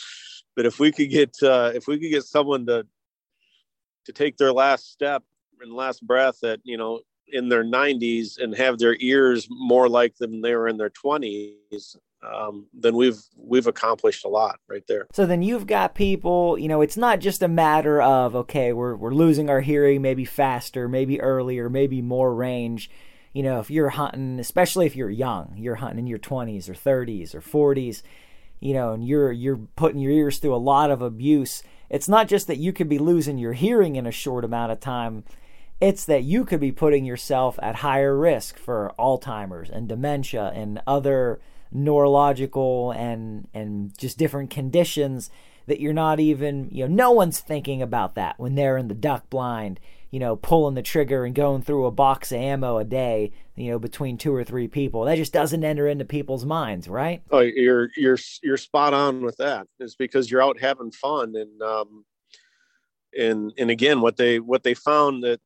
but 0.56 0.66
if 0.66 0.80
we 0.80 0.92
could 0.92 1.10
get 1.10 1.36
uh, 1.44 1.72
if 1.74 1.88
we 1.88 2.00
could 2.00 2.10
get 2.12 2.24
someone 2.24 2.66
to 2.66 2.86
to 4.06 4.14
take 4.14 4.38
their 4.38 4.54
last 4.54 4.92
step 4.92 5.24
and 5.62 5.74
last 5.74 6.06
breath 6.06 6.44
at 6.44 6.60
you 6.64 6.78
know 6.78 7.00
in 7.30 7.50
their 7.50 7.64
90s 7.64 8.38
and 8.38 8.56
have 8.56 8.78
their 8.78 8.96
ears 9.00 9.48
more 9.50 9.90
like 9.90 10.16
them 10.18 10.42
they 10.42 10.56
were 10.56 10.68
in 10.68 10.78
their 10.78 10.92
20s 10.92 11.96
um, 12.26 12.68
then 12.74 12.96
we've 12.96 13.22
we've 13.36 13.68
accomplished 13.68 14.26
a 14.26 14.28
lot 14.28 14.60
right 14.68 14.84
there. 14.88 15.08
So 15.14 15.26
then 15.26 15.42
you've 15.42 15.68
got 15.68 15.96
people, 15.96 16.58
you 16.58 16.68
know, 16.68 16.82
it's 16.82 16.98
not 16.98 17.20
just 17.20 17.44
a 17.44 17.48
matter 17.48 18.02
of 18.02 18.36
okay, 18.36 18.74
we're 18.74 18.96
we're 18.96 19.14
losing 19.14 19.50
our 19.50 19.62
hearing, 19.62 20.02
maybe 20.02 20.26
faster, 20.26 20.88
maybe 20.88 21.22
earlier, 21.22 21.70
maybe 21.70 22.02
more 22.02 22.34
range. 22.34 22.90
You 23.36 23.44
know, 23.44 23.60
if 23.60 23.70
you're 23.70 23.90
hunting, 23.90 24.40
especially 24.40 24.86
if 24.86 24.96
you're 24.96 25.10
young, 25.10 25.56
you're 25.58 25.76
hunting 25.76 26.00
in 26.00 26.08
your 26.08 26.20
20s 26.20 26.70
or 26.70 26.74
30s 26.74 27.36
or 27.36 27.42
40s, 27.42 28.02
you 28.62 28.74
know, 28.74 28.94
and 28.94 29.06
you're 29.06 29.30
you're 29.30 29.60
putting 29.76 30.00
your 30.00 30.14
ears 30.14 30.40
through 30.40 30.56
a 30.56 30.58
lot 30.58 30.90
of 30.90 31.02
abuse. 31.02 31.62
It's 31.90 32.08
not 32.08 32.30
just 32.30 32.48
that 32.48 32.60
you 32.60 32.72
could 32.72 32.88
be 32.88 32.98
losing 32.98 33.38
your 33.38 33.52
hearing 33.52 33.98
in 33.98 34.08
a 34.08 34.12
short 34.12 34.46
amount 34.46 34.72
of 34.72 34.80
time. 34.80 35.26
It's 35.82 36.06
that 36.06 36.24
you 36.24 36.46
could 36.46 36.62
be 36.62 36.72
putting 36.72 37.04
yourself 37.04 37.60
at 37.62 37.76
higher 37.76 38.18
risk 38.18 38.58
for 38.58 38.94
Alzheimer's 38.98 39.70
and 39.70 39.90
dementia 39.90 40.54
and 40.56 40.82
other 40.88 41.42
neurological 41.74 42.92
and 42.92 43.50
and 43.54 43.98
just 43.98 44.18
different 44.18 44.50
conditions 44.50 45.30
that 45.68 45.82
you're 45.82 45.92
not 45.92 46.22
even 46.22 46.70
you 46.72 46.88
know 46.88 46.96
no 46.96 47.12
one's 47.12 47.42
thinking 47.42 47.82
about 47.82 48.16
that 48.16 48.40
when 48.40 48.56
they're 48.56 48.78
in 48.78 48.88
the 48.88 48.94
duck 48.94 49.30
blind 49.30 49.78
you 50.16 50.20
know, 50.20 50.38
pulling 50.38 50.76
the 50.76 50.82
trigger 50.82 51.26
and 51.26 51.36
going 51.36 51.61
through 51.61 51.86
a 51.86 51.91
box 51.91 52.32
of 52.32 52.38
ammo 52.38 52.78
a 52.78 52.86
day, 52.86 53.34
you 53.57 53.70
know, 53.70 53.78
between 53.78 54.18
two 54.18 54.34
or 54.34 54.45
three 54.45 54.70
people. 54.70 55.03
That 55.03 55.18
just 55.18 55.34
doesn't 55.34 55.61
enter 55.61 55.89
into 55.89 56.05
people's 56.05 56.45
minds, 56.45 56.88
right? 56.88 57.22
Oh, 57.32 57.41
you're 57.41 57.89
you're 57.97 58.18
you're 58.41 58.55
spot 58.55 58.93
on 58.93 59.24
with 59.24 59.36
that. 59.39 59.68
It's 59.78 59.95
because 59.95 60.32
you're 60.32 60.41
out 60.41 60.57
having 60.57 60.91
fun 60.91 61.36
and 61.36 61.61
um 61.61 62.05
and 63.20 63.51
and 63.57 63.70
again 63.70 63.99
what 63.99 64.16
they 64.16 64.39
what 64.39 64.63
they 64.63 64.74
found 64.74 65.22
that 65.26 65.41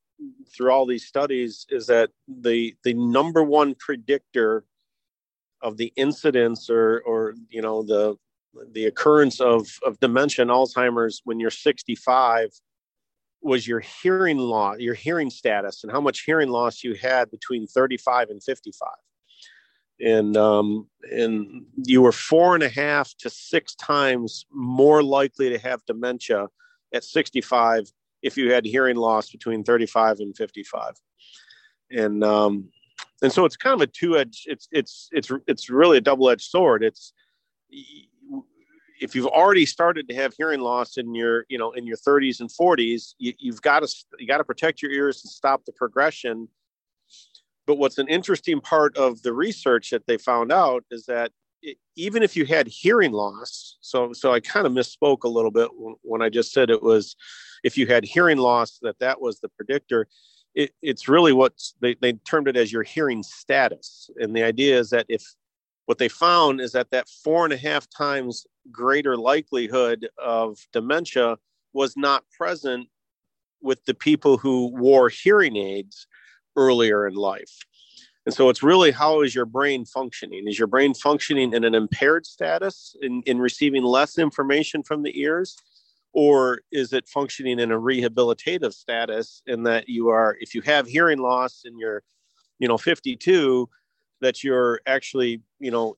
through 0.55 0.69
all 0.69 0.85
these 0.85 1.07
studies 1.07 1.65
is 1.71 1.87
that 1.87 2.11
the 2.27 2.75
the 2.83 2.93
number 2.93 3.41
one 3.41 3.73
predictor 3.73 4.65
of 5.63 5.77
the 5.77 5.91
incidence 5.95 6.69
or 6.69 7.01
or 7.07 7.33
you 7.49 7.63
know 7.63 7.81
the 7.81 8.15
the 8.73 8.85
occurrence 8.85 9.41
of 9.41 9.67
of 9.83 9.99
dementia 9.99 10.43
and 10.43 10.51
alzheimer's 10.51 11.21
when 11.23 11.39
you're 11.39 11.49
65 11.49 12.51
was 13.41 13.67
your 13.67 13.79
hearing 13.79 14.37
loss, 14.37 14.79
your 14.79 14.93
hearing 14.93 15.29
status, 15.29 15.83
and 15.83 15.91
how 15.91 16.01
much 16.01 16.21
hearing 16.21 16.49
loss 16.49 16.83
you 16.83 16.95
had 16.95 17.31
between 17.31 17.67
35 17.67 18.29
and 18.29 18.43
55. 18.43 18.89
And 20.01 20.37
um, 20.37 20.87
and 21.11 21.65
you 21.85 22.01
were 22.01 22.11
four 22.11 22.55
and 22.55 22.63
a 22.63 22.69
half 22.69 23.13
to 23.19 23.29
six 23.29 23.75
times 23.75 24.45
more 24.51 25.03
likely 25.03 25.49
to 25.49 25.57
have 25.59 25.85
dementia 25.85 26.47
at 26.93 27.03
65 27.03 27.91
if 28.21 28.37
you 28.37 28.51
had 28.51 28.65
hearing 28.65 28.95
loss 28.95 29.29
between 29.29 29.63
35 29.63 30.19
and 30.19 30.35
55. 30.35 30.93
And 31.91 32.23
um, 32.23 32.69
and 33.21 33.31
so 33.31 33.45
it's 33.45 33.57
kind 33.57 33.75
of 33.75 33.81
a 33.81 33.87
two-edged. 33.87 34.45
It's 34.47 34.67
it's 34.71 35.09
it's 35.11 35.31
it's 35.47 35.69
really 35.69 35.97
a 35.97 36.01
double-edged 36.01 36.49
sword. 36.49 36.83
It's 36.83 37.13
if 38.99 39.15
you've 39.15 39.27
already 39.27 39.65
started 39.65 40.07
to 40.09 40.15
have 40.15 40.33
hearing 40.37 40.59
loss 40.59 40.97
in 40.97 41.13
your 41.15 41.45
you 41.49 41.57
know 41.57 41.71
in 41.71 41.85
your 41.85 41.97
30s 41.97 42.39
and 42.39 42.49
40s 42.49 43.13
you, 43.17 43.33
you've 43.37 43.61
got 43.61 43.81
to 43.81 43.95
you 44.17 44.27
got 44.27 44.37
to 44.37 44.43
protect 44.43 44.81
your 44.81 44.91
ears 44.91 45.21
and 45.23 45.31
stop 45.31 45.65
the 45.65 45.73
progression. 45.73 46.47
But 47.65 47.77
what's 47.77 47.99
an 47.99 48.07
interesting 48.07 48.61
part 48.61 48.97
of 48.97 49.21
the 49.21 49.33
research 49.33 49.91
that 49.91 50.07
they 50.07 50.17
found 50.17 50.51
out 50.51 50.83
is 50.89 51.05
that 51.05 51.31
it, 51.61 51.77
even 51.95 52.23
if 52.23 52.35
you 52.35 52.45
had 52.45 52.67
hearing 52.67 53.11
loss 53.11 53.77
so 53.81 54.13
so 54.13 54.31
i 54.31 54.39
kind 54.39 54.65
of 54.65 54.71
misspoke 54.71 55.23
a 55.25 55.27
little 55.27 55.51
bit 55.51 55.69
when 56.03 56.21
i 56.21 56.29
just 56.29 56.53
said 56.53 56.69
it 56.69 56.81
was 56.81 57.17
if 57.63 57.77
you 57.77 57.87
had 57.87 58.03
hearing 58.03 58.37
loss 58.37 58.79
that 58.81 58.99
that 58.99 59.21
was 59.21 59.39
the 59.39 59.49
predictor. 59.49 60.07
It, 60.55 60.71
it's 60.81 61.07
really 61.07 61.33
what 61.33 61.53
they, 61.79 61.95
they 62.01 62.13
termed 62.13 62.47
it 62.47 62.57
as 62.57 62.71
your 62.71 62.83
hearing 62.83 63.23
status. 63.23 64.09
And 64.17 64.35
the 64.35 64.43
idea 64.43 64.79
is 64.79 64.89
that 64.89 65.05
if 65.07 65.23
what 65.89 65.97
they 65.97 66.07
found 66.07 66.61
is 66.61 66.73
that 66.73 66.91
that 66.91 67.09
four 67.09 67.45
and 67.45 67.51
a 67.51 67.57
half 67.57 67.89
times 67.89 68.45
greater 68.71 69.17
likelihood 69.17 70.07
of 70.19 70.59
dementia 70.71 71.35
was 71.73 71.97
not 71.97 72.23
present 72.37 72.87
with 73.59 73.83
the 73.85 73.95
people 73.95 74.37
who 74.37 74.67
wore 74.67 75.09
hearing 75.09 75.57
aids 75.57 76.05
earlier 76.55 77.07
in 77.07 77.15
life. 77.15 77.65
And 78.27 78.35
so 78.35 78.49
it's 78.49 78.61
really 78.61 78.91
how 78.91 79.23
is 79.23 79.33
your 79.33 79.47
brain 79.47 79.83
functioning? 79.83 80.47
Is 80.47 80.59
your 80.59 80.67
brain 80.67 80.93
functioning 80.93 81.55
in 81.55 81.63
an 81.63 81.73
impaired 81.73 82.27
status 82.27 82.95
in, 83.01 83.23
in 83.25 83.39
receiving 83.39 83.81
less 83.81 84.19
information 84.19 84.83
from 84.83 85.01
the 85.01 85.19
ears? 85.19 85.57
Or 86.13 86.59
is 86.71 86.93
it 86.93 87.07
functioning 87.07 87.57
in 87.57 87.71
a 87.71 87.79
rehabilitative 87.79 88.73
status 88.73 89.41
in 89.47 89.63
that 89.63 89.89
you 89.89 90.09
are, 90.09 90.37
if 90.39 90.53
you 90.53 90.61
have 90.61 90.85
hearing 90.85 91.17
loss 91.17 91.63
and 91.65 91.79
you're, 91.79 92.03
you 92.59 92.67
know, 92.67 92.77
52, 92.77 93.67
that 94.21 94.43
you're 94.43 94.81
actually 94.85 95.41
you 95.59 95.71
know 95.71 95.95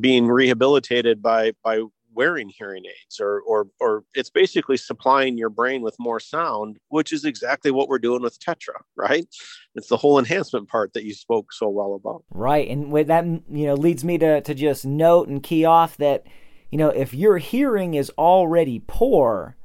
being 0.00 0.26
rehabilitated 0.26 1.22
by 1.22 1.52
by 1.62 1.82
wearing 2.14 2.48
hearing 2.48 2.84
aids 2.84 3.20
or 3.20 3.40
or 3.42 3.66
or 3.80 4.02
it's 4.14 4.30
basically 4.30 4.76
supplying 4.76 5.38
your 5.38 5.50
brain 5.50 5.82
with 5.82 5.94
more 5.98 6.18
sound 6.18 6.76
which 6.88 7.12
is 7.12 7.24
exactly 7.24 7.70
what 7.70 7.88
we're 7.88 7.98
doing 7.98 8.22
with 8.22 8.38
tetra 8.40 8.80
right? 8.96 9.26
It's 9.74 9.88
the 9.88 9.96
whole 9.96 10.18
enhancement 10.18 10.68
part 10.68 10.92
that 10.94 11.04
you 11.04 11.14
spoke 11.14 11.52
so 11.52 11.68
well 11.68 11.94
about. 11.94 12.24
Right 12.30 12.68
and 12.68 12.90
with 12.90 13.06
that 13.08 13.24
you 13.24 13.66
know 13.66 13.74
leads 13.74 14.04
me 14.04 14.18
to 14.18 14.40
to 14.40 14.54
just 14.54 14.84
note 14.84 15.28
and 15.28 15.42
key 15.42 15.64
off 15.64 15.96
that 15.98 16.26
you 16.70 16.78
know 16.78 16.88
if 16.88 17.14
your 17.14 17.38
hearing 17.38 17.94
is 17.94 18.10
already 18.18 18.82
poor 18.86 19.56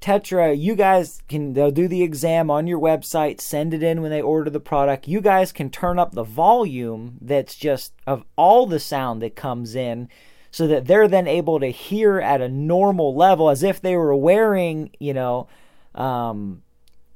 Tetra, 0.00 0.58
you 0.58 0.76
guys 0.76 1.20
can 1.28 1.54
they'll 1.54 1.70
do 1.70 1.88
the 1.88 2.02
exam 2.02 2.50
on 2.50 2.66
your 2.66 2.78
website, 2.78 3.40
send 3.40 3.74
it 3.74 3.82
in 3.82 4.00
when 4.00 4.10
they 4.10 4.22
order 4.22 4.48
the 4.48 4.60
product. 4.60 5.08
You 5.08 5.20
guys 5.20 5.50
can 5.50 5.70
turn 5.70 5.98
up 5.98 6.12
the 6.12 6.22
volume 6.22 7.18
that's 7.20 7.56
just 7.56 7.92
of 8.06 8.24
all 8.36 8.66
the 8.66 8.78
sound 8.78 9.22
that 9.22 9.34
comes 9.34 9.74
in 9.74 10.08
so 10.50 10.66
that 10.68 10.86
they're 10.86 11.08
then 11.08 11.26
able 11.26 11.60
to 11.60 11.66
hear 11.66 12.20
at 12.20 12.40
a 12.40 12.48
normal 12.48 13.14
level 13.14 13.50
as 13.50 13.62
if 13.62 13.80
they 13.80 13.96
were 13.96 14.14
wearing, 14.14 14.90
you 14.98 15.12
know, 15.12 15.48
um, 15.94 16.62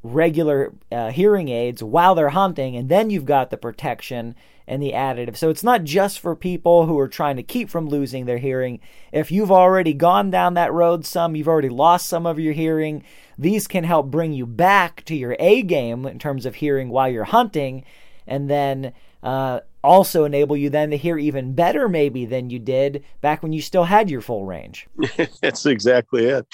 regular 0.03 0.72
uh, 0.90 1.11
hearing 1.11 1.48
aids 1.48 1.82
while 1.82 2.14
they're 2.14 2.30
hunting, 2.30 2.76
and 2.76 2.88
then 2.88 3.11
you've 3.11 3.24
got 3.24 3.50
the 3.50 3.57
protection 3.57 4.34
and 4.66 4.82
the 4.82 4.92
additive. 4.92 5.36
So 5.36 5.50
it's 5.50 5.62
not 5.62 5.84
just 5.84 6.20
for 6.20 6.34
people 6.34 6.86
who 6.86 6.98
are 6.98 7.09
trying 7.09 7.36
to 7.36 7.42
keep 7.42 7.68
from 7.68 7.88
losing 7.88 8.26
their 8.26 8.38
hearing. 8.38 8.80
If 9.12 9.30
you've 9.30 9.50
already 9.50 9.92
gone 9.92 10.30
down 10.30 10.55
that 10.55 10.72
road 10.72 11.05
some, 11.05 11.36
you've 11.36 11.48
already 11.48 11.68
lost 11.68 12.09
some 12.09 12.26
of 12.26 12.38
your 12.38 12.53
hearing, 12.53 13.05
these 13.38 13.66
can 13.66 13.84
help 13.84 14.11
bring 14.11 14.32
you 14.32 14.46
back 14.46 15.05
to 15.07 15.14
your 15.14 15.36
A 15.38 15.62
game 15.62 16.07
in 16.07 16.18
terms 16.18 16.46
of 16.46 16.57
hearing 16.57 16.88
while 16.88 17.09
you're 17.09 17.24
hunting, 17.24 17.84
and 18.26 18.48
then 18.48 18.92
uh, 19.22 19.61
also 19.82 20.24
enable 20.24 20.57
you 20.57 20.70
then 20.70 20.90
to 20.90 20.96
hear 20.96 21.18
even 21.18 21.55
better 21.55 21.88
maybe 21.88 22.24
than 22.24 22.50
you 22.50 22.59
did 22.59 23.05
back 23.20 23.42
when 23.42 23.53
you 23.53 23.62
still 23.62 23.84
had 23.84 24.11
your 24.11 24.20
full 24.20 24.44
range. 24.44 24.88
that's 25.40 25.66
exactly 25.66 26.26
it. 26.26 26.46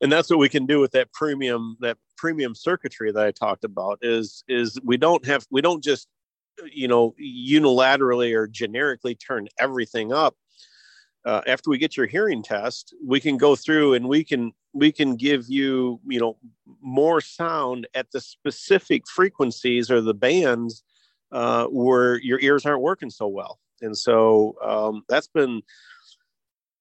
And 0.00 0.12
that's 0.12 0.30
what 0.30 0.38
we 0.38 0.48
can 0.48 0.66
do 0.66 0.80
with 0.80 0.92
that 0.92 1.12
premium 1.12 1.76
that 1.80 1.96
premium 2.16 2.54
circuitry 2.54 3.12
that 3.12 3.26
I 3.26 3.30
talked 3.30 3.64
about 3.64 3.98
is 4.02 4.44
is 4.48 4.78
we 4.84 4.96
don't 4.96 5.24
have 5.26 5.46
we 5.50 5.60
don't 5.60 5.82
just 5.82 6.08
you 6.72 6.88
know 6.88 7.14
unilaterally 7.20 8.34
or 8.34 8.46
generically 8.46 9.14
turn 9.14 9.48
everything 9.58 10.12
up. 10.12 10.36
Uh, 11.24 11.42
after 11.48 11.70
we 11.70 11.76
get 11.76 11.96
your 11.96 12.06
hearing 12.06 12.40
test 12.40 12.94
we 13.04 13.18
can 13.18 13.36
go 13.36 13.56
through 13.56 13.94
and 13.94 14.08
we 14.08 14.22
can 14.22 14.52
we 14.72 14.92
can 14.92 15.16
give 15.16 15.48
you 15.48 15.98
you 16.06 16.20
know 16.20 16.36
more 16.80 17.20
sound 17.20 17.86
at 17.94 18.10
the 18.12 18.20
specific 18.20 19.02
frequencies 19.08 19.90
or 19.90 20.00
the 20.00 20.14
bands 20.14 20.84
uh, 21.32 21.66
where 21.66 22.20
your 22.20 22.40
ears 22.40 22.64
aren't 22.64 22.82
working 22.82 23.10
so 23.10 23.26
well. 23.26 23.58
And 23.82 23.96
so 23.96 24.56
um, 24.64 25.02
that's 25.08 25.28
been 25.28 25.62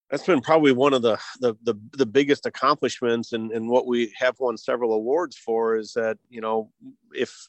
that's 0.10 0.26
been 0.26 0.42
probably 0.42 0.72
one 0.72 0.94
of 0.94 1.02
the 1.02 1.18
the 1.40 1.56
the, 1.64 1.76
the 1.94 2.06
biggest 2.06 2.46
accomplishments 2.46 3.34
and, 3.34 3.52
and 3.52 3.68
what 3.68 3.88
we 3.88 4.14
have 4.18 4.40
won 4.40 4.58
several 4.58 4.94
awards 4.94 5.38
for 5.38 5.76
is 5.76 5.94
that 5.94 6.18
you 6.30 6.42
know 6.42 6.70
if 7.14 7.48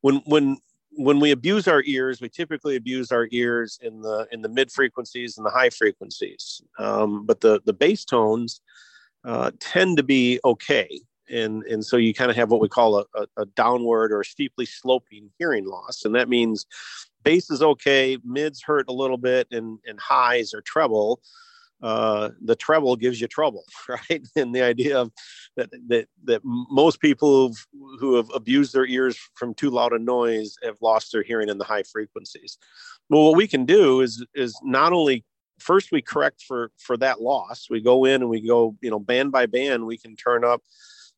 when 0.00 0.16
when 0.26 0.58
when 0.92 1.20
we 1.20 1.32
abuse 1.32 1.68
our 1.68 1.82
ears 1.86 2.20
we 2.20 2.28
typically 2.28 2.76
abuse 2.76 3.12
our 3.12 3.28
ears 3.30 3.78
in 3.82 4.00
the 4.00 4.26
in 4.32 4.42
the 4.42 4.48
mid 4.48 4.70
frequencies 4.70 5.36
and 5.36 5.46
the 5.46 5.50
high 5.50 5.70
frequencies. 5.70 6.62
Um, 6.78 7.26
but 7.26 7.40
the 7.40 7.60
the 7.64 7.72
bass 7.72 8.04
tones 8.04 8.60
uh, 9.24 9.50
tend 9.60 9.96
to 9.96 10.02
be 10.02 10.40
okay. 10.44 11.00
And 11.30 11.62
and 11.64 11.84
so 11.84 11.96
you 11.96 12.14
kind 12.14 12.30
of 12.30 12.36
have 12.36 12.50
what 12.50 12.60
we 12.60 12.68
call 12.68 12.98
a, 12.98 13.04
a, 13.14 13.42
a 13.42 13.46
downward 13.46 14.12
or 14.12 14.24
steeply 14.24 14.64
sloping 14.64 15.30
hearing 15.38 15.66
loss. 15.66 16.04
And 16.04 16.14
that 16.14 16.28
means 16.28 16.66
bass 17.22 17.50
is 17.50 17.62
okay 17.62 18.16
mids 18.24 18.62
hurt 18.62 18.86
a 18.88 18.92
little 18.92 19.18
bit 19.18 19.48
and 19.50 19.78
and 19.86 20.00
highs 20.00 20.54
or 20.54 20.62
treble 20.62 21.20
uh, 21.82 22.30
the 22.40 22.56
treble 22.56 22.96
gives 22.96 23.20
you 23.20 23.28
trouble, 23.28 23.64
right? 23.88 24.26
And 24.36 24.54
the 24.54 24.62
idea 24.62 24.98
of 24.98 25.12
that 25.56 25.70
that 25.88 26.08
that 26.24 26.40
most 26.44 27.00
people 27.00 27.54
who 27.98 28.16
have 28.16 28.30
abused 28.34 28.72
their 28.72 28.86
ears 28.86 29.18
from 29.34 29.54
too 29.54 29.70
loud 29.70 29.92
a 29.92 29.98
noise 29.98 30.56
have 30.62 30.76
lost 30.80 31.12
their 31.12 31.22
hearing 31.22 31.48
in 31.48 31.58
the 31.58 31.64
high 31.64 31.84
frequencies. 31.84 32.58
Well, 33.08 33.24
what 33.24 33.36
we 33.36 33.46
can 33.46 33.64
do 33.64 34.00
is 34.00 34.24
is 34.34 34.58
not 34.62 34.92
only 34.92 35.24
first 35.58 35.92
we 35.92 36.02
correct 36.02 36.42
for 36.46 36.70
for 36.78 36.96
that 36.98 37.20
loss. 37.20 37.68
We 37.70 37.80
go 37.80 38.04
in 38.04 38.22
and 38.22 38.30
we 38.30 38.46
go, 38.46 38.76
you 38.80 38.90
know, 38.90 38.98
band 38.98 39.32
by 39.32 39.46
band. 39.46 39.86
We 39.86 39.98
can 39.98 40.16
turn 40.16 40.44
up 40.44 40.62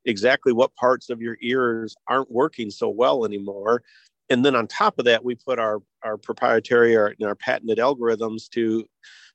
exactly 0.05 0.53
what 0.53 0.75
parts 0.77 1.11
of 1.11 1.21
your 1.21 1.37
ears 1.43 1.95
aren't 2.09 2.31
working 2.31 2.71
so 2.71 2.89
well 2.89 3.25
anymore 3.27 3.83
and 4.31 4.45
then 4.45 4.55
on 4.55 4.67
top 4.67 4.99
of 4.99 5.05
that 5.05 5.25
we 5.25 5.35
put 5.35 5.59
our 5.59 5.83
our 6.03 6.17
proprietary 6.17 6.97
or 6.97 7.15
our 7.23 7.35
patented 7.35 7.79
algorithms 7.79 8.49
to 8.49 8.87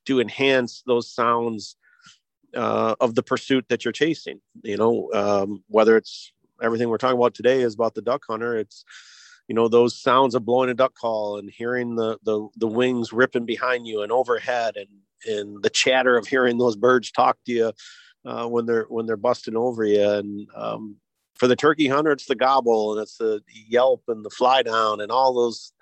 to 0.06 0.20
enhance 0.20 0.82
those 0.86 1.12
sounds 1.12 1.76
uh, 2.54 2.94
of 3.00 3.14
the 3.14 3.22
pursuit 3.22 3.66
that 3.68 3.84
you're 3.84 3.92
chasing. 3.92 4.40
You 4.62 4.76
know, 4.76 5.10
um, 5.12 5.64
whether 5.68 5.96
it's 5.96 6.32
everything 6.62 6.88
we're 6.88 6.98
talking 6.98 7.18
about 7.18 7.34
today 7.34 7.60
is 7.60 7.74
about 7.74 7.94
the 7.94 8.02
duck 8.02 8.22
hunter. 8.28 8.56
It's 8.56 8.84
you 9.48 9.54
know 9.54 9.68
those 9.68 10.00
sounds 10.00 10.34
of 10.34 10.44
blowing 10.44 10.70
a 10.70 10.74
duck 10.74 10.94
call 10.94 11.38
and 11.38 11.50
hearing 11.50 11.96
the 11.96 12.18
the, 12.24 12.48
the 12.56 12.66
wings 12.66 13.12
ripping 13.12 13.46
behind 13.46 13.86
you 13.86 14.02
and 14.02 14.12
overhead 14.12 14.76
and 14.76 14.88
and 15.26 15.62
the 15.62 15.70
chatter 15.70 16.16
of 16.16 16.26
hearing 16.26 16.58
those 16.58 16.76
birds 16.76 17.10
talk 17.10 17.38
to 17.46 17.52
you 17.52 17.72
uh, 18.24 18.46
when 18.46 18.66
they're 18.66 18.86
when 18.88 19.06
they're 19.06 19.16
busting 19.16 19.56
over 19.56 19.84
you 19.84 20.02
and 20.02 20.48
um, 20.54 20.96
for 21.34 21.46
the 21.46 21.56
turkey 21.56 21.88
hunter 21.88 22.10
it's 22.10 22.26
the 22.26 22.34
gobble 22.34 22.92
and 22.92 23.02
it's 23.02 23.16
the 23.18 23.40
yelp 23.68 24.02
and 24.08 24.24
the 24.24 24.30
fly 24.30 24.62
down 24.62 25.00
and 25.00 25.10
all 25.10 25.32
those 25.32 25.72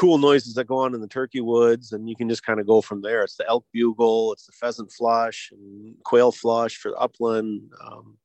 cool 0.00 0.16
noises 0.16 0.54
that 0.54 0.64
go 0.64 0.78
on 0.78 0.94
in 0.94 1.00
the 1.02 1.06
turkey 1.06 1.42
woods, 1.42 1.92
and 1.92 2.08
you 2.08 2.16
can 2.16 2.26
just 2.26 2.42
kind 2.42 2.58
of 2.58 2.66
go 2.66 2.80
from 2.80 3.02
there. 3.02 3.22
It's 3.22 3.36
the 3.36 3.46
elk 3.46 3.66
bugle, 3.70 4.32
it's 4.32 4.46
the 4.46 4.52
pheasant 4.52 4.90
flush, 4.90 5.52
and 5.52 5.94
quail 6.04 6.32
flush 6.32 6.78
for 6.78 6.90
the 6.90 6.96
upland. 6.96 7.70
Um, 7.84 8.16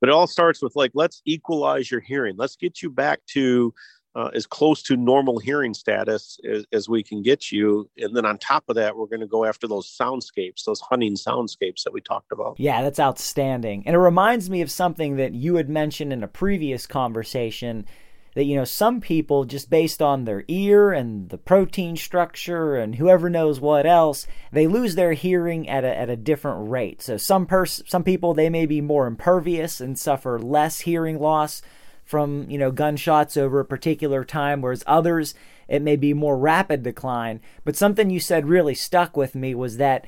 but 0.00 0.08
it 0.08 0.12
all 0.12 0.26
starts 0.26 0.60
with 0.60 0.74
like 0.74 0.90
let's 0.94 1.22
equalize 1.24 1.88
your 1.88 2.00
hearing 2.00 2.34
let's 2.36 2.56
get 2.56 2.82
you 2.82 2.90
back 2.90 3.20
to 3.26 3.72
uh, 4.16 4.30
as 4.34 4.46
close 4.46 4.82
to 4.82 4.96
normal 4.96 5.38
hearing 5.38 5.72
status 5.72 6.38
as, 6.44 6.66
as, 6.72 6.86
we 6.86 7.02
can 7.02 7.22
get 7.22 7.50
you. 7.50 7.88
And 7.96 8.14
then 8.14 8.26
on 8.26 8.36
top 8.36 8.64
of 8.68 8.74
that, 8.74 8.94
we're 8.94 9.06
going 9.06 9.20
to 9.20 9.26
go 9.26 9.46
after 9.46 9.66
those 9.66 9.96
soundscapes, 9.98 10.64
those 10.66 10.82
hunting 10.82 11.14
soundscapes 11.14 11.82
that 11.84 11.94
we 11.94 12.02
talked 12.02 12.30
about. 12.30 12.60
Yeah, 12.60 12.82
that's 12.82 13.00
outstanding. 13.00 13.84
And 13.86 13.94
it 13.94 13.98
reminds 13.98 14.50
me 14.50 14.60
of 14.60 14.70
something 14.70 15.16
that 15.16 15.32
you 15.32 15.54
had 15.54 15.70
mentioned 15.70 16.12
in 16.12 16.22
a 16.22 16.28
previous 16.28 16.86
conversation 16.86 17.86
that, 18.34 18.44
you 18.44 18.56
know, 18.56 18.64
some 18.64 19.00
people, 19.00 19.44
just 19.44 19.68
based 19.68 20.00
on 20.00 20.24
their 20.24 20.44
ear 20.48 20.92
and 20.92 21.28
the 21.28 21.38
protein 21.38 21.96
structure 21.96 22.76
and 22.76 22.96
whoever 22.96 23.28
knows 23.28 23.60
what 23.60 23.86
else, 23.86 24.26
they 24.50 24.66
lose 24.66 24.94
their 24.94 25.12
hearing 25.12 25.68
at 25.68 25.84
a, 25.84 25.96
at 25.96 26.08
a 26.08 26.16
different 26.16 26.70
rate. 26.70 27.02
So 27.02 27.16
some, 27.16 27.46
pers- 27.46 27.82
some 27.86 28.04
people, 28.04 28.34
they 28.34 28.48
may 28.48 28.66
be 28.66 28.80
more 28.80 29.06
impervious 29.06 29.80
and 29.80 29.98
suffer 29.98 30.38
less 30.38 30.80
hearing 30.80 31.18
loss 31.18 31.62
from 32.04 32.50
you 32.50 32.58
know 32.58 32.70
gunshots 32.70 33.36
over 33.36 33.60
a 33.60 33.64
particular 33.64 34.24
time 34.24 34.60
whereas 34.60 34.84
others 34.86 35.34
it 35.68 35.80
may 35.80 35.96
be 35.96 36.12
more 36.12 36.36
rapid 36.36 36.82
decline 36.82 37.40
but 37.64 37.76
something 37.76 38.10
you 38.10 38.20
said 38.20 38.48
really 38.48 38.74
stuck 38.74 39.16
with 39.16 39.34
me 39.34 39.54
was 39.54 39.76
that 39.76 40.04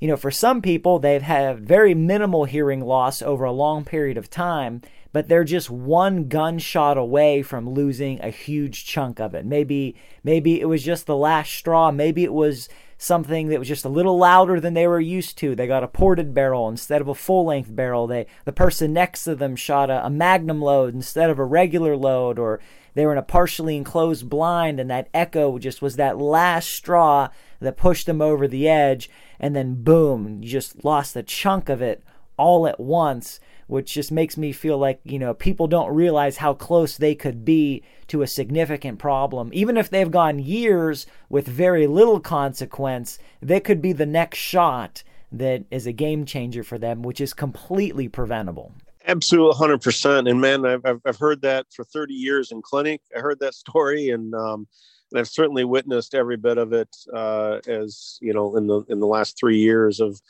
you 0.00 0.08
know 0.08 0.16
for 0.16 0.30
some 0.30 0.62
people 0.62 0.98
they've 0.98 1.22
had 1.22 1.60
very 1.60 1.94
minimal 1.94 2.44
hearing 2.44 2.80
loss 2.80 3.22
over 3.22 3.44
a 3.44 3.52
long 3.52 3.84
period 3.84 4.16
of 4.16 4.30
time 4.30 4.80
but 5.14 5.28
they're 5.28 5.44
just 5.44 5.70
one 5.70 6.28
gunshot 6.28 6.98
away 6.98 7.40
from 7.40 7.70
losing 7.70 8.20
a 8.20 8.28
huge 8.28 8.84
chunk 8.84 9.18
of 9.18 9.34
it 9.34 9.46
maybe 9.46 9.94
maybe 10.22 10.60
it 10.60 10.66
was 10.66 10.82
just 10.82 11.06
the 11.06 11.16
last 11.16 11.50
straw 11.52 11.90
maybe 11.90 12.22
it 12.24 12.34
was 12.34 12.68
something 13.04 13.48
that 13.48 13.58
was 13.58 13.68
just 13.68 13.84
a 13.84 13.88
little 13.88 14.16
louder 14.16 14.58
than 14.60 14.74
they 14.74 14.86
were 14.86 15.00
used 15.00 15.36
to. 15.38 15.54
They 15.54 15.66
got 15.66 15.84
a 15.84 15.88
ported 15.88 16.34
barrel 16.34 16.68
instead 16.68 17.00
of 17.00 17.08
a 17.08 17.14
full 17.14 17.44
length 17.46 17.74
barrel. 17.74 18.06
They 18.06 18.26
the 18.44 18.52
person 18.52 18.92
next 18.92 19.24
to 19.24 19.34
them 19.34 19.56
shot 19.56 19.90
a, 19.90 20.04
a 20.06 20.10
magnum 20.10 20.60
load 20.60 20.94
instead 20.94 21.30
of 21.30 21.38
a 21.38 21.44
regular 21.44 21.96
load, 21.96 22.38
or 22.38 22.60
they 22.94 23.04
were 23.04 23.12
in 23.12 23.18
a 23.18 23.22
partially 23.22 23.76
enclosed 23.76 24.28
blind, 24.28 24.80
and 24.80 24.90
that 24.90 25.08
echo 25.12 25.58
just 25.58 25.82
was 25.82 25.96
that 25.96 26.18
last 26.18 26.70
straw 26.70 27.28
that 27.60 27.76
pushed 27.76 28.06
them 28.06 28.22
over 28.22 28.48
the 28.48 28.68
edge, 28.68 29.10
and 29.38 29.54
then 29.54 29.82
boom, 29.82 30.42
you 30.42 30.48
just 30.48 30.84
lost 30.84 31.16
a 31.16 31.22
chunk 31.22 31.68
of 31.68 31.82
it 31.82 32.02
all 32.36 32.66
at 32.66 32.80
once 32.80 33.38
which 33.66 33.94
just 33.94 34.12
makes 34.12 34.36
me 34.36 34.52
feel 34.52 34.78
like, 34.78 35.00
you 35.04 35.18
know, 35.18 35.34
people 35.34 35.66
don't 35.66 35.94
realize 35.94 36.38
how 36.38 36.54
close 36.54 36.96
they 36.96 37.14
could 37.14 37.44
be 37.44 37.82
to 38.08 38.22
a 38.22 38.26
significant 38.26 38.98
problem. 38.98 39.50
Even 39.52 39.76
if 39.76 39.90
they've 39.90 40.10
gone 40.10 40.38
years 40.38 41.06
with 41.28 41.46
very 41.46 41.86
little 41.86 42.20
consequence, 42.20 43.18
they 43.40 43.60
could 43.60 43.80
be 43.80 43.92
the 43.92 44.06
next 44.06 44.38
shot 44.38 45.02
that 45.32 45.64
is 45.70 45.86
a 45.86 45.92
game 45.92 46.24
changer 46.24 46.62
for 46.62 46.78
them, 46.78 47.02
which 47.02 47.20
is 47.20 47.34
completely 47.34 48.08
preventable. 48.08 48.72
Absolutely, 49.06 49.56
hundred 49.56 49.82
percent. 49.82 50.28
And 50.28 50.40
man, 50.40 50.64
I've 50.64 51.00
I've 51.04 51.18
heard 51.18 51.42
that 51.42 51.66
for 51.74 51.84
thirty 51.84 52.14
years 52.14 52.52
in 52.52 52.62
clinic. 52.62 53.02
I 53.14 53.20
heard 53.20 53.38
that 53.40 53.54
story, 53.54 54.10
and 54.10 54.34
um, 54.34 54.66
and 55.10 55.20
I've 55.20 55.28
certainly 55.28 55.64
witnessed 55.64 56.14
every 56.14 56.36
bit 56.36 56.58
of 56.58 56.72
it 56.72 56.88
uh, 57.14 57.60
as 57.68 58.18
you 58.20 58.32
know 58.32 58.56
in 58.56 58.66
the 58.66 58.82
in 58.88 59.00
the 59.00 59.06
last 59.06 59.38
three 59.38 59.58
years 59.58 60.00
of 60.00 60.20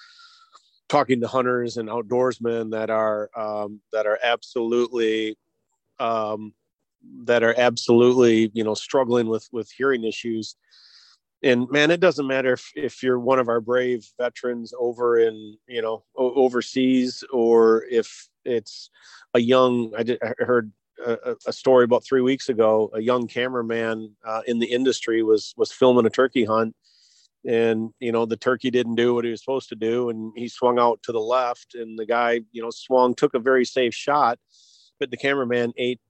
talking 0.88 1.20
to 1.20 1.26
hunters 1.26 1.76
and 1.76 1.88
outdoorsmen 1.88 2.70
that 2.72 2.90
are 2.90 3.30
um, 3.36 3.80
that 3.92 4.06
are 4.06 4.18
absolutely 4.22 5.36
um, 5.98 6.52
that 7.24 7.42
are 7.42 7.54
absolutely 7.56 8.50
you 8.54 8.64
know 8.64 8.74
struggling 8.74 9.28
with 9.28 9.48
with 9.52 9.70
hearing 9.70 10.04
issues. 10.04 10.56
And 11.42 11.68
man 11.70 11.90
it 11.90 12.00
doesn't 12.00 12.26
matter 12.26 12.54
if, 12.54 12.72
if 12.74 13.02
you're 13.02 13.20
one 13.20 13.38
of 13.38 13.48
our 13.48 13.60
brave 13.60 14.08
veterans 14.18 14.72
over 14.78 15.18
in 15.18 15.56
you 15.66 15.82
know 15.82 16.04
overseas 16.16 17.22
or 17.30 17.84
if 17.90 18.28
it's 18.46 18.90
a 19.34 19.40
young 19.40 19.92
i, 19.96 20.02
did, 20.02 20.18
I 20.22 20.32
heard 20.38 20.72
a, 21.04 21.36
a, 21.46 21.52
story 21.52 21.84
about 21.84 22.04
three 22.04 22.20
weeks 22.20 22.48
ago 22.48 22.90
a 22.94 23.00
young 23.00 23.26
cameraman 23.26 24.14
uh, 24.24 24.42
in 24.46 24.58
the 24.58 24.66
industry 24.66 25.22
was 25.22 25.54
was 25.56 25.72
filming 25.72 26.06
a 26.06 26.10
turkey 26.10 26.44
hunt 26.44 26.74
and 27.46 27.90
you 28.00 28.10
know 28.10 28.24
the 28.24 28.36
turkey 28.36 28.70
didn't 28.70 28.94
do 28.94 29.14
what 29.14 29.24
he 29.24 29.30
was 29.30 29.40
supposed 29.40 29.68
to 29.68 29.74
do 29.74 30.08
and 30.08 30.32
he 30.34 30.48
swung 30.48 30.78
out 30.78 30.98
to 31.02 31.12
the 31.12 31.20
left 31.20 31.74
and 31.74 31.98
the 31.98 32.06
guy 32.06 32.40
you 32.52 32.62
know 32.62 32.70
swung 32.70 33.14
took 33.14 33.34
a 33.34 33.38
very 33.38 33.64
safe 33.64 33.94
shot 33.94 34.38
but 34.98 35.10
the 35.10 35.16
cameraman 35.16 35.72
ate 35.76 36.00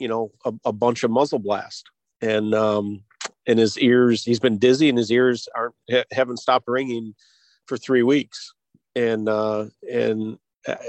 you 0.00 0.08
know 0.08 0.32
a, 0.44 0.52
a 0.64 0.72
bunch 0.72 1.04
of 1.04 1.10
muzzle 1.12 1.38
blast. 1.38 1.88
And 2.20 2.54
um 2.54 3.04
and 3.46 3.58
his 3.58 3.78
ears 3.78 4.24
he's 4.24 4.40
been 4.40 4.58
dizzy 4.58 4.88
and 4.88 4.98
his 4.98 5.12
ears 5.12 5.48
aren't 5.54 5.74
haven't 6.10 6.38
stopped 6.38 6.66
ringing 6.66 7.14
for 7.66 7.76
three 7.76 8.02
weeks. 8.02 8.52
And 8.96 9.28
uh 9.28 9.66
and 9.90 10.38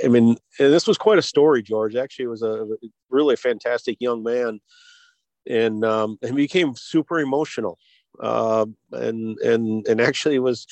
i 0.04 0.08
mean 0.08 0.36
and 0.60 0.74
this 0.74 0.88
was 0.88 0.98
quite 0.98 1.20
a 1.20 1.22
story 1.22 1.62
george. 1.62 1.96
Actually 1.96 2.28
was 2.28 2.42
a 2.42 2.68
really 3.10 3.36
fantastic 3.36 3.98
young 4.00 4.24
man. 4.24 4.60
And 5.48 5.86
um 5.86 6.18
and 6.22 6.36
became 6.36 6.76
super 6.76 7.20
emotional 7.20 7.78
uh, 8.20 8.66
and 8.92 9.38
and 9.40 9.88
and 9.88 10.02
actually 10.02 10.40
was 10.40 10.68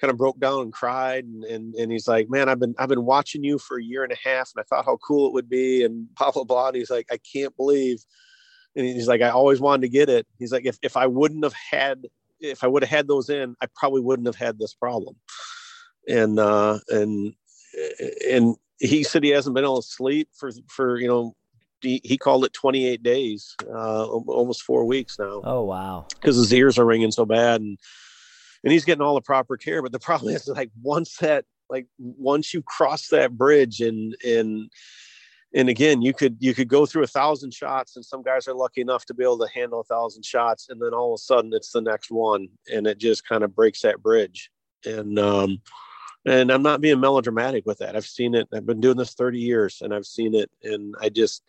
kind 0.00 0.10
of 0.10 0.18
broke 0.18 0.38
down 0.38 0.62
and 0.62 0.72
cried. 0.72 1.24
And, 1.24 1.44
and 1.44 1.74
and 1.74 1.92
he's 1.92 2.08
like 2.08 2.28
man 2.28 2.48
i've 2.48 2.60
been 2.60 2.74
i've 2.78 2.88
been 2.88 3.04
watching 3.04 3.44
you 3.44 3.58
for 3.58 3.78
a 3.78 3.82
year 3.84 4.02
and 4.02 4.12
a 4.12 4.28
half 4.28 4.50
and 4.54 4.60
i 4.60 4.64
thought 4.64 4.84
how 4.84 4.98
cool 4.98 5.26
it 5.26 5.32
would 5.32 5.48
be 5.48 5.84
and 5.84 6.14
blah 6.18 6.30
blah 6.30 6.44
blah. 6.44 6.68
And 6.68 6.76
he's 6.76 6.90
like 6.90 7.06
i 7.10 7.18
can't 7.32 7.56
believe 7.56 7.98
and 8.74 8.86
he's 8.86 9.08
like 9.08 9.22
i 9.22 9.30
always 9.30 9.60
wanted 9.60 9.82
to 9.82 9.88
get 9.88 10.08
it. 10.08 10.26
He's 10.38 10.52
like 10.52 10.66
if, 10.66 10.78
if 10.82 10.96
i 10.96 11.06
wouldn't 11.06 11.44
have 11.44 11.54
had 11.54 12.06
if 12.40 12.62
i 12.62 12.66
would 12.66 12.82
have 12.82 12.90
had 12.90 13.08
those 13.08 13.30
in 13.30 13.56
i 13.60 13.66
probably 13.74 14.00
wouldn't 14.00 14.26
have 14.26 14.36
had 14.36 14.58
this 14.58 14.74
problem. 14.74 15.16
And 16.08 16.38
uh 16.38 16.78
and 16.88 17.34
and 18.30 18.56
he 18.78 19.02
said 19.02 19.24
he 19.24 19.30
hasn't 19.30 19.54
been 19.54 19.64
able 19.64 19.82
to 19.82 19.88
sleep 19.88 20.28
for 20.38 20.50
for 20.68 20.98
you 21.00 21.08
know 21.08 21.34
he, 21.86 22.00
he 22.04 22.18
called 22.18 22.44
it 22.44 22.52
28 22.52 23.02
days, 23.02 23.54
uh, 23.68 24.06
almost 24.06 24.62
four 24.62 24.84
weeks 24.84 25.18
now. 25.18 25.40
Oh 25.44 25.64
wow! 25.64 26.06
Because 26.10 26.36
his 26.36 26.52
ears 26.52 26.78
are 26.78 26.84
ringing 26.84 27.10
so 27.10 27.24
bad, 27.24 27.60
and 27.60 27.78
and 28.64 28.72
he's 28.72 28.84
getting 28.84 29.02
all 29.02 29.14
the 29.14 29.20
proper 29.20 29.56
care. 29.56 29.82
But 29.82 29.92
the 29.92 29.98
problem 29.98 30.34
is, 30.34 30.48
like 30.48 30.70
once 30.82 31.16
that, 31.18 31.44
like 31.70 31.86
once 31.98 32.52
you 32.52 32.62
cross 32.62 33.08
that 33.08 33.36
bridge, 33.36 33.80
and 33.80 34.16
and 34.24 34.70
and 35.54 35.68
again, 35.68 36.02
you 36.02 36.12
could 36.12 36.36
you 36.40 36.54
could 36.54 36.68
go 36.68 36.86
through 36.86 37.04
a 37.04 37.08
thousand 37.08 37.54
shots, 37.54 37.96
and 37.96 38.04
some 38.04 38.22
guys 38.22 38.48
are 38.48 38.54
lucky 38.54 38.80
enough 38.80 39.06
to 39.06 39.14
be 39.14 39.24
able 39.24 39.38
to 39.38 39.48
handle 39.54 39.80
a 39.80 39.84
thousand 39.84 40.24
shots, 40.24 40.68
and 40.68 40.80
then 40.82 40.92
all 40.92 41.14
of 41.14 41.18
a 41.18 41.22
sudden 41.22 41.52
it's 41.54 41.70
the 41.70 41.80
next 41.80 42.10
one, 42.10 42.48
and 42.72 42.86
it 42.86 42.98
just 42.98 43.26
kind 43.26 43.44
of 43.44 43.54
breaks 43.54 43.82
that 43.82 44.02
bridge. 44.02 44.50
And 44.84 45.18
um, 45.18 45.60
and 46.26 46.50
I'm 46.50 46.62
not 46.62 46.80
being 46.80 46.98
melodramatic 46.98 47.64
with 47.66 47.78
that. 47.78 47.94
I've 47.94 48.06
seen 48.06 48.34
it. 48.34 48.48
I've 48.52 48.66
been 48.66 48.80
doing 48.80 48.96
this 48.96 49.14
30 49.14 49.38
years 49.38 49.80
and 49.80 49.94
I've 49.94 50.04
seen 50.06 50.34
it. 50.34 50.50
And 50.64 50.94
I 51.00 51.08
just, 51.08 51.42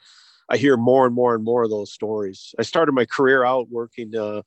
I 0.49 0.57
hear 0.57 0.77
more 0.77 1.05
and 1.05 1.13
more 1.13 1.35
and 1.35 1.43
more 1.43 1.63
of 1.63 1.69
those 1.69 1.91
stories. 1.91 2.55
I 2.57 2.63
started 2.63 2.93
my 2.93 3.05
career 3.05 3.43
out 3.43 3.69
working, 3.69 4.15
uh, 4.15 4.43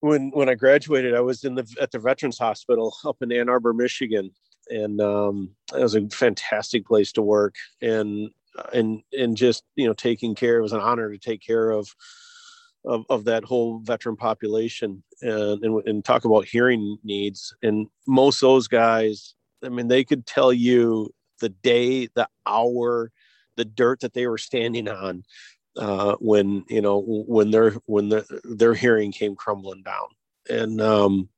when, 0.00 0.30
when 0.32 0.48
I 0.48 0.54
graduated, 0.54 1.14
I 1.14 1.20
was 1.20 1.44
in 1.44 1.54
the, 1.54 1.66
at 1.80 1.90
the 1.90 1.98
Veterans 1.98 2.38
Hospital 2.38 2.94
up 3.04 3.16
in 3.22 3.32
Ann 3.32 3.48
Arbor, 3.48 3.72
Michigan. 3.72 4.30
And, 4.70 5.00
um, 5.00 5.50
it 5.74 5.82
was 5.82 5.96
a 5.96 6.08
fantastic 6.08 6.86
place 6.86 7.12
to 7.12 7.22
work 7.22 7.56
and, 7.80 8.30
and, 8.72 9.02
and 9.12 9.36
just, 9.36 9.64
you 9.76 9.86
know, 9.86 9.94
taking 9.94 10.34
care, 10.34 10.58
it 10.58 10.62
was 10.62 10.72
an 10.72 10.80
honor 10.80 11.10
to 11.10 11.18
take 11.18 11.40
care 11.40 11.70
of, 11.70 11.88
of, 12.84 13.04
of 13.08 13.24
that 13.24 13.44
whole 13.44 13.80
veteran 13.80 14.16
population 14.16 15.02
and, 15.20 15.64
and, 15.64 15.82
and 15.86 16.04
talk 16.04 16.24
about 16.24 16.46
hearing 16.46 16.98
needs. 17.02 17.54
And 17.62 17.88
most 18.06 18.42
of 18.42 18.48
those 18.48 18.68
guys, 18.68 19.34
I 19.64 19.68
mean, 19.68 19.88
they 19.88 20.04
could 20.04 20.26
tell 20.26 20.52
you 20.52 21.12
the 21.40 21.48
day, 21.48 22.08
the 22.14 22.28
hour, 22.46 23.10
the 23.56 23.64
dirt 23.64 24.00
that 24.00 24.14
they 24.14 24.26
were 24.26 24.38
standing 24.38 24.88
on 24.88 25.24
uh, 25.76 26.16
when 26.20 26.64
you 26.68 26.80
know 26.80 27.02
when 27.06 27.50
their 27.50 27.72
when 27.86 28.08
their 28.08 28.24
their 28.44 28.74
hearing 28.74 29.12
came 29.12 29.34
crumbling 29.34 29.82
down. 29.82 30.06
And 30.50 30.80
um, 30.80 31.28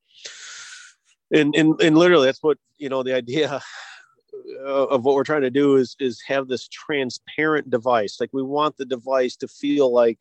and 1.31 1.55
and 1.55 1.79
and 1.81 1.97
literally, 1.97 2.25
that's 2.25 2.43
what 2.43 2.57
you 2.77 2.89
know. 2.89 3.03
The 3.03 3.15
idea 3.15 3.61
of 4.63 5.03
what 5.03 5.15
we're 5.15 5.23
trying 5.23 5.41
to 5.41 5.51
do 5.51 5.75
is 5.75 5.95
is 5.99 6.21
have 6.27 6.47
this 6.47 6.67
transparent 6.67 7.69
device. 7.69 8.17
Like 8.19 8.31
we 8.33 8.43
want 8.43 8.77
the 8.77 8.85
device 8.85 9.35
to 9.37 9.47
feel 9.47 9.93
like 9.93 10.19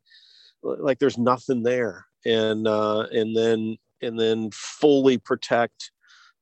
like 0.62 0.98
there's 0.98 1.18
nothing 1.18 1.62
there 1.62 2.06
and 2.24 2.66
uh 2.66 3.06
and 3.12 3.36
then 3.36 3.76
and 4.00 4.18
then 4.18 4.50
fully 4.52 5.18
protect 5.18 5.90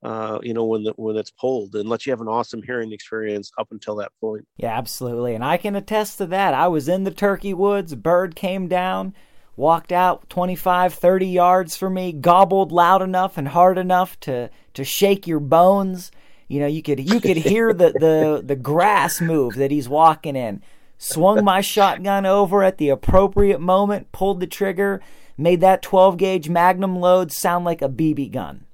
uh, 0.03 0.39
you 0.43 0.53
know, 0.53 0.65
when 0.65 0.83
the, 0.83 0.93
when 0.97 1.17
it's 1.17 1.31
pulled 1.31 1.75
and 1.75 1.89
let 1.89 2.05
you 2.05 2.13
have 2.13 2.21
an 2.21 2.29
awesome 2.29 2.63
hearing 2.63 2.93
experience 2.93 3.53
up 3.59 3.69
until 3.71 3.97
that 3.97 4.13
point. 4.21 4.47
Yeah, 4.57 4.77
absolutely. 4.77 5.35
And 5.35 5.45
I 5.45 5.57
can 5.57 5.77
attest 5.77 6.19
to 6.19 6.27
that. 6.27 6.55
I 6.55 6.69
was 6.69 6.89
in 6.89 7.05
the 7.05 7.11
turkey 7.11 7.55
woods, 7.55 7.95
bird 7.95 8.35
came 8.35 8.67
down, 8.67 9.15
walked 9.57 9.93
out 9.93 10.29
25, 10.29 10.95
30 10.95 11.27
yards 11.27 11.77
from 11.77 11.95
me, 11.95 12.13
gobbled 12.13 12.73
loud 12.73 13.01
enough 13.01 13.39
and 13.39 13.49
hard 13.49 13.79
enough 13.79 14.19
to, 14.21 14.51
to 14.75 14.85
shake 14.85 15.27
your 15.27 15.41
bones. 15.41 16.11
You 16.49 16.61
know, 16.61 16.67
you 16.67 16.83
could, 16.83 16.99
you 16.99 17.21
could 17.21 17.37
hear 17.37 17.73
the, 17.73 17.93
the, 17.93 18.43
the 18.45 18.57
grass 18.57 19.21
move 19.21 19.55
that 19.55 19.71
he's 19.71 19.89
walking 19.89 20.37
in 20.37 20.63
swung 21.03 21.45
my 21.45 21.61
shotgun 21.61 22.25
over 22.25 22.63
at 22.63 22.79
the 22.79 22.89
appropriate 22.89 23.61
moment, 23.61 24.13
pulled 24.13 24.39
the 24.39 24.47
trigger, 24.47 25.01
made 25.37 25.61
that 25.61 25.83
12 25.83 26.17
gauge 26.17 26.49
magnum 26.49 26.97
load 26.97 27.33
sound 27.33 27.65
like 27.65 27.83
a 27.83 27.89
BB 27.89 28.31
gun. 28.31 28.65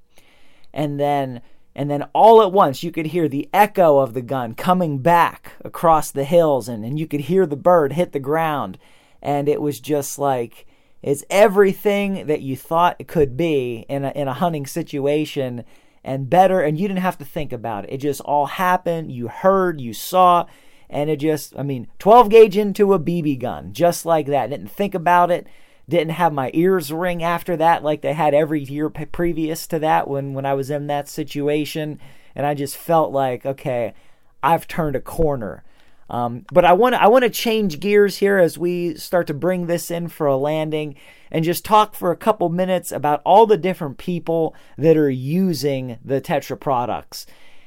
And 0.79 0.99
then 0.99 1.43
And 1.75 1.91
then 1.91 2.05
all 2.13 2.43
at 2.43 2.53
once, 2.53 2.83
you 2.83 2.91
could 2.91 3.07
hear 3.07 3.29
the 3.29 3.49
echo 3.53 3.99
of 3.99 4.15
the 4.15 4.23
gun 4.23 4.55
coming 4.55 4.99
back 4.99 5.53
across 5.65 6.11
the 6.11 6.25
hills, 6.25 6.69
and, 6.69 6.85
and 6.85 6.99
you 6.99 7.07
could 7.07 7.21
hear 7.23 7.47
the 7.47 7.57
bird 7.57 7.93
hit 7.93 8.13
the 8.13 8.19
ground. 8.31 8.79
And 9.23 9.49
it 9.49 9.61
was 9.61 9.79
just 9.81 10.19
like, 10.19 10.67
it's 11.03 11.25
everything 11.31 12.27
that 12.27 12.43
you 12.43 12.57
thought 12.57 12.97
it 12.99 13.07
could 13.07 13.37
be 13.37 13.85
in 13.89 14.05
a, 14.05 14.11
in 14.11 14.29
a 14.29 14.33
hunting 14.35 14.67
situation 14.67 15.65
and 16.03 16.31
better. 16.31 16.61
And 16.61 16.79
you 16.79 16.89
didn't 16.89 17.03
have 17.03 17.19
to 17.19 17.25
think 17.25 17.53
about 17.53 17.85
it. 17.85 17.93
It 17.93 17.99
just 17.99 18.21
all 18.23 18.47
happened. 18.47 19.13
You 19.13 19.29
heard, 19.29 19.81
you 19.81 19.93
saw, 19.93 20.47
and 20.91 21.11
it 21.11 21.17
just, 21.21 21.57
I 21.57 21.63
mean, 21.63 21.87
12 21.99 22.29
gauge 22.29 22.57
into 22.57 22.93
a 22.93 22.99
BB 22.99 23.39
gun, 23.41 23.73
just 23.73 24.07
like 24.07 24.27
that. 24.27 24.51
Didn't 24.51 24.71
think 24.71 24.95
about 24.95 25.31
it 25.31 25.47
didn't 25.89 26.13
have 26.13 26.33
my 26.33 26.51
ears 26.55 26.93
ring 26.93 27.23
after 27.23 27.57
that 27.57 27.83
like 27.83 28.03
they 28.03 28.13
had 28.13 28.35
every 28.35 28.63
year 28.63 28.91
previous 28.91 29.67
to 29.67 29.79
that 29.79 30.09
when 30.09 30.35
when 30.35 30.47
I 30.47 30.55
was 30.55 30.71
in 30.71 30.87
that 30.89 31.09
situation 31.09 31.99
and 32.35 32.47
I 32.47 32.55
just 32.55 32.77
felt 32.77 33.13
like 33.13 33.47
okay 33.47 33.95
I've 34.43 34.69
turned 34.69 34.97
a 34.97 35.01
corner 35.01 35.65
um, 36.11 36.47
but 36.53 36.65
I 36.65 36.73
want 36.73 36.95
I 36.95 37.09
want 37.09 37.25
to 37.25 37.31
change 37.31 37.81
gears 37.81 38.17
here 38.17 38.39
as 38.39 38.57
we 38.57 38.95
start 38.97 39.27
to 39.27 39.35
bring 39.35 39.67
this 39.67 39.91
in 39.91 40.09
for 40.09 40.27
a 40.27 40.37
landing 40.37 40.95
and 41.31 41.45
just 41.45 41.65
talk 41.65 41.95
for 41.95 42.11
a 42.11 42.17
couple 42.17 42.49
minutes 42.49 42.91
about 42.91 43.21
all 43.25 43.47
the 43.47 43.59
different 43.59 43.99
people 43.99 44.55
that 44.79 44.97
are 44.97 45.11
using 45.11 45.99
the 46.03 46.21
Tetra 46.21 46.59
products. 46.59 47.27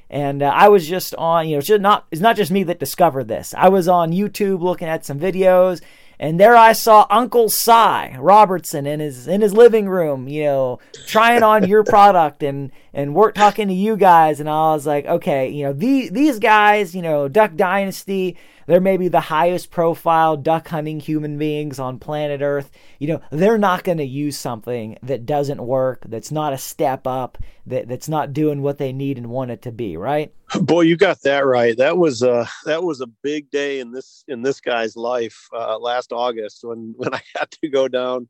And 0.10 0.42
uh, 0.42 0.48
I 0.48 0.70
was 0.70 0.88
just 0.88 1.14
on, 1.16 1.48
you 1.48 1.56
know, 1.56 1.60
it's 1.60 1.70
not 1.70 2.08
it's 2.10 2.22
not 2.22 2.36
just 2.36 2.52
me 2.52 2.64
that 2.64 2.80
discovered 2.80 3.28
this. 3.28 3.54
I 3.56 3.70
was 3.70 3.88
on 3.88 4.12
YouTube 4.12 4.62
looking 4.62 4.88
at 4.88 5.06
some 5.06 5.20
videos, 5.20 5.82
and 6.22 6.40
there 6.40 6.56
I 6.56 6.74
saw 6.74 7.08
Uncle 7.10 7.50
Si 7.50 8.16
Robertson 8.20 8.86
in 8.86 9.00
his 9.00 9.28
in 9.28 9.42
his 9.42 9.54
living 9.54 9.90
room, 9.90 10.28
you 10.28 10.44
know, 10.44 10.80
trying 11.08 11.42
on 11.42 11.68
your 11.68 11.84
product 11.84 12.44
and 12.44 12.72
and 12.94 13.16
work 13.16 13.36
talking 13.36 13.68
to 13.68 13.74
you 13.74 13.96
guys. 13.96 14.40
And 14.40 14.50
I 14.50 14.74
was 14.74 14.86
like, 14.86 15.06
okay, 15.06 15.50
you 15.50 15.64
know, 15.64 15.74
these 15.74 16.12
these 16.12 16.40
guys, 16.40 16.96
you 16.96 17.02
know, 17.02 17.28
Duck 17.28 17.56
Dynasty, 17.56 18.38
they're 18.68 18.82
maybe 18.82 19.08
the 19.08 19.22
highest 19.22 19.72
profile 19.72 20.38
duck 20.38 20.68
hunting 20.68 21.00
human 21.00 21.38
beings 21.38 21.80
on 21.80 22.00
planet 22.00 22.42
Earth. 22.42 22.70
You 23.00 23.08
know, 23.08 23.22
they're 23.32 23.58
not 23.58 23.84
going 23.84 23.98
to 23.98 24.06
use 24.06 24.38
something 24.38 24.98
that 25.04 25.26
doesn't 25.26 25.62
work, 25.66 26.06
that's 26.08 26.32
not 26.32 26.54
a 26.54 26.58
step 26.58 27.08
up, 27.08 27.38
that 27.66 27.88
that's 27.88 28.10
not 28.10 28.34
doing 28.34 28.62
what 28.62 28.78
they 28.78 28.94
need 28.94 29.18
and 29.18 29.28
want 29.28 29.52
it 29.52 29.62
to 29.64 29.72
be, 29.72 29.98
right? 29.98 30.34
Boy, 30.62 30.82
you 30.82 30.98
got 30.98 31.22
that 31.22 31.46
right. 31.46 31.78
That 31.78 31.98
was 31.98 32.22
a 32.22 32.48
that 32.66 32.84
was 32.84 33.00
a 33.02 33.08
big 33.08 33.50
day 33.52 33.80
in 33.80 33.92
this 33.92 34.24
in 34.28 34.42
this 34.42 34.60
guy's 34.60 34.98
life 34.98 35.48
uh, 35.54 35.78
last 35.78 36.12
August 36.12 36.64
when 36.64 36.94
when 36.98 37.14
I 37.14 37.22
had 37.36 37.52
to 37.52 37.70
go 37.70 37.88
down 37.88 38.28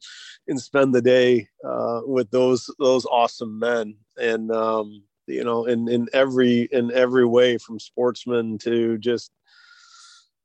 and 0.51 0.61
spend 0.61 0.93
the 0.93 1.01
day 1.01 1.47
uh, 1.65 2.01
with 2.05 2.29
those 2.29 2.69
those 2.77 3.05
awesome 3.05 3.57
men 3.57 3.95
and 4.17 4.51
um, 4.51 5.01
you 5.25 5.43
know 5.43 5.65
in 5.65 5.89
in 5.89 6.07
every 6.13 6.69
in 6.71 6.91
every 6.93 7.25
way 7.25 7.57
from 7.57 7.79
sportsmen 7.79 8.59
to 8.59 8.99
just 8.99 9.31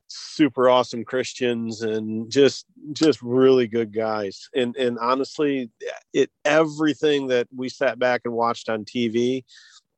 super 0.08 0.70
awesome 0.70 1.04
Christians 1.04 1.82
and 1.82 2.30
just 2.30 2.64
just 2.92 3.20
really 3.20 3.66
good 3.66 3.92
guys. 3.92 4.48
And 4.54 4.74
and 4.76 4.98
honestly, 4.98 5.70
it 6.14 6.30
everything 6.44 7.26
that 7.26 7.48
we 7.54 7.68
sat 7.68 7.98
back 7.98 8.22
and 8.24 8.32
watched 8.32 8.70
on 8.70 8.84
TV 8.84 9.44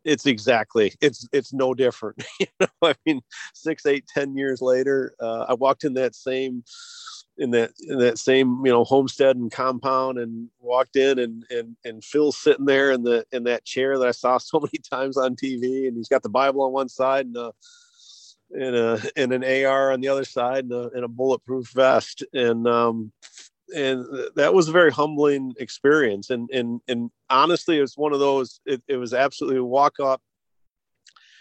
it's 0.05 0.27
exactly 0.27 0.93
it's 1.01 1.29
it's 1.33 1.53
no 1.53 1.75
different 1.75 2.23
you 2.41 2.47
know 2.61 2.69
i 2.83 2.95
mean 3.05 3.21
six 3.53 3.85
eight 3.85 4.07
ten 4.07 4.37
years 4.37 4.63
later 4.63 5.13
uh, 5.21 5.45
i 5.49 5.55
walked 5.55 5.83
in 5.83 5.95
that 5.95 6.15
same 6.15 6.63
in 7.39 7.51
that 7.53 7.71
in 7.81 7.99
that 7.99 8.19
same 8.19 8.65
you 8.65 8.73
know 8.73 8.85
homestead 8.85 9.37
and 9.37 9.53
compound 9.53 10.19
and 10.19 10.49
walked 10.61 10.97
in 10.97 11.19
and 11.19 11.45
and 11.51 11.77
and 11.85 12.05
phil's 12.05 12.37
sitting 12.37 12.67
there 12.67 12.91
in 12.91 13.05
the 13.05 13.25
in 13.33 13.45
that 13.45 13.65
chair 13.65 13.99
that 13.99 14.09
i 14.09 14.11
saw 14.11 14.39
so 14.39 14.59
many 14.59 14.79
times 14.91 15.17
on 15.17 15.37
tv 15.37 15.87
and 15.87 15.97
he's 15.97 16.09
got 16.09 16.23
the 16.23 16.29
bible 16.29 16.63
on 16.63 16.73
one 16.73 16.89
side 16.89 17.27
and 17.27 17.37
a 17.37 17.53
and 18.55 18.75
a 18.75 19.01
and 19.17 19.33
an 19.33 19.45
ar 19.67 19.93
on 19.93 20.01
the 20.01 20.09
other 20.09 20.25
side 20.25 20.65
and 20.65 20.73
a, 20.73 20.91
and 20.95 21.05
a 21.05 21.09
bulletproof 21.09 21.71
vest. 21.71 22.25
And 22.33 22.67
um 22.67 23.13
and 23.75 24.07
that 24.37 24.55
was 24.55 24.69
a 24.69 24.73
very 24.73 24.91
humbling 24.91 25.55
experience. 25.59 26.31
And 26.31 26.49
and 26.51 26.81
and 26.89 27.11
honestly 27.29 27.79
it 27.79 27.83
was 27.83 27.97
one 27.97 28.13
of 28.13 28.21
those 28.21 28.61
it, 28.67 28.83
it 28.89 28.97
was 28.97 29.13
absolutely 29.13 29.61
walk 29.61 29.95
up 30.01 30.23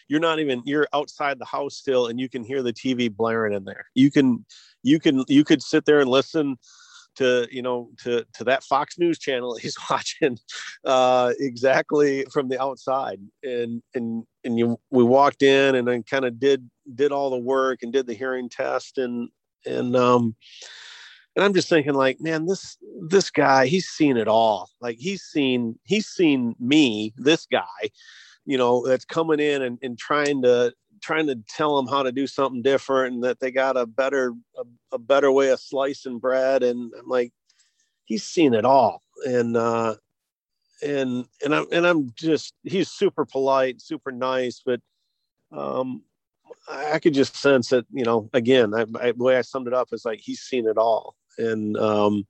you're 0.08 0.20
not 0.20 0.40
even 0.40 0.62
you're 0.66 0.88
outside 0.94 1.40
the 1.40 1.46
house 1.46 1.76
still 1.76 2.08
and 2.08 2.20
you 2.20 2.30
can 2.30 2.44
hear 2.44 2.64
the 2.64 2.74
tv 2.74 3.12
blaring 3.14 3.54
in 3.54 3.66
there. 3.66 3.86
You 3.96 4.12
can 4.12 4.46
you 4.84 5.00
can 5.00 5.24
you 5.28 5.44
could 5.44 5.62
sit 5.62 5.86
there 5.86 6.00
and 6.00 6.10
listen 6.10 6.58
to 7.16 7.48
you 7.52 7.62
know 7.62 7.90
to 8.04 8.26
to 8.34 8.44
that 8.44 8.64
fox 8.64 9.00
news 9.00 9.18
channel 9.18 9.56
he's 9.56 9.76
watching 9.90 10.38
uh 10.86 11.34
exactly 11.40 12.26
from 12.32 12.50
the 12.50 12.62
outside. 12.62 13.20
And 13.44 13.82
and 13.94 14.24
and 14.44 14.58
you 14.58 14.80
we 14.92 15.04
walked 15.04 15.44
in 15.44 15.76
and 15.76 15.88
then 15.88 16.04
kind 16.04 16.26
of 16.26 16.40
did 16.40 16.70
did 16.94 17.12
all 17.12 17.30
the 17.30 17.38
work 17.38 17.80
and 17.82 17.92
did 17.92 18.08
the 18.08 18.14
hearing 18.14 18.50
test 18.50 18.98
and 18.98 19.30
and 19.66 19.96
um 19.96 20.36
and 21.36 21.44
i'm 21.44 21.54
just 21.54 21.68
thinking 21.68 21.94
like 21.94 22.22
man 22.22 22.46
this 22.46 22.78
this 23.02 23.30
guy 23.30 23.68
he's 23.68 23.88
seen 23.88 24.18
it 24.18 24.28
all. 24.28 24.70
Like 24.82 24.98
he's 25.00 25.24
seen 25.24 25.78
he's 25.84 26.08
seen 26.08 26.56
me 26.60 27.14
this 27.18 27.46
guy 27.46 27.92
you 28.48 28.58
know 28.58 28.88
that's 28.88 29.06
coming 29.06 29.40
in 29.40 29.62
and, 29.62 29.78
and 29.84 30.00
trying 30.00 30.42
to 30.42 30.74
trying 31.04 31.28
to 31.28 31.36
tell 31.48 31.76
them 31.76 31.86
how 31.86 32.02
to 32.02 32.12
do 32.12 32.26
something 32.26 32.64
different 32.64 33.14
and 33.14 33.24
that 33.24 33.40
they 33.40 33.52
got 33.52 33.78
a 33.78 33.86
better 33.86 34.34
a, 34.58 34.64
a 34.94 34.98
better 34.98 35.32
way 35.32 35.50
of 35.50 35.60
slicing 35.60 36.18
bread. 36.18 36.64
And 36.64 36.92
i'm 36.98 37.08
like 37.08 37.32
he's 38.06 38.24
seen 38.24 38.56
it 38.56 38.66
all. 38.66 39.04
And 39.26 39.56
uh 39.56 39.96
and 40.82 41.26
and 41.44 41.56
i'm 41.56 41.66
and 41.72 41.88
i'm 41.88 42.14
just 42.16 42.54
he's 42.64 42.88
super 42.92 43.26
polite 43.26 43.82
super 43.82 44.12
nice 44.12 44.62
but 44.64 44.80
um 45.52 46.04
I 46.70 47.00
could 47.00 47.14
just 47.14 47.38
sense 47.38 47.70
that, 47.70 47.86
you 47.92 48.04
know, 48.04 48.30
again, 48.34 48.74
I, 48.74 48.82
I, 49.00 49.12
the 49.14 49.24
way 49.24 49.38
I 49.38 49.42
summed 49.42 49.68
it 49.68 49.74
up 49.74 49.90
is 49.94 50.04
like 50.04 50.20
he's 50.20 50.42
seen 50.42 50.68
it 50.68 50.78
all. 50.78 51.16
And 51.38 51.78
um, 51.78 52.28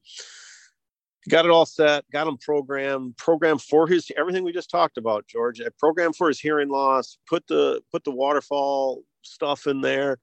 got 1.28 1.45
it 1.45 1.51
all 1.51 1.65
set, 1.65 2.05
got 2.11 2.28
him 2.28 2.38
programmed, 2.38 3.17
programmed 3.17 3.61
for 3.61 3.88
his 3.88 4.09
everything 4.17 4.43
we 4.43 4.53
just 4.53 4.69
talked 4.69 4.97
about, 4.97 5.28
George. 5.28 5.61
I 5.61 5.67
programmed 5.78 6.15
for 6.15 6.28
his 6.28 6.39
hearing 6.39 6.69
loss, 6.69 7.17
put 7.28 7.45
the 7.47 7.82
put 7.91 8.03
the 8.03 8.11
waterfowl 8.11 9.03
stuff 9.21 9.67
in 9.67 9.82
there. 9.82 10.19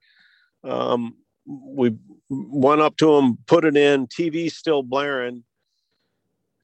Um, 0.63 1.17
we 1.47 1.95
went 2.31 2.81
up 2.81 2.97
to 2.97 3.15
him, 3.17 3.39
put 3.47 3.65
it 3.65 3.77
in, 3.77 4.07
TV 4.07 4.51
still 4.51 4.83
blaring. 4.83 5.45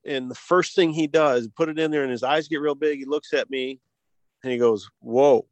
And 0.07 0.31
the 0.31 0.35
first 0.35 0.75
thing 0.75 0.93
he 0.93 1.07
does, 1.07 1.47
put 1.49 1.69
it 1.69 1.79
in 1.79 1.91
there, 1.91 2.03
and 2.03 2.11
his 2.11 2.23
eyes 2.23 2.49
get 2.49 2.63
real 2.63 2.75
big. 2.75 2.99
He 2.99 3.05
looks 3.05 3.35
at 3.35 3.51
me 3.51 3.81
and 4.43 4.53
he 4.53 4.59
goes, 4.59 4.89
Whoa. 5.01 5.47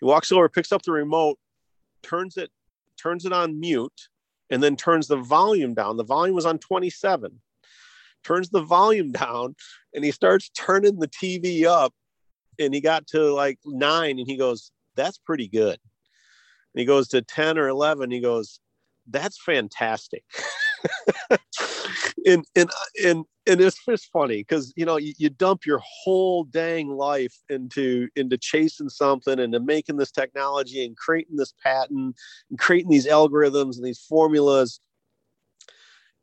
He 0.00 0.04
walks 0.04 0.30
over, 0.30 0.48
picks 0.48 0.70
up 0.70 0.82
the 0.82 0.92
remote, 0.92 1.38
turns 2.02 2.36
it, 2.36 2.50
turns 3.00 3.24
it 3.24 3.32
on 3.32 3.58
mute, 3.58 4.08
and 4.50 4.62
then 4.62 4.76
turns 4.76 5.08
the 5.08 5.16
volume 5.16 5.74
down. 5.74 5.96
The 5.96 6.04
volume 6.04 6.36
was 6.36 6.46
on 6.46 6.58
27. 6.58 7.40
Turns 8.24 8.50
the 8.50 8.62
volume 8.62 9.12
down 9.12 9.54
and 9.94 10.04
he 10.04 10.10
starts 10.10 10.50
turning 10.50 10.98
the 10.98 11.08
TV 11.08 11.64
up 11.64 11.94
and 12.58 12.74
he 12.74 12.80
got 12.80 13.06
to 13.08 13.32
like 13.32 13.58
nine 13.64 14.18
and 14.18 14.28
he 14.28 14.36
goes, 14.36 14.70
That's 14.96 15.18
pretty 15.18 15.48
good. 15.48 15.78
And 16.74 16.80
he 16.80 16.84
goes 16.84 17.08
to 17.08 17.22
10 17.22 17.58
or 17.58 17.68
11. 17.68 18.10
He 18.10 18.20
goes, 18.20 18.60
That's 19.08 19.40
fantastic. 19.42 20.24
and 22.26 22.44
and 22.54 22.70
and 23.04 23.24
and 23.46 23.60
it's 23.60 23.84
just 23.84 24.10
funny 24.12 24.38
because 24.38 24.72
you 24.76 24.84
know 24.84 24.96
you, 24.96 25.12
you, 25.18 25.30
dump 25.30 25.64
your 25.66 25.80
whole 25.82 26.44
dang 26.44 26.88
life 26.88 27.34
into 27.48 28.08
into 28.14 28.36
chasing 28.36 28.88
something 28.88 29.38
and 29.40 29.52
to 29.52 29.60
making 29.60 29.96
this 29.96 30.10
technology 30.10 30.84
and 30.84 30.96
creating 30.96 31.36
this 31.36 31.54
patent 31.62 32.16
and 32.50 32.58
creating 32.58 32.90
these 32.90 33.06
algorithms 33.06 33.76
and 33.76 33.84
these 33.84 33.98
formulas 33.98 34.80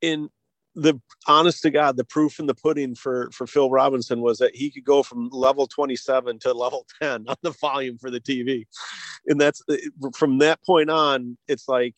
in 0.02 0.30
the 0.76 1.00
honest 1.28 1.62
to 1.62 1.70
god 1.70 1.96
the 1.96 2.04
proof 2.04 2.40
in 2.40 2.48
the 2.48 2.54
pudding 2.54 2.96
for 2.96 3.30
for 3.32 3.48
phil 3.48 3.70
robinson 3.70 4.22
was 4.22 4.38
that 4.40 4.56
he 4.56 4.70
could 4.70 4.84
go 4.84 5.02
from 5.02 5.30
level 5.30 5.68
27 5.68 6.40
to 6.40 6.54
level 6.54 6.86
10 7.02 7.26
on 7.28 7.36
the 7.42 7.52
volume 7.52 7.98
for 7.98 8.12
the 8.12 8.20
tv 8.20 8.66
and 9.28 9.40
that's 9.40 9.62
uh, 9.70 9.76
from 10.16 10.40
that 10.40 10.64
point 10.66 10.90
on 10.90 11.38
it's 11.48 11.68
like 11.68 11.96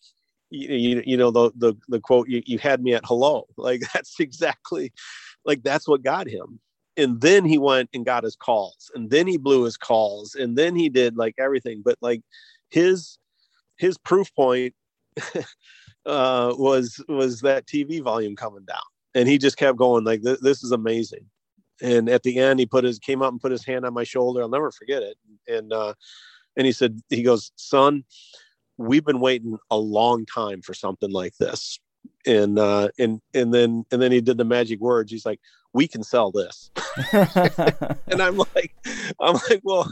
you, 0.50 1.02
you 1.04 1.16
know 1.16 1.30
the, 1.30 1.50
the 1.56 1.74
the 1.88 2.00
quote 2.00 2.28
you, 2.28 2.42
you 2.46 2.58
had 2.58 2.82
me 2.82 2.94
at 2.94 3.04
hello. 3.04 3.46
Like 3.56 3.82
that's 3.92 4.18
exactly 4.20 4.92
like 5.44 5.62
that's 5.62 5.88
what 5.88 6.02
got 6.02 6.28
him. 6.28 6.60
And 6.96 7.20
then 7.20 7.44
he 7.44 7.58
went 7.58 7.90
and 7.94 8.04
got 8.04 8.24
his 8.24 8.36
calls 8.36 8.90
and 8.94 9.10
then 9.10 9.26
he 9.26 9.36
blew 9.36 9.64
his 9.64 9.76
calls 9.76 10.34
and 10.34 10.56
then 10.56 10.74
he 10.74 10.88
did 10.88 11.16
like 11.16 11.34
everything. 11.38 11.82
But 11.84 11.98
like 12.00 12.22
his 12.70 13.18
his 13.76 13.98
proof 13.98 14.34
point 14.34 14.74
uh 16.06 16.54
was 16.56 17.02
was 17.08 17.40
that 17.40 17.66
tv 17.66 18.02
volume 18.02 18.36
coming 18.36 18.64
down. 18.64 18.76
And 19.14 19.28
he 19.28 19.38
just 19.38 19.56
kept 19.56 19.78
going 19.78 20.04
like 20.04 20.22
this 20.22 20.62
is 20.62 20.72
amazing. 20.72 21.26
And 21.80 22.08
at 22.08 22.22
the 22.22 22.38
end 22.38 22.60
he 22.60 22.66
put 22.66 22.84
his 22.84 22.98
came 22.98 23.22
up 23.22 23.32
and 23.32 23.40
put 23.40 23.52
his 23.52 23.64
hand 23.64 23.84
on 23.84 23.94
my 23.94 24.04
shoulder. 24.04 24.42
I'll 24.42 24.48
never 24.48 24.70
forget 24.70 25.02
it. 25.02 25.16
And 25.46 25.72
uh 25.72 25.94
and 26.56 26.66
he 26.66 26.72
said 26.72 27.00
he 27.08 27.22
goes 27.22 27.52
son 27.56 28.04
we've 28.78 29.04
been 29.04 29.20
waiting 29.20 29.58
a 29.70 29.76
long 29.76 30.24
time 30.24 30.62
for 30.62 30.72
something 30.72 31.10
like 31.10 31.36
this. 31.36 31.78
And 32.26 32.58
uh, 32.58 32.88
and 32.98 33.20
and 33.34 33.52
then 33.52 33.84
and 33.90 34.00
then 34.00 34.12
he 34.12 34.20
did 34.20 34.38
the 34.38 34.44
magic 34.44 34.80
words. 34.80 35.10
He's 35.10 35.26
like, 35.26 35.40
"We 35.72 35.88
can 35.88 36.02
sell 36.02 36.30
this," 36.30 36.70
and 37.12 38.22
I'm 38.22 38.36
like, 38.36 38.74
I'm 39.20 39.34
like, 39.50 39.60
well, 39.62 39.90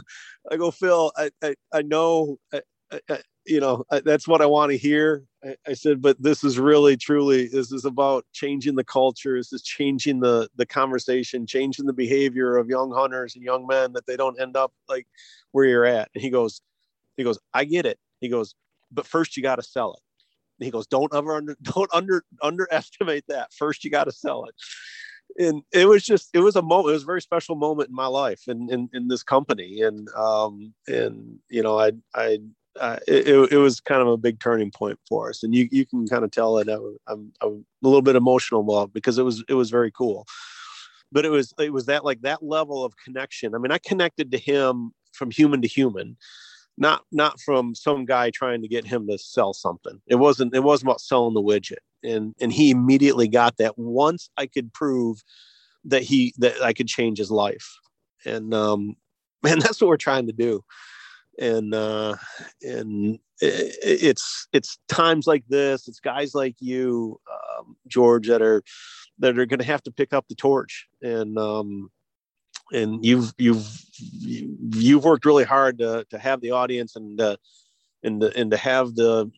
I 0.51 0.55
go, 0.57 0.71
Phil, 0.71 1.11
I 1.17 1.31
I, 1.43 1.55
I 1.73 1.81
know, 1.81 2.37
I, 2.53 2.61
I, 3.09 3.19
you 3.45 3.59
know, 3.59 3.83
that's 4.03 4.27
what 4.27 4.41
I 4.41 4.45
want 4.45 4.71
to 4.71 4.77
hear. 4.77 5.23
I, 5.67 5.73
said, 5.73 6.01
but 6.01 6.21
this 6.21 6.43
is 6.43 6.57
really, 6.57 6.97
truly, 6.97 7.47
this 7.47 7.71
is 7.71 7.85
about 7.85 8.25
changing 8.33 8.75
the 8.75 8.83
culture. 8.83 9.37
This 9.37 9.53
is 9.53 9.61
changing 9.61 10.19
the 10.19 10.49
the 10.55 10.65
conversation, 10.65 11.45
changing 11.45 11.85
the 11.85 11.93
behavior 11.93 12.57
of 12.57 12.69
young 12.69 12.91
hunters 12.91 13.35
and 13.35 13.43
young 13.43 13.67
men 13.67 13.93
that 13.93 14.05
they 14.07 14.17
don't 14.17 14.39
end 14.39 14.57
up 14.57 14.73
like 14.89 15.07
where 15.51 15.65
you're 15.65 15.85
at. 15.85 16.09
And 16.13 16.21
he 16.21 16.29
goes, 16.29 16.61
he 17.17 17.23
goes, 17.23 17.39
I 17.53 17.65
get 17.65 17.85
it. 17.85 17.99
He 18.19 18.29
goes, 18.29 18.55
but 18.91 19.05
first 19.05 19.37
you 19.37 19.43
got 19.43 19.57
to 19.57 19.63
sell 19.63 19.93
it. 19.93 20.01
And 20.59 20.65
he 20.65 20.71
goes, 20.71 20.87
don't 20.87 21.13
ever 21.13 21.35
under, 21.35 21.55
don't 21.61 21.89
under 21.93 22.23
underestimate 22.41 23.25
that. 23.27 23.53
First 23.53 23.83
you 23.83 23.91
got 23.91 24.05
to 24.05 24.11
sell 24.11 24.45
it. 24.45 24.55
And 25.39 25.61
it 25.71 25.87
was 25.87 26.03
just, 26.03 26.29
it 26.33 26.39
was 26.39 26.55
a 26.55 26.61
moment, 26.61 26.89
it 26.89 26.93
was 26.93 27.03
a 27.03 27.07
very 27.07 27.21
special 27.21 27.55
moment 27.55 27.89
in 27.89 27.95
my 27.95 28.07
life 28.07 28.43
and 28.47 28.69
in, 28.71 28.79
in, 28.79 28.89
in, 28.93 29.07
this 29.07 29.23
company. 29.23 29.81
And, 29.81 30.07
um, 30.15 30.73
and, 30.87 31.37
you 31.49 31.61
know, 31.61 31.77
I, 31.77 31.91
I, 32.15 32.39
uh, 32.79 32.97
it, 33.07 33.51
it 33.51 33.57
was 33.57 33.79
kind 33.79 34.01
of 34.01 34.07
a 34.07 34.17
big 34.17 34.39
turning 34.39 34.71
point 34.71 34.99
for 35.07 35.29
us. 35.29 35.43
And 35.43 35.53
you, 35.53 35.67
you 35.71 35.85
can 35.85 36.07
kind 36.07 36.23
of 36.23 36.31
tell 36.31 36.55
that 36.55 36.69
I'm, 37.07 37.31
I'm 37.41 37.65
a 37.83 37.87
little 37.87 38.01
bit 38.01 38.15
emotional 38.15 38.61
about 38.61 38.93
because 38.93 39.17
it 39.17 39.23
was, 39.23 39.43
it 39.47 39.53
was 39.53 39.69
very 39.69 39.91
cool. 39.91 40.25
But 41.11 41.25
it 41.25 41.29
was 41.29 41.53
it 41.57 41.71
was 41.71 41.85
that 41.85 42.03
like 42.03 42.21
that 42.23 42.43
level 42.43 42.83
of 42.83 42.93
connection. 42.97 43.55
I 43.55 43.59
mean 43.59 43.71
i 43.71 43.77
connected 43.77 44.29
to 44.31 44.37
him 44.37 44.91
from 45.13 45.31
human 45.31 45.61
to 45.61 45.67
human 45.67 46.17
not 46.77 47.03
not 47.11 47.39
from 47.39 47.73
some 47.73 48.05
guy 48.05 48.29
trying 48.29 48.61
to 48.61 48.67
get 48.67 48.85
him 48.85 49.07
to 49.07 49.17
sell 49.17 49.53
something. 49.53 49.99
It 50.07 50.15
wasn't 50.15 50.53
it 50.53 50.63
wasn't 50.63 50.89
about 50.89 51.01
selling 51.01 51.33
the 51.33 51.41
widget. 51.41 51.77
And 52.03 52.35
and 52.39 52.53
he 52.53 52.69
immediately 52.69 53.27
got 53.27 53.57
that 53.57 53.77
once 53.77 54.29
i 54.37 54.45
could 54.45 54.71
prove 54.73 55.23
that 55.85 56.03
he 56.03 56.33
that 56.37 56.61
i 56.61 56.73
could 56.73 56.87
change 56.87 57.17
his 57.17 57.31
life. 57.31 57.77
And 58.25 58.53
um 58.53 58.95
man 59.43 59.59
that's 59.59 59.81
what 59.81 59.87
we're 59.87 59.97
trying 59.97 60.27
to 60.27 60.33
do 60.33 60.63
and 61.39 61.73
uh 61.73 62.15
and 62.61 63.19
it, 63.41 63.75
it's 63.83 64.47
it's 64.53 64.79
times 64.87 65.27
like 65.27 65.43
this 65.47 65.87
it's 65.87 65.99
guys 65.99 66.33
like 66.33 66.55
you 66.59 67.19
um, 67.31 67.75
george 67.87 68.27
that 68.27 68.41
are 68.41 68.63
that 69.19 69.37
are 69.37 69.45
going 69.45 69.59
to 69.59 69.65
have 69.65 69.83
to 69.83 69.91
pick 69.91 70.13
up 70.13 70.27
the 70.27 70.35
torch. 70.35 70.87
And 71.01 71.37
um 71.37 71.89
and 72.71 73.05
you've 73.05 73.33
you've 73.37 73.67
you've 73.99 75.03
worked 75.03 75.25
really 75.25 75.45
hard 75.45 75.79
to 75.79 76.05
to 76.09 76.17
have 76.17 76.41
the 76.41 76.51
audience 76.51 76.95
and 76.95 77.19
uh, 77.19 77.37
and 78.03 78.21
the, 78.21 78.37
and 78.37 78.51
to 78.51 78.57
have 78.57 78.95
the 78.95 79.31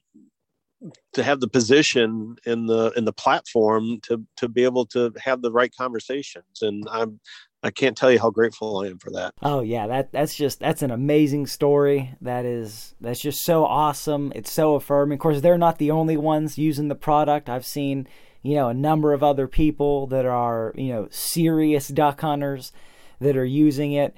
to 1.14 1.24
have 1.24 1.40
the 1.40 1.48
position 1.48 2.36
in 2.46 2.66
the 2.66 2.92
in 2.96 3.06
the 3.06 3.14
platform 3.14 4.00
to 4.02 4.26
to 4.38 4.48
be 4.48 4.64
able 4.64 4.86
to 4.88 5.14
have 5.24 5.42
the 5.42 5.52
right 5.52 5.74
conversations. 5.78 6.62
And 6.62 6.84
i'm 6.90 7.20
i 7.64 7.72
can't 7.72 7.98
tell 7.98 8.12
you 8.12 8.20
how 8.20 8.30
grateful 8.30 8.80
i 8.80 8.88
am 8.88 8.98
for 8.98 9.12
that. 9.12 9.34
Oh 9.42 9.62
yeah 9.62 9.88
that 9.88 10.12
that's 10.12 10.36
just 10.36 10.60
that's 10.60 10.82
an 10.82 10.92
amazing 10.92 11.48
story. 11.48 12.16
That 12.22 12.46
is 12.46 12.96
that's 13.02 13.20
just 13.20 13.44
so 13.44 13.66
awesome. 13.66 14.32
It's 14.36 14.52
so 14.52 14.76
affirming. 14.76 15.18
Of 15.18 15.22
course 15.22 15.42
they're 15.42 15.58
not 15.58 15.78
the 15.78 15.92
only 15.92 16.18
ones 16.18 16.58
using 16.58 16.88
the 16.88 16.96
product. 16.96 17.50
I've 17.50 17.66
seen 17.66 18.08
you 18.42 18.56
know 18.56 18.70
a 18.70 18.74
number 18.74 19.14
of 19.14 19.24
other 19.24 19.48
people 19.48 20.08
that 20.08 20.26
are 20.26 20.74
you 20.76 20.94
know 20.94 21.08
serious 21.12 21.88
duck 21.88 22.22
hunters 22.22 22.72
that 23.20 23.38
are 23.38 23.46
using 23.46 23.94
it. 23.94 24.16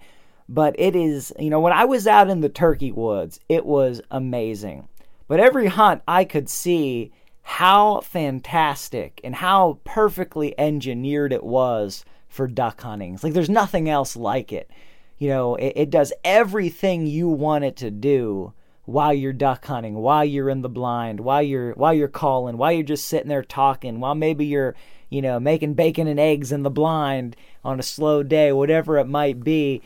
But 0.48 0.76
it 0.78 0.96
is, 0.96 1.32
you 1.40 1.50
know, 1.50 1.62
when 1.62 1.72
I 1.72 1.86
was 1.86 2.08
out 2.08 2.30
in 2.30 2.42
the 2.42 2.50
turkey 2.50 2.92
woods, 2.92 3.40
it 3.48 3.66
was 3.66 4.02
amazing. 4.12 4.90
But 5.28 5.40
every 5.40 5.68
hunt, 5.68 6.02
I 6.08 6.26
could 6.26 6.50
see 6.50 7.14
how 7.42 8.02
fantastic 8.02 9.22
and 9.24 9.36
how 9.36 9.80
perfectly 9.86 10.54
engineered 10.60 11.32
it 11.32 11.44
was 11.44 12.04
for 12.32 12.48
duck 12.48 12.82
hunting. 12.82 13.14
It's 13.14 13.24
like 13.24 13.34
there's 13.34 13.50
nothing 13.50 13.90
else 13.90 14.16
like 14.16 14.52
it. 14.52 14.72
You 15.20 15.30
know, 15.30 15.56
it, 15.56 15.74
it 15.76 15.90
does 15.92 16.12
everything 16.24 17.06
you 17.06 17.30
want 17.30 17.64
it 17.64 17.76
to 17.78 17.92
do 17.92 18.54
while 18.86 19.14
you're 19.14 19.34
duck 19.34 19.64
hunting, 19.66 19.96
while 19.96 20.26
you're 20.26 20.50
in 20.50 20.64
the 20.64 20.70
blind, 20.70 21.20
while 21.20 21.44
you're 21.44 21.74
while 21.74 21.94
you're 21.94 22.08
calling, 22.08 22.58
while 22.58 22.72
you're 22.72 22.82
just 22.82 23.08
sitting 23.08 23.30
there 23.30 23.44
talking, 23.44 24.00
while 24.00 24.16
maybe 24.16 24.46
you're 24.46 24.76
you 25.12 25.22
know, 25.22 25.40
making 25.40 25.74
bacon 25.74 26.08
and 26.08 26.20
eggs 26.20 26.52
in 26.52 26.64
the 26.64 26.70
blind 26.72 27.36
on 27.64 27.80
a 27.80 27.84
slow 27.84 28.24
day, 28.24 28.52
whatever 28.52 28.98
it 28.98 29.06
might 29.06 29.44
be, 29.44 29.82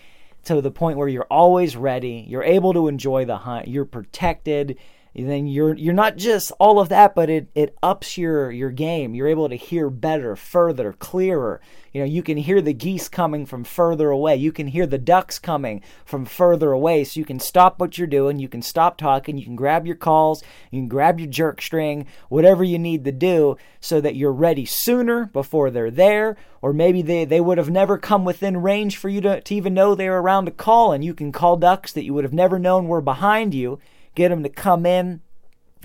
to 0.45 0.61
the 0.61 0.71
point 0.71 0.97
where 0.97 1.07
you're 1.07 1.27
always 1.31 1.75
ready, 1.75 2.23
you're 2.29 2.43
able 2.43 2.71
to 2.71 2.87
enjoy 2.87 3.25
the 3.25 3.37
hunt, 3.37 3.67
you're 3.67 3.85
protected, 3.85 4.77
then 5.15 5.47
you're 5.47 5.73
you're 5.75 5.93
not 5.93 6.17
just 6.17 6.51
all 6.59 6.77
of 6.77 6.89
that, 6.89 7.15
but 7.15 7.29
it, 7.29 7.47
it 7.55 7.77
ups 7.81 8.17
your 8.17 8.51
your 8.51 8.69
game. 8.69 9.15
You're 9.15 9.29
able 9.29 9.47
to 9.47 9.55
hear 9.55 9.89
better, 9.89 10.35
further, 10.35 10.91
clearer. 10.91 11.61
You 11.93 12.01
know, 12.01 12.05
you 12.05 12.21
can 12.21 12.35
hear 12.35 12.61
the 12.61 12.73
geese 12.73 13.07
coming 13.07 13.45
from 13.45 13.63
further 13.63 14.09
away. 14.09 14.35
You 14.35 14.51
can 14.51 14.67
hear 14.67 14.85
the 14.85 14.97
ducks 14.97 15.39
coming 15.39 15.81
from 16.03 16.25
further 16.25 16.73
away. 16.73 17.05
So 17.05 17.21
you 17.21 17.25
can 17.25 17.39
stop 17.39 17.79
what 17.79 17.97
you're 17.97 18.07
doing. 18.07 18.39
You 18.39 18.49
can 18.49 18.61
stop 18.61 18.97
talking. 18.97 19.37
You 19.37 19.45
can 19.45 19.55
grab 19.55 19.87
your 19.87 19.95
calls. 19.95 20.43
You 20.69 20.81
can 20.81 20.89
grab 20.89 21.17
your 21.17 21.29
jerk 21.29 21.61
string, 21.61 22.07
whatever 22.27 22.65
you 22.65 22.77
need 22.77 23.05
to 23.05 23.13
do, 23.13 23.55
so 23.79 24.01
that 24.01 24.17
you're 24.17 24.33
ready 24.33 24.65
sooner 24.65 25.27
before 25.27 25.71
they're 25.71 25.89
there. 25.89 26.35
Or 26.61 26.73
maybe 26.73 27.01
they, 27.01 27.23
they 27.23 27.39
would 27.39 27.57
have 27.57 27.69
never 27.69 27.97
come 27.97 28.25
within 28.25 28.57
range 28.57 28.97
for 28.97 29.07
you 29.07 29.21
to, 29.21 29.39
to 29.39 29.55
even 29.55 29.73
know 29.73 29.95
they 29.95 30.09
were 30.09 30.21
around 30.21 30.45
to 30.45 30.51
call, 30.51 30.91
and 30.91 31.05
you 31.05 31.13
can 31.13 31.31
call 31.31 31.55
ducks 31.55 31.93
that 31.93 32.03
you 32.03 32.13
would 32.13 32.25
have 32.25 32.33
never 32.33 32.59
known 32.59 32.89
were 32.89 33.01
behind 33.01 33.53
you 33.53 33.79
get 34.15 34.29
them 34.29 34.43
to 34.43 34.49
come 34.49 34.85
in 34.85 35.21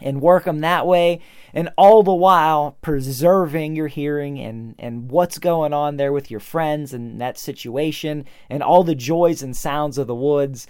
and 0.03 0.20
work 0.20 0.45
them 0.45 0.61
that 0.61 0.87
way. 0.87 1.20
And 1.53 1.70
all 1.76 2.03
the 2.03 2.14
while 2.14 2.76
preserving 2.81 3.76
your 3.76 3.89
hearing 3.89 4.39
and 4.39 4.74
and 4.78 5.11
what's 5.11 5.39
going 5.39 5.72
on 5.72 5.97
there 5.97 6.12
with 6.12 6.31
your 6.31 6.41
friends 6.41 6.93
and 6.93 7.20
that 7.20 7.39
situation 7.39 8.24
and 8.49 8.62
all 8.62 8.85
the 8.85 8.95
joys 8.95 9.43
and 9.43 9.57
sounds 9.57 9.99
of 9.99 10.07
the 10.07 10.14
woods. 10.14 10.66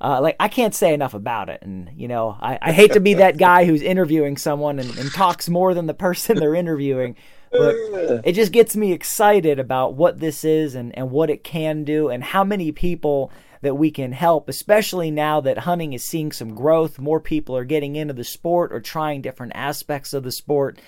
Uh, 0.00 0.20
like 0.20 0.36
I 0.38 0.46
can't 0.46 0.76
say 0.76 0.94
enough 0.94 1.12
about 1.12 1.48
it, 1.48 1.60
and 1.62 1.90
you 1.96 2.06
know 2.06 2.36
I, 2.40 2.56
I 2.62 2.72
hate 2.72 2.92
to 2.92 3.00
be 3.00 3.14
that 3.14 3.36
guy 3.38 3.64
who's 3.64 3.82
interviewing 3.82 4.36
someone 4.36 4.78
and, 4.78 4.96
and 4.96 5.12
talks 5.12 5.48
more 5.48 5.74
than 5.74 5.86
the 5.86 5.94
person 5.94 6.36
they're 6.36 6.54
interviewing, 6.54 7.16
but 7.50 7.74
it 8.24 8.32
just 8.34 8.52
gets 8.52 8.76
me 8.76 8.92
excited 8.92 9.58
about 9.58 9.94
what 9.94 10.20
this 10.20 10.44
is 10.44 10.76
and, 10.76 10.96
and 10.96 11.10
what 11.10 11.30
it 11.30 11.42
can 11.42 11.82
do 11.82 12.10
and 12.10 12.22
how 12.22 12.44
many 12.44 12.70
people 12.70 13.32
that 13.60 13.74
we 13.74 13.90
can 13.90 14.12
help, 14.12 14.48
especially 14.48 15.10
now 15.10 15.40
that 15.40 15.58
hunting 15.58 15.92
is 15.92 16.04
seeing 16.04 16.32
some 16.32 16.54
growth. 16.54 16.98
More 16.98 17.20
people 17.20 17.56
are 17.56 17.64
getting 17.64 17.96
into 17.96 18.14
the 18.14 18.24
sport 18.24 18.72
or 18.72 18.80
trying 18.80 19.22
different 19.22 19.52
aspects 19.54 20.12
of 20.12 20.22
the 20.22 20.32
sport, 20.32 20.80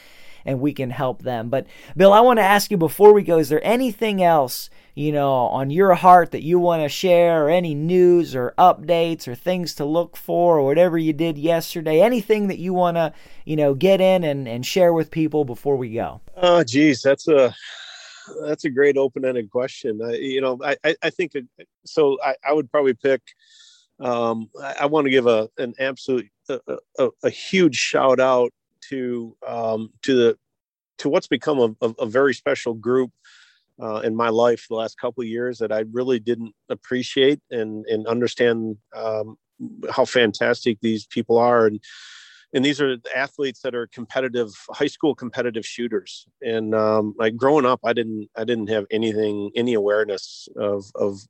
and 0.44 0.60
we 0.60 0.72
can 0.72 0.90
help 0.90 1.22
them. 1.22 1.50
But, 1.50 1.66
Bill, 1.96 2.12
I 2.12 2.20
want 2.20 2.38
to 2.38 2.44
ask 2.44 2.70
you 2.70 2.76
before 2.76 3.12
we 3.12 3.22
go 3.22 3.38
is 3.38 3.48
there 3.48 3.64
anything 3.64 4.22
else? 4.22 4.70
You 4.94 5.12
know, 5.12 5.30
on 5.30 5.70
your 5.70 5.94
heart 5.94 6.32
that 6.32 6.42
you 6.42 6.58
want 6.58 6.82
to 6.82 6.88
share, 6.88 7.46
or 7.46 7.48
any 7.48 7.74
news 7.74 8.34
or 8.34 8.54
updates 8.58 9.28
or 9.28 9.34
things 9.34 9.74
to 9.76 9.84
look 9.84 10.16
for, 10.16 10.58
or 10.58 10.66
whatever 10.66 10.98
you 10.98 11.12
did 11.12 11.38
yesterday, 11.38 12.00
anything 12.00 12.48
that 12.48 12.58
you 12.58 12.74
want 12.74 12.96
to, 12.96 13.12
you 13.44 13.56
know, 13.56 13.72
get 13.72 14.00
in 14.00 14.24
and, 14.24 14.48
and 14.48 14.66
share 14.66 14.92
with 14.92 15.10
people 15.10 15.44
before 15.44 15.76
we 15.76 15.90
go? 15.94 16.20
Oh, 16.36 16.64
geez, 16.64 17.02
that's 17.02 17.28
a 17.28 17.54
that's 18.42 18.64
a 18.64 18.70
great 18.70 18.96
open-ended 18.96 19.50
question. 19.50 20.00
I, 20.02 20.14
you 20.14 20.40
know, 20.40 20.58
I, 20.64 20.76
I 21.02 21.10
think 21.10 21.32
so. 21.84 22.18
I, 22.22 22.34
I 22.46 22.52
would 22.52 22.70
probably 22.70 22.94
pick. 22.94 23.22
Um, 24.00 24.48
I, 24.62 24.76
I 24.80 24.86
want 24.86 25.04
to 25.04 25.10
give 25.10 25.26
a 25.26 25.48
an 25.58 25.74
absolute 25.78 26.28
a, 26.48 26.60
a, 26.98 27.08
a 27.24 27.30
huge 27.30 27.76
shout 27.76 28.20
out 28.20 28.52
to 28.88 29.36
um, 29.46 29.90
to 30.02 30.14
the 30.14 30.38
to 30.98 31.08
what's 31.08 31.28
become 31.28 31.58
a, 31.58 31.86
a, 31.86 31.94
a 32.00 32.06
very 32.06 32.34
special 32.34 32.74
group 32.74 33.10
uh, 33.80 34.00
in 34.00 34.14
my 34.14 34.28
life 34.28 34.66
the 34.68 34.76
last 34.76 34.98
couple 34.98 35.22
of 35.22 35.28
years 35.28 35.58
that 35.58 35.72
I 35.72 35.84
really 35.92 36.18
didn't 36.18 36.54
appreciate 36.68 37.40
and 37.50 37.84
and 37.86 38.06
understand 38.06 38.76
um, 38.94 39.36
how 39.90 40.04
fantastic 40.04 40.78
these 40.80 41.06
people 41.06 41.38
are 41.38 41.66
and 41.66 41.82
and 42.52 42.64
these 42.64 42.80
are 42.80 42.96
athletes 43.14 43.60
that 43.60 43.74
are 43.74 43.86
competitive 43.88 44.50
high 44.70 44.86
school 44.86 45.14
competitive 45.14 45.64
shooters. 45.64 46.26
And 46.42 46.74
um, 46.74 47.14
like 47.18 47.36
growing 47.36 47.66
up 47.66 47.80
i 47.84 47.92
didn't 47.92 48.28
i 48.36 48.44
didn't 48.44 48.68
have 48.68 48.86
anything 48.90 49.50
any 49.54 49.74
awareness 49.74 50.48
of 50.56 50.84
of 50.94 51.20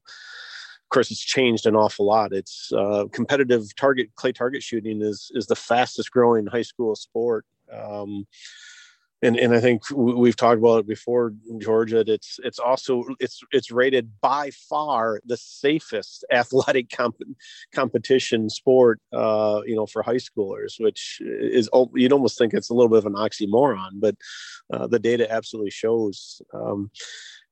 of 0.91 0.93
course 0.93 1.13
it's 1.13 1.25
changed 1.25 1.67
an 1.67 1.77
awful 1.77 2.05
lot. 2.05 2.33
It's 2.33 2.73
uh, 2.73 3.05
competitive 3.13 3.65
target 3.77 4.09
clay 4.17 4.33
target 4.33 4.61
shooting 4.61 5.03
is 5.03 5.31
is 5.35 5.47
the 5.47 5.55
fastest 5.55 6.11
growing 6.11 6.49
high 6.49 6.63
school 6.63 6.97
sport. 6.97 7.47
Um, 7.73 8.27
and 9.23 9.37
and 9.37 9.55
I 9.55 9.61
think 9.61 9.83
we've 9.91 10.37
talked 10.37 10.59
about 10.59 10.81
it 10.81 10.89
before, 10.89 11.33
in 11.49 11.61
Georgia. 11.61 12.03
It's 12.07 12.41
it's 12.43 12.59
also 12.59 13.05
it's 13.19 13.41
it's 13.53 13.71
rated 13.71 14.21
by 14.21 14.51
far 14.51 15.21
the 15.25 15.37
safest 15.37 16.25
athletic 16.33 16.91
comp- 16.91 17.23
competition 17.75 18.49
sport, 18.49 19.01
uh, 19.13 19.61
you 19.67 19.77
know, 19.77 19.87
for 19.87 20.03
high 20.03 20.17
schoolers, 20.17 20.75
which 20.79 21.19
is 21.21 21.69
you'd 21.95 22.13
almost 22.13 22.39
think 22.39 22.55
it's 22.55 22.71
a 22.71 22.75
little 22.75 22.89
bit 22.89 22.99
of 22.99 23.07
an 23.07 23.15
oxymoron, 23.15 23.91
but 23.95 24.17
uh, 24.73 24.87
the 24.87 24.99
data 24.99 25.31
absolutely 25.31 25.71
shows. 25.71 26.41
Um, 26.55 26.91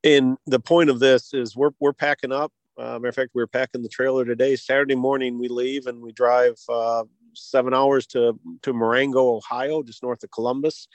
and 0.05 0.39
the 0.47 0.61
point 0.61 0.91
of 0.91 1.01
this 1.01 1.35
is 1.35 1.55
we're 1.55 1.73
we're 1.81 1.93
packing 1.93 2.33
up. 2.33 2.53
Uh, 2.79 2.93
matter 2.93 3.09
of 3.09 3.15
fact, 3.15 3.31
we 3.35 3.43
are 3.43 3.49
packing 3.49 3.83
the 3.83 3.89
trailer 3.89 4.25
today. 4.25 4.55
Saturday 4.55 4.95
morning, 4.95 5.39
we 5.39 5.49
leave 5.49 5.87
and 5.87 6.01
we 6.01 6.13
drive 6.13 6.55
uh, 6.69 7.03
seven 7.35 7.75
hours 7.75 8.07
to 8.07 8.41
to 8.63 8.73
Marengo, 8.73 9.37
Ohio, 9.37 9.83
just 9.83 10.03
north 10.03 10.25
of 10.25 10.31
Columbus 10.31 10.89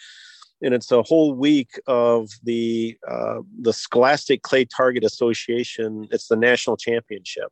and 0.63 0.73
it's 0.73 0.91
a 0.91 1.03
whole 1.03 1.33
week 1.33 1.79
of 1.87 2.29
the 2.43 2.97
uh, 3.07 3.41
the 3.61 3.73
Scholastic 3.73 4.41
Clay 4.41 4.65
Target 4.65 5.03
Association. 5.03 6.07
It's 6.11 6.27
the 6.27 6.37
national 6.37 6.77
championship, 6.77 7.51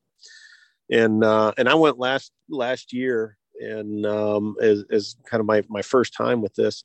and 0.89 1.23
uh, 1.23 1.51
and 1.57 1.69
I 1.69 1.75
went 1.75 1.99
last 1.99 2.31
last 2.49 2.93
year, 2.93 3.37
and 3.59 4.05
um, 4.05 4.55
as, 4.61 4.83
as 4.89 5.15
kind 5.25 5.39
of 5.41 5.45
my 5.45 5.63
my 5.67 5.81
first 5.81 6.13
time 6.13 6.41
with 6.41 6.55
this. 6.55 6.83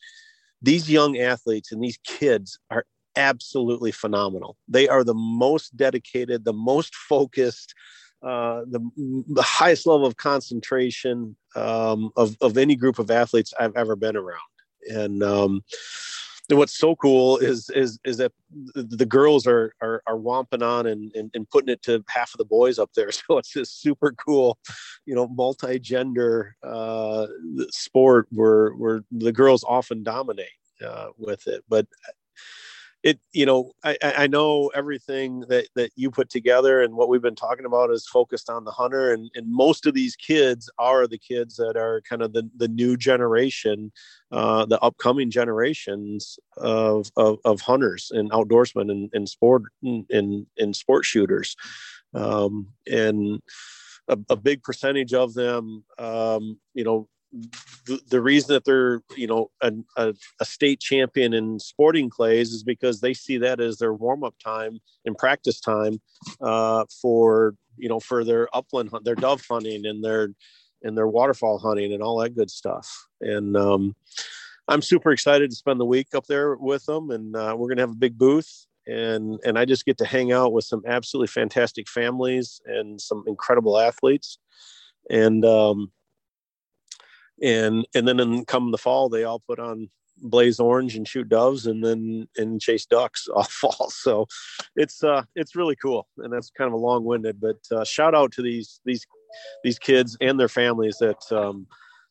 These 0.62 0.90
young 0.90 1.18
athletes 1.18 1.70
and 1.70 1.84
these 1.84 1.98
kids 1.98 2.58
are 2.70 2.86
absolutely 3.14 3.92
phenomenal. 3.92 4.56
They 4.68 4.88
are 4.88 5.04
the 5.04 5.14
most 5.14 5.76
dedicated, 5.76 6.44
the 6.44 6.52
most 6.52 6.94
focused, 6.94 7.74
uh, 8.22 8.62
the, 8.66 8.80
the 9.28 9.42
highest 9.42 9.86
level 9.86 10.06
of 10.06 10.16
concentration 10.16 11.36
um, 11.54 12.10
of, 12.16 12.36
of 12.40 12.56
any 12.56 12.74
group 12.74 12.98
of 12.98 13.10
athletes 13.10 13.52
I've 13.60 13.76
ever 13.76 13.96
been 13.96 14.16
around. 14.16 14.40
And 14.88 15.22
um, 15.22 15.62
what's 16.50 16.78
so 16.78 16.94
cool 16.96 17.38
is 17.38 17.70
is 17.70 17.98
is 18.04 18.18
that 18.18 18.32
the 18.74 19.06
girls 19.06 19.46
are 19.46 19.72
are, 19.82 20.02
are 20.06 20.16
womping 20.16 20.62
on 20.62 20.86
and, 20.86 21.12
and, 21.14 21.30
and 21.34 21.48
putting 21.50 21.68
it 21.68 21.82
to 21.82 22.04
half 22.08 22.32
of 22.34 22.38
the 22.38 22.44
boys 22.44 22.78
up 22.78 22.90
there. 22.94 23.10
So 23.26 23.38
it's 23.38 23.52
this 23.52 23.72
super 23.72 24.12
cool, 24.12 24.58
you 25.06 25.14
know, 25.14 25.26
multi-gender 25.26 26.54
uh, 26.62 27.26
sport 27.70 28.28
where 28.30 28.70
where 28.72 29.00
the 29.10 29.32
girls 29.32 29.64
often 29.66 30.02
dominate 30.02 30.46
uh, 30.84 31.08
with 31.16 31.46
it. 31.48 31.64
But 31.68 31.86
it 33.06 33.20
you 33.32 33.46
know 33.46 33.70
I, 33.84 33.96
I 34.02 34.26
know 34.26 34.68
everything 34.74 35.40
that 35.48 35.68
that 35.76 35.92
you 35.94 36.10
put 36.10 36.28
together 36.28 36.82
and 36.82 36.94
what 36.94 37.08
we've 37.08 37.22
been 37.22 37.36
talking 37.36 37.64
about 37.64 37.92
is 37.92 38.08
focused 38.08 38.50
on 38.50 38.64
the 38.64 38.72
hunter. 38.72 39.12
And, 39.12 39.30
and 39.36 39.46
most 39.48 39.86
of 39.86 39.94
these 39.94 40.16
kids 40.16 40.68
are 40.78 41.06
the 41.06 41.18
kids 41.18 41.54
that 41.56 41.76
are 41.76 42.02
kind 42.08 42.20
of 42.20 42.32
the, 42.32 42.50
the 42.56 42.66
new 42.66 42.96
generation 42.96 43.92
uh, 44.32 44.66
the 44.66 44.80
upcoming 44.80 45.30
generations 45.30 46.36
of, 46.56 47.12
of, 47.16 47.38
of 47.44 47.60
hunters 47.60 48.10
and 48.12 48.28
outdoorsmen 48.32 48.90
and, 48.90 49.08
and 49.12 49.28
sport 49.28 49.62
and, 49.82 50.46
and 50.58 50.74
sport 50.74 51.04
shooters. 51.04 51.54
Um, 52.12 52.68
and 52.90 53.40
a, 54.08 54.18
a, 54.30 54.36
big 54.36 54.62
percentage 54.62 55.14
of 55.14 55.34
them 55.34 55.84
um, 55.98 56.58
you 56.74 56.82
know 56.82 57.08
the, 58.10 58.20
reason 58.20 58.54
that 58.54 58.64
they're 58.64 59.02
you 59.16 59.26
know 59.26 59.50
a, 59.60 59.72
a, 59.96 60.14
a, 60.40 60.44
state 60.44 60.80
champion 60.80 61.32
in 61.32 61.58
sporting 61.58 62.10
clays 62.10 62.52
is 62.52 62.62
because 62.62 63.00
they 63.00 63.14
see 63.14 63.38
that 63.38 63.60
as 63.60 63.78
their 63.78 63.94
warm-up 63.94 64.34
time 64.42 64.78
and 65.04 65.16
practice 65.16 65.60
time 65.60 66.00
uh, 66.40 66.84
for 67.00 67.54
you 67.76 67.88
know 67.88 68.00
for 68.00 68.24
their 68.24 68.48
upland 68.54 68.90
hunt 68.90 69.04
their 69.04 69.14
dove 69.14 69.42
hunting 69.48 69.86
and 69.86 70.04
their 70.04 70.28
and 70.82 70.96
their 70.96 71.08
waterfowl 71.08 71.58
hunting 71.58 71.92
and 71.92 72.02
all 72.02 72.18
that 72.18 72.36
good 72.36 72.50
stuff. 72.50 73.06
And 73.20 73.56
um, 73.56 73.94
i'm 74.68 74.82
super 74.82 75.12
excited 75.12 75.50
to 75.50 75.56
spend 75.56 75.80
the 75.80 75.84
week 75.84 76.08
up 76.14 76.26
there 76.26 76.56
with 76.56 76.84
them 76.86 77.10
and 77.10 77.36
uh, 77.36 77.54
we're 77.56 77.68
going 77.68 77.76
to 77.76 77.82
have 77.84 77.90
a 77.92 77.94
big 77.94 78.18
booth 78.18 78.66
and 78.88 79.38
and 79.44 79.58
i 79.58 79.64
just 79.64 79.84
get 79.84 79.96
to 79.98 80.04
hang 80.04 80.32
out 80.32 80.52
with 80.52 80.64
some 80.64 80.82
absolutely 80.86 81.28
fantastic 81.28 81.88
families 81.88 82.60
and 82.66 83.00
some 83.00 83.24
incredible 83.26 83.78
athletes. 83.78 84.38
And 85.08 85.44
um, 85.44 85.92
and 87.42 87.86
and 87.94 88.06
then 88.06 88.20
in 88.20 88.44
come 88.44 88.70
the 88.70 88.78
fall 88.78 89.08
they 89.08 89.24
all 89.24 89.40
put 89.40 89.58
on 89.58 89.88
blaze 90.18 90.58
orange 90.58 90.96
and 90.96 91.06
shoot 91.06 91.28
doves 91.28 91.66
and 91.66 91.84
then 91.84 92.26
and 92.36 92.60
chase 92.60 92.86
ducks 92.86 93.28
all 93.34 93.44
fall 93.44 93.90
so 93.90 94.26
it's 94.74 95.04
uh 95.04 95.22
it's 95.34 95.54
really 95.54 95.76
cool 95.76 96.06
and 96.18 96.32
that's 96.32 96.50
kind 96.50 96.68
of 96.68 96.74
a 96.74 96.76
long-winded 96.76 97.38
but 97.40 97.58
uh, 97.70 97.84
shout 97.84 98.14
out 98.14 98.32
to 98.32 98.42
these 98.42 98.80
these 98.84 99.06
these 99.62 99.78
kids 99.78 100.16
and 100.20 100.40
their 100.40 100.48
families 100.48 100.96
that 100.98 101.20
um 101.32 101.66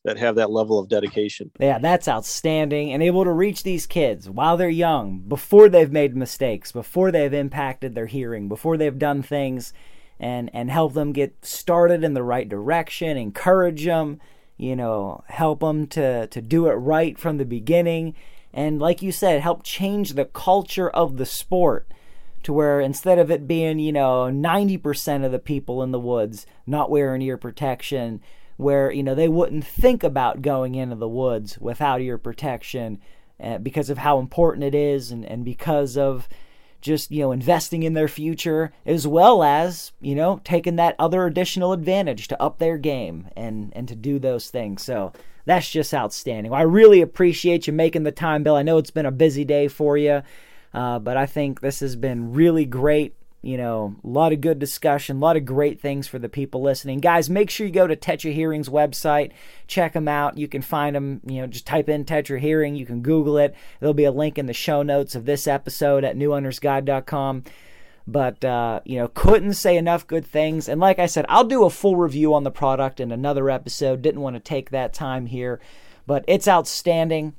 that 0.06 0.18
have 0.20 0.36
that 0.36 0.52
level 0.52 0.78
of 0.78 0.88
dedication. 0.88 1.50
Yeah, 1.60 1.80
that's 1.80 2.08
outstanding. 2.08 2.94
And 2.94 3.02
able 3.02 3.24
to 3.24 3.32
reach 3.32 3.64
these 3.64 3.88
kids 3.88 4.30
while 4.30 4.56
they're 4.56 4.70
young, 4.70 5.24
before 5.28 5.68
they've 5.68 5.92
made 5.92 6.16
mistakes, 6.16 6.72
before 6.72 7.12
they've 7.12 7.34
impacted 7.34 7.96
their 7.96 8.06
hearing, 8.06 8.48
before 8.48 8.78
they've 8.78 8.98
done 8.98 9.24
things 9.24 9.74
and 10.18 10.50
and 10.54 10.72
help 10.72 10.94
them 10.94 11.12
get 11.12 11.44
started 11.44 12.04
in 12.04 12.14
the 12.14 12.24
right 12.24 12.48
direction, 12.48 13.18
encourage 13.18 13.84
them, 13.84 14.22
you 14.58 14.76
know, 14.76 15.24
help 15.28 15.60
them 15.60 15.88
to, 15.88 16.28
to 16.28 16.42
do 16.42 16.68
it 16.68 16.74
right 16.74 17.18
from 17.18 17.38
the 17.38 17.46
beginning. 17.46 18.16
And 18.54 18.80
like 18.80 19.02
you 19.02 19.12
said, 19.12 19.42
help 19.42 19.64
change 19.64 20.14
the 20.14 20.26
culture 20.26 20.90
of 20.90 21.18
the 21.18 21.26
sport 21.26 21.88
to 22.44 22.54
where 22.54 22.80
instead 22.80 23.18
of 23.18 23.32
it 23.32 23.48
being, 23.48 23.80
you 23.80 23.92
know, 23.92 24.30
90% 24.32 25.26
of 25.26 25.32
the 25.32 25.40
people 25.40 25.82
in 25.82 25.92
the 25.92 26.00
woods 26.00 26.46
not 26.66 26.92
wearing 26.92 27.22
ear 27.22 27.38
protection, 27.38 28.22
where, 28.58 28.92
you 28.92 29.04
know, 29.04 29.16
they 29.16 29.28
wouldn't 29.28 29.66
think 29.66 30.04
about 30.04 30.42
going 30.42 30.76
into 30.76 30.96
the 30.96 31.08
woods 31.08 31.58
without 31.58 32.02
ear 32.02 32.18
protection 32.18 33.00
uh, 33.42 33.58
because 33.58 33.90
of 33.90 33.98
how 33.98 34.20
important 34.20 34.64
it 34.64 34.76
is 34.76 35.12
and, 35.12 35.26
and 35.26 35.44
because 35.44 35.98
of 35.98 36.30
just 36.86 37.12
you 37.12 37.20
know 37.22 37.32
investing 37.32 37.84
in 37.84 37.94
their 37.94 38.08
future 38.08 38.72
as 38.86 39.08
well 39.08 39.44
as 39.44 39.92
you 40.00 40.16
know 40.16 40.40
taking 40.44 40.78
that 40.78 40.96
other 41.00 41.26
additional 41.26 41.74
advantage 41.74 42.28
to 42.30 42.42
up 42.42 42.60
their 42.60 42.78
game 42.78 43.28
and 43.36 43.74
and 43.76 43.88
to 43.88 43.96
do 43.96 44.20
those 44.20 44.50
things. 44.50 44.84
So 44.84 45.12
that's 45.46 45.70
just 45.70 45.94
outstanding. 45.94 46.52
Well, 46.52 46.62
i 46.62 46.64
really 46.64 47.02
appreciate 47.02 47.68
you 47.68 47.74
making 47.74 48.04
the 48.04 48.12
time 48.12 48.44
bill. 48.44 48.56
I 48.56 48.64
know 48.64 48.78
it's 48.78 48.92
been 48.92 49.06
a 49.06 49.12
busy 49.12 49.44
day 49.44 49.68
for 49.68 49.98
you 49.98 50.22
uh, 50.76 51.00
but 51.00 51.18
i 51.18 51.26
think 51.26 51.62
this 51.62 51.80
has 51.80 51.96
been 51.96 52.34
really 52.34 52.66
great 52.66 53.16
you 53.46 53.58
know, 53.58 53.96
a 54.04 54.08
lot 54.08 54.34
of 54.34 54.42
good 54.42 54.58
discussion, 54.58 55.18
a 55.18 55.20
lot 55.20 55.38
of 55.38 55.46
great 55.46 55.80
things 55.80 56.08
for 56.08 56.18
the 56.18 56.28
people 56.28 56.64
listening. 56.64 57.00
Guys, 57.00 57.30
make 57.30 57.52
sure 57.52 57.68
you 57.68 57.72
go 57.72 57.86
to 57.86 57.96
Tetra 57.96 58.34
Hearing's 58.34 58.70
website, 58.70 59.34
check 59.68 59.94
them 59.94 60.08
out. 60.08 60.40
You 60.40 60.48
can 60.48 60.64
find 60.64 60.96
them, 60.96 61.22
you 61.28 61.42
know, 61.42 61.48
just 61.48 61.68
type 61.68 61.88
in 61.88 62.06
Tetra 62.06 62.40
Hearing, 62.40 62.76
you 62.76 62.88
can 62.88 63.04
Google 63.04 63.38
it. 63.38 63.54
There'll 63.80 63.94
be 63.94 64.06
a 64.06 64.12
link 64.12 64.40
in 64.40 64.48
the 64.48 64.54
show 64.54 64.82
notes 64.82 65.14
of 65.14 65.26
this 65.26 65.46
episode 65.46 66.04
at 66.04 66.18
newhuntersguide.com. 66.18 67.44
But, 68.08 68.44
uh, 68.44 68.80
you 68.84 68.98
know, 68.98 69.10
couldn't 69.10 69.54
say 69.54 69.78
enough 69.78 70.08
good 70.08 70.26
things. 70.26 70.68
And 70.68 70.82
like 70.82 70.98
I 70.98 71.06
said, 71.06 71.26
I'll 71.30 71.44
do 71.44 71.66
a 71.66 71.70
full 71.70 71.98
review 71.98 72.34
on 72.34 72.44
the 72.44 72.52
product 72.52 73.00
in 73.00 73.12
another 73.12 73.52
episode. 73.52 74.02
Didn't 74.02 74.22
want 74.22 74.36
to 74.36 74.40
take 74.40 74.72
that 74.72 74.94
time 74.94 75.28
here, 75.28 75.60
but 76.08 76.26
it's 76.28 76.48
outstanding 76.48 77.34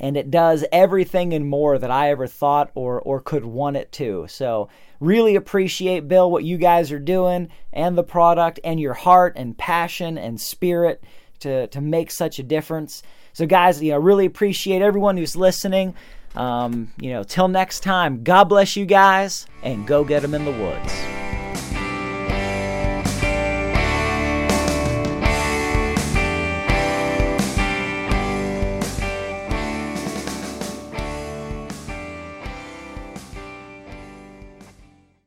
and 0.00 0.16
it 0.16 0.30
does 0.30 0.64
everything 0.72 1.32
and 1.32 1.48
more 1.48 1.78
that 1.78 1.90
I 1.90 2.10
ever 2.10 2.26
thought 2.26 2.70
or 2.74 3.00
or 3.00 3.20
could 3.20 3.44
want 3.44 3.76
it 3.76 3.90
to. 3.92 4.26
So 4.28 4.68
really 5.00 5.36
appreciate 5.36 6.08
Bill 6.08 6.30
what 6.30 6.44
you 6.44 6.56
guys 6.56 6.92
are 6.92 6.98
doing 6.98 7.48
and 7.72 7.96
the 7.96 8.02
product 8.02 8.60
and 8.64 8.80
your 8.80 8.94
heart 8.94 9.34
and 9.36 9.56
passion 9.56 10.18
and 10.18 10.40
spirit 10.40 11.02
to 11.40 11.66
to 11.68 11.80
make 11.80 12.10
such 12.10 12.38
a 12.38 12.42
difference. 12.42 13.02
So 13.32 13.46
guys, 13.46 13.82
you 13.82 13.92
know, 13.92 13.98
really 13.98 14.26
appreciate 14.26 14.82
everyone 14.82 15.16
who's 15.16 15.36
listening. 15.36 15.94
Um, 16.34 16.92
you 17.00 17.10
know, 17.10 17.22
till 17.22 17.48
next 17.48 17.80
time, 17.80 18.22
God 18.22 18.44
bless 18.44 18.76
you 18.76 18.86
guys 18.86 19.46
and 19.62 19.86
go 19.86 20.04
get 20.04 20.22
them 20.22 20.34
in 20.34 20.44
the 20.44 20.52
woods. 20.52 21.27